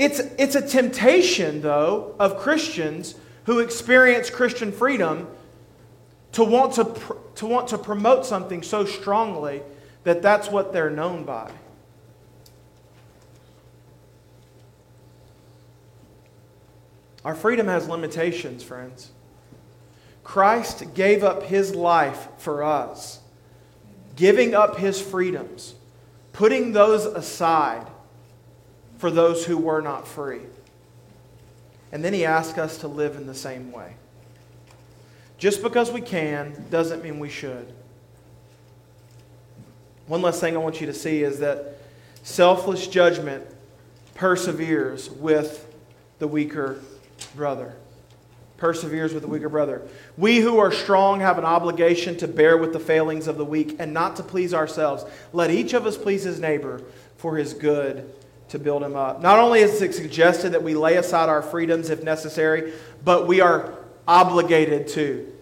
It's, 0.00 0.18
it's 0.38 0.54
a 0.54 0.66
temptation, 0.66 1.60
though, 1.60 2.14
of 2.18 2.38
Christians 2.38 3.16
who 3.44 3.58
experience 3.58 4.30
Christian 4.30 4.72
freedom 4.72 5.28
to 6.32 6.42
want 6.42 6.72
to, 6.74 6.86
pr- 6.86 7.12
to 7.34 7.46
want 7.46 7.68
to 7.68 7.76
promote 7.76 8.24
something 8.24 8.62
so 8.62 8.86
strongly 8.86 9.60
that 10.04 10.22
that's 10.22 10.48
what 10.48 10.72
they're 10.72 10.88
known 10.88 11.24
by. 11.24 11.50
Our 17.24 17.34
freedom 17.34 17.66
has 17.66 17.88
limitations, 17.88 18.62
friends. 18.62 19.10
Christ 20.24 20.94
gave 20.94 21.22
up 21.22 21.44
his 21.44 21.74
life 21.74 22.28
for 22.38 22.62
us, 22.62 23.20
giving 24.16 24.54
up 24.54 24.78
his 24.78 25.00
freedoms, 25.00 25.74
putting 26.32 26.72
those 26.72 27.04
aside 27.04 27.86
for 28.98 29.10
those 29.10 29.44
who 29.44 29.58
were 29.58 29.80
not 29.80 30.06
free. 30.06 30.42
And 31.92 32.04
then 32.04 32.12
he 32.12 32.24
asked 32.24 32.58
us 32.58 32.78
to 32.78 32.88
live 32.88 33.16
in 33.16 33.26
the 33.26 33.34
same 33.34 33.72
way. 33.72 33.94
Just 35.36 35.62
because 35.62 35.90
we 35.90 36.00
can 36.00 36.66
doesn't 36.70 37.02
mean 37.02 37.18
we 37.18 37.30
should. 37.30 37.72
One 40.06 40.22
last 40.22 40.40
thing 40.40 40.54
I 40.54 40.58
want 40.58 40.80
you 40.80 40.86
to 40.86 40.94
see 40.94 41.22
is 41.22 41.38
that 41.40 41.78
selfless 42.22 42.86
judgment 42.86 43.44
perseveres 44.14 45.08
with 45.08 45.66
the 46.18 46.28
weaker 46.28 46.80
brother. 47.34 47.74
Perseveres 48.56 49.14
with 49.14 49.22
the 49.22 49.28
weaker 49.28 49.48
brother. 49.48 49.82
We 50.18 50.40
who 50.40 50.58
are 50.58 50.70
strong 50.70 51.20
have 51.20 51.38
an 51.38 51.44
obligation 51.44 52.16
to 52.18 52.28
bear 52.28 52.58
with 52.58 52.72
the 52.72 52.80
failings 52.80 53.26
of 53.26 53.38
the 53.38 53.44
weak 53.44 53.76
and 53.78 53.94
not 53.94 54.16
to 54.16 54.22
please 54.22 54.52
ourselves. 54.52 55.04
Let 55.32 55.50
each 55.50 55.72
of 55.72 55.86
us 55.86 55.96
please 55.96 56.24
his 56.24 56.40
neighbor 56.40 56.82
for 57.16 57.36
his 57.36 57.54
good 57.54 58.12
to 58.50 58.58
build 58.58 58.82
him 58.82 58.96
up. 58.96 59.22
Not 59.22 59.38
only 59.38 59.60
is 59.60 59.80
it 59.80 59.94
suggested 59.94 60.50
that 60.50 60.62
we 60.62 60.74
lay 60.74 60.96
aside 60.96 61.28
our 61.28 61.40
freedoms 61.40 61.88
if 61.88 62.02
necessary, 62.02 62.72
but 63.04 63.26
we 63.26 63.40
are 63.40 63.74
obligated 64.06 64.88
to. 64.88 65.32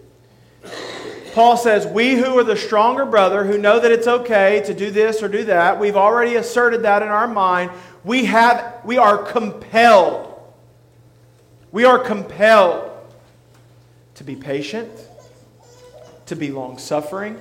Paul 1.33 1.57
says, 1.57 1.87
We 1.87 2.15
who 2.15 2.37
are 2.37 2.43
the 2.43 2.55
stronger 2.55 3.05
brother, 3.05 3.43
who 3.43 3.57
know 3.57 3.79
that 3.79 3.91
it's 3.91 4.07
okay 4.07 4.61
to 4.65 4.73
do 4.73 4.91
this 4.91 5.21
or 5.23 5.27
do 5.27 5.43
that, 5.45 5.79
we've 5.79 5.95
already 5.95 6.35
asserted 6.35 6.83
that 6.83 7.01
in 7.01 7.07
our 7.07 7.27
mind. 7.27 7.71
We, 8.03 8.25
have, 8.25 8.81
we 8.85 8.97
are 8.97 9.17
compelled. 9.17 10.28
We 11.71 11.85
are 11.85 11.99
compelled 11.99 12.89
to 14.15 14.23
be 14.23 14.35
patient, 14.35 14.91
to 16.25 16.35
be 16.35 16.51
long 16.51 16.79
suffering, 16.79 17.37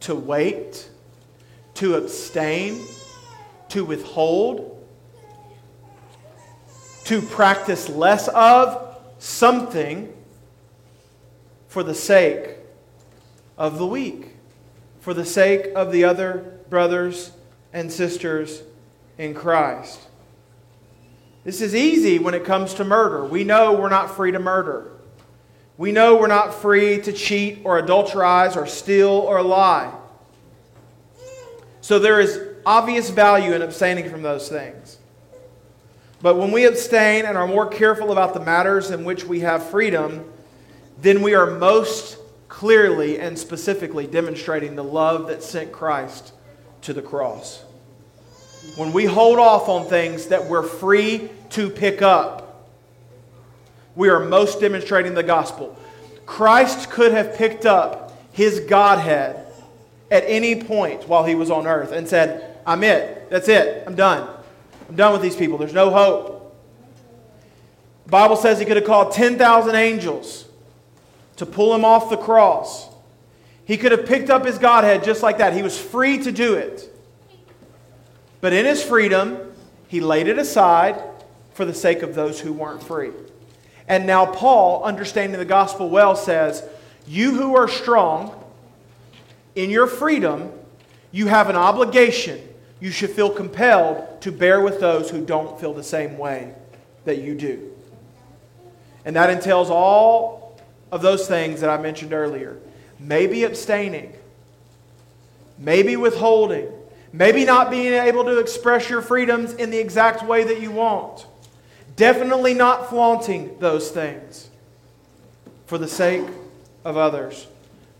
to 0.00 0.14
wait, 0.14 0.88
to 1.74 1.96
abstain, 1.96 2.86
to 3.68 3.84
withhold, 3.84 4.82
to 7.04 7.20
practice 7.20 7.88
less 7.88 8.28
of 8.28 8.96
something 9.18 10.12
for 11.68 11.82
the 11.82 11.94
sake 11.94 12.56
of 13.58 13.78
the 13.78 13.86
weak, 13.86 14.36
for 15.00 15.12
the 15.12 15.24
sake 15.24 15.66
of 15.76 15.92
the 15.92 16.04
other 16.04 16.60
brothers 16.70 17.32
and 17.72 17.92
sisters 17.92 18.62
in 19.18 19.34
Christ. 19.34 20.00
This 21.46 21.60
is 21.60 21.76
easy 21.76 22.18
when 22.18 22.34
it 22.34 22.44
comes 22.44 22.74
to 22.74 22.84
murder. 22.84 23.24
We 23.24 23.44
know 23.44 23.72
we're 23.72 23.88
not 23.88 24.16
free 24.16 24.32
to 24.32 24.40
murder. 24.40 24.90
We 25.78 25.92
know 25.92 26.16
we're 26.16 26.26
not 26.26 26.52
free 26.52 27.00
to 27.02 27.12
cheat 27.12 27.60
or 27.62 27.80
adulterize 27.80 28.56
or 28.56 28.66
steal 28.66 29.10
or 29.10 29.40
lie. 29.42 29.94
So 31.82 32.00
there 32.00 32.18
is 32.18 32.40
obvious 32.66 33.10
value 33.10 33.52
in 33.52 33.62
abstaining 33.62 34.10
from 34.10 34.22
those 34.22 34.48
things. 34.48 34.98
But 36.20 36.34
when 36.34 36.50
we 36.50 36.66
abstain 36.66 37.24
and 37.26 37.38
are 37.38 37.46
more 37.46 37.68
careful 37.68 38.10
about 38.10 38.34
the 38.34 38.40
matters 38.40 38.90
in 38.90 39.04
which 39.04 39.24
we 39.24 39.38
have 39.40 39.70
freedom, 39.70 40.28
then 41.00 41.22
we 41.22 41.36
are 41.36 41.46
most 41.48 42.18
clearly 42.48 43.20
and 43.20 43.38
specifically 43.38 44.08
demonstrating 44.08 44.74
the 44.74 44.82
love 44.82 45.28
that 45.28 45.44
sent 45.44 45.70
Christ 45.70 46.32
to 46.82 46.92
the 46.92 47.02
cross. 47.02 47.65
When 48.76 48.92
we 48.92 49.04
hold 49.04 49.38
off 49.38 49.68
on 49.68 49.86
things 49.86 50.26
that 50.26 50.46
we're 50.46 50.62
free 50.62 51.30
to 51.50 51.70
pick 51.70 52.02
up, 52.02 52.66
we 53.94 54.10
are 54.10 54.20
most 54.20 54.60
demonstrating 54.60 55.14
the 55.14 55.22
gospel. 55.22 55.78
Christ 56.26 56.90
could 56.90 57.12
have 57.12 57.36
picked 57.36 57.64
up 57.64 58.12
his 58.32 58.60
Godhead 58.60 59.46
at 60.10 60.24
any 60.26 60.62
point 60.62 61.08
while 61.08 61.24
he 61.24 61.34
was 61.34 61.50
on 61.50 61.66
earth 61.66 61.92
and 61.92 62.06
said, 62.06 62.58
I'm 62.66 62.84
it. 62.84 63.30
That's 63.30 63.48
it. 63.48 63.84
I'm 63.86 63.94
done. 63.94 64.28
I'm 64.88 64.96
done 64.96 65.12
with 65.12 65.22
these 65.22 65.36
people. 65.36 65.56
There's 65.56 65.72
no 65.72 65.90
hope. 65.90 66.54
The 68.04 68.10
Bible 68.10 68.36
says 68.36 68.58
he 68.58 68.64
could 68.64 68.76
have 68.76 68.86
called 68.86 69.12
10,000 69.12 69.74
angels 69.74 70.44
to 71.36 71.46
pull 71.46 71.74
him 71.74 71.84
off 71.84 72.10
the 72.10 72.16
cross. 72.16 72.88
He 73.64 73.76
could 73.76 73.92
have 73.92 74.06
picked 74.06 74.30
up 74.30 74.44
his 74.44 74.58
Godhead 74.58 75.02
just 75.02 75.22
like 75.22 75.38
that. 75.38 75.54
He 75.54 75.62
was 75.62 75.78
free 75.78 76.18
to 76.22 76.30
do 76.30 76.54
it. 76.54 76.92
But 78.40 78.52
in 78.52 78.66
his 78.66 78.82
freedom, 78.82 79.52
he 79.88 80.00
laid 80.00 80.28
it 80.28 80.38
aside 80.38 81.02
for 81.54 81.64
the 81.64 81.74
sake 81.74 82.02
of 82.02 82.14
those 82.14 82.40
who 82.40 82.52
weren't 82.52 82.82
free. 82.82 83.10
And 83.88 84.06
now, 84.06 84.26
Paul, 84.26 84.84
understanding 84.84 85.38
the 85.38 85.44
gospel 85.44 85.88
well, 85.88 86.16
says, 86.16 86.62
You 87.06 87.34
who 87.34 87.56
are 87.56 87.68
strong, 87.68 88.42
in 89.54 89.70
your 89.70 89.86
freedom, 89.86 90.52
you 91.12 91.28
have 91.28 91.48
an 91.48 91.56
obligation. 91.56 92.40
You 92.78 92.90
should 92.90 93.10
feel 93.10 93.30
compelled 93.30 94.20
to 94.20 94.30
bear 94.30 94.60
with 94.60 94.80
those 94.80 95.08
who 95.08 95.24
don't 95.24 95.58
feel 95.58 95.72
the 95.72 95.82
same 95.82 96.18
way 96.18 96.52
that 97.04 97.18
you 97.18 97.34
do. 97.34 97.72
And 99.04 99.16
that 99.16 99.30
entails 99.30 99.70
all 99.70 100.60
of 100.92 101.00
those 101.00 101.26
things 101.26 101.60
that 101.62 101.70
I 101.70 101.80
mentioned 101.80 102.12
earlier. 102.12 102.58
Maybe 102.98 103.44
abstaining, 103.44 104.12
maybe 105.58 105.96
withholding, 105.96 106.68
maybe 107.12 107.44
not 107.44 107.70
being 107.70 107.92
able 107.92 108.24
to 108.24 108.38
express 108.38 108.90
your 108.90 109.02
freedoms 109.02 109.52
in 109.54 109.70
the 109.70 109.78
exact 109.78 110.24
way 110.24 110.44
that 110.44 110.60
you 110.60 110.70
want. 110.70 111.26
Definitely 111.96 112.54
not 112.54 112.90
flaunting 112.90 113.58
those 113.58 113.90
things 113.90 114.50
for 115.66 115.78
the 115.78 115.88
sake 115.88 116.26
of 116.84 116.96
others, 116.96 117.46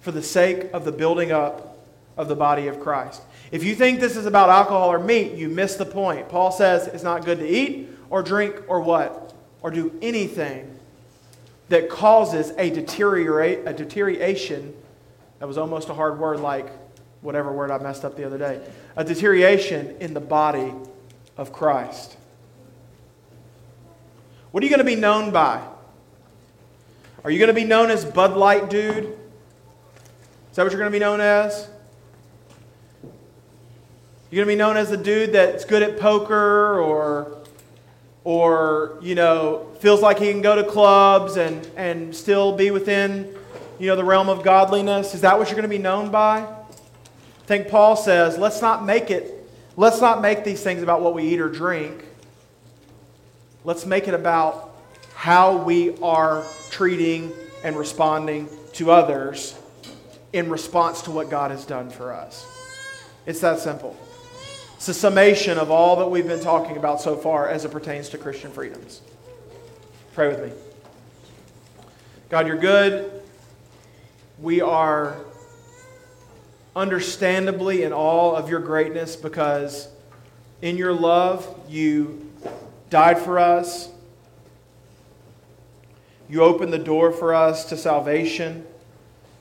for 0.00 0.12
the 0.12 0.22
sake 0.22 0.70
of 0.72 0.84
the 0.84 0.92
building 0.92 1.32
up 1.32 1.78
of 2.16 2.28
the 2.28 2.36
body 2.36 2.66
of 2.68 2.80
Christ. 2.80 3.22
If 3.50 3.62
you 3.62 3.74
think 3.74 4.00
this 4.00 4.16
is 4.16 4.26
about 4.26 4.48
alcohol 4.48 4.90
or 4.90 4.98
meat, 4.98 5.32
you 5.32 5.48
miss 5.48 5.76
the 5.76 5.86
point. 5.86 6.28
Paul 6.28 6.50
says 6.50 6.86
it's 6.86 7.02
not 7.02 7.24
good 7.24 7.38
to 7.38 7.48
eat 7.48 7.88
or 8.10 8.22
drink 8.22 8.62
or 8.68 8.80
what? 8.80 9.34
Or 9.62 9.70
do 9.70 9.96
anything 10.02 10.78
that 11.68 11.88
causes 11.88 12.52
a, 12.58 12.70
deteriorate, 12.70 13.66
a 13.66 13.72
deterioration. 13.72 14.74
That 15.38 15.48
was 15.48 15.58
almost 15.58 15.88
a 15.88 15.94
hard 15.94 16.18
word, 16.18 16.40
like 16.40 16.68
whatever 17.20 17.52
word 17.52 17.70
I 17.70 17.78
messed 17.78 18.04
up 18.04 18.16
the 18.16 18.24
other 18.24 18.38
day. 18.38 18.60
A 18.96 19.04
deterioration 19.04 19.96
in 20.00 20.14
the 20.14 20.20
body 20.20 20.72
of 21.36 21.52
Christ. 21.52 22.16
What 24.50 24.62
are 24.62 24.66
you 24.66 24.70
going 24.70 24.78
to 24.78 24.84
be 24.84 24.96
known 24.96 25.32
by? 25.32 25.62
Are 27.24 27.30
you 27.30 27.38
going 27.38 27.48
to 27.48 27.54
be 27.54 27.64
known 27.64 27.90
as 27.90 28.04
Bud 28.04 28.36
Light 28.36 28.70
Dude? 28.70 29.04
Is 29.04 29.16
that 30.54 30.62
what 30.62 30.72
you're 30.72 30.80
going 30.80 30.90
to 30.90 30.96
be 30.96 31.00
known 31.00 31.20
as? 31.20 31.68
You're 34.30 34.44
going 34.44 34.46
to 34.46 34.52
be 34.54 34.58
known 34.58 34.76
as 34.76 34.90
the 34.90 34.96
dude 34.96 35.32
that's 35.32 35.64
good 35.64 35.82
at 35.82 35.98
poker 35.98 36.80
or 36.80 37.36
or 38.24 38.98
you 39.02 39.14
know 39.14 39.68
feels 39.78 40.02
like 40.02 40.18
he 40.18 40.32
can 40.32 40.42
go 40.42 40.56
to 40.56 40.64
clubs 40.64 41.36
and, 41.36 41.64
and 41.76 42.14
still 42.14 42.56
be 42.56 42.72
within 42.72 43.32
you 43.78 43.86
know 43.86 43.94
the 43.94 44.02
realm 44.02 44.28
of 44.28 44.42
godliness 44.42 45.14
is 45.14 45.20
that 45.20 45.38
what 45.38 45.46
you're 45.48 45.54
going 45.54 45.62
to 45.62 45.68
be 45.68 45.78
known 45.78 46.10
by 46.10 46.55
i 47.46 47.48
think 47.48 47.68
paul 47.68 47.96
says 47.96 48.36
let's 48.36 48.60
not 48.60 48.84
make 48.84 49.10
it 49.10 49.48
let's 49.76 50.00
not 50.00 50.20
make 50.20 50.44
these 50.44 50.62
things 50.62 50.82
about 50.82 51.00
what 51.00 51.14
we 51.14 51.22
eat 51.22 51.40
or 51.40 51.48
drink 51.48 52.04
let's 53.64 53.86
make 53.86 54.08
it 54.08 54.14
about 54.14 54.74
how 55.14 55.56
we 55.56 55.96
are 56.00 56.44
treating 56.70 57.32
and 57.64 57.76
responding 57.76 58.48
to 58.72 58.90
others 58.90 59.56
in 60.32 60.50
response 60.50 61.02
to 61.02 61.10
what 61.12 61.30
god 61.30 61.50
has 61.52 61.64
done 61.64 61.88
for 61.88 62.12
us 62.12 62.44
it's 63.26 63.40
that 63.40 63.60
simple 63.60 63.96
it's 64.76 64.88
a 64.88 64.94
summation 64.94 65.56
of 65.56 65.70
all 65.70 65.96
that 65.96 66.08
we've 66.08 66.26
been 66.26 66.42
talking 66.42 66.76
about 66.76 67.00
so 67.00 67.16
far 67.16 67.48
as 67.48 67.64
it 67.64 67.70
pertains 67.70 68.10
to 68.10 68.18
Christian 68.18 68.52
freedoms. 68.52 69.00
Pray 70.12 70.28
with 70.28 70.44
me. 70.44 70.52
God, 72.28 72.46
you're 72.46 72.58
good. 72.58 73.22
We 74.38 74.60
are 74.60 75.16
understandably 76.76 77.82
in 77.82 77.92
awe 77.92 78.36
of 78.36 78.50
your 78.50 78.60
greatness 78.60 79.16
because 79.16 79.88
in 80.60 80.76
your 80.76 80.92
love 80.92 81.48
you 81.68 82.30
died 82.90 83.18
for 83.18 83.38
us. 83.38 83.88
You 86.28 86.42
opened 86.42 86.72
the 86.72 86.78
door 86.78 87.12
for 87.12 87.34
us 87.34 87.64
to 87.70 87.76
salvation. 87.76 88.66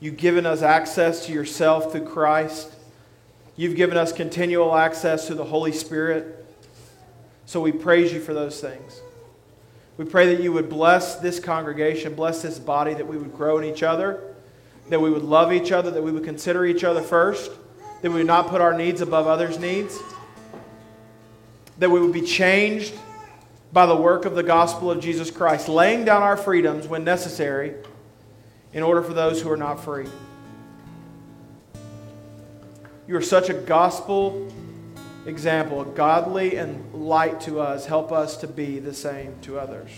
You've 0.00 0.16
given 0.16 0.46
us 0.46 0.62
access 0.62 1.26
to 1.26 1.32
yourself 1.32 1.92
through 1.92 2.06
Christ. 2.06 2.72
You've 3.56 3.76
given 3.76 3.98
us 3.98 4.12
continual 4.12 4.74
access 4.74 5.26
to 5.26 5.34
the 5.34 5.44
Holy 5.44 5.72
Spirit. 5.72 6.46
So 7.44 7.60
we 7.60 7.72
praise 7.72 8.12
you 8.12 8.20
for 8.20 8.32
those 8.32 8.60
things. 8.60 9.00
We 9.98 10.04
pray 10.04 10.34
that 10.34 10.42
you 10.42 10.52
would 10.52 10.68
bless 10.68 11.16
this 11.16 11.40
congregation, 11.40 12.14
bless 12.14 12.42
this 12.42 12.58
body, 12.58 12.94
that 12.94 13.06
we 13.06 13.16
would 13.16 13.34
grow 13.34 13.58
in 13.58 13.64
each 13.64 13.82
other, 13.82 14.34
that 14.88 15.00
we 15.00 15.10
would 15.10 15.22
love 15.22 15.52
each 15.52 15.72
other, 15.72 15.90
that 15.90 16.02
we 16.02 16.12
would 16.12 16.24
consider 16.24 16.64
each 16.64 16.84
other 16.84 17.02
first, 17.02 17.50
that 18.02 18.10
we 18.10 18.18
would 18.18 18.26
not 18.26 18.48
put 18.48 18.60
our 18.60 18.76
needs 18.76 19.00
above 19.00 19.26
others' 19.26 19.58
needs, 19.58 19.98
that 21.78 21.90
we 21.90 22.00
would 22.00 22.12
be 22.12 22.22
changed 22.22 22.94
by 23.72 23.86
the 23.86 23.96
work 23.96 24.24
of 24.24 24.34
the 24.34 24.42
gospel 24.42 24.90
of 24.90 25.00
Jesus 25.00 25.30
Christ, 25.30 25.68
laying 25.68 26.04
down 26.04 26.22
our 26.22 26.36
freedoms 26.36 26.86
when 26.86 27.04
necessary 27.04 27.74
in 28.72 28.82
order 28.82 29.02
for 29.02 29.12
those 29.12 29.42
who 29.42 29.50
are 29.50 29.56
not 29.56 29.82
free. 29.82 30.06
You 33.06 33.16
are 33.16 33.22
such 33.22 33.50
a 33.50 33.54
gospel 33.54 34.50
example, 35.26 35.82
a 35.82 35.84
godly 35.84 36.56
and 36.56 36.92
light 36.94 37.40
to 37.42 37.60
us. 37.60 37.86
Help 37.86 38.12
us 38.12 38.36
to 38.38 38.48
be 38.48 38.78
the 38.78 38.94
same 38.94 39.34
to 39.42 39.58
others. 39.58 39.90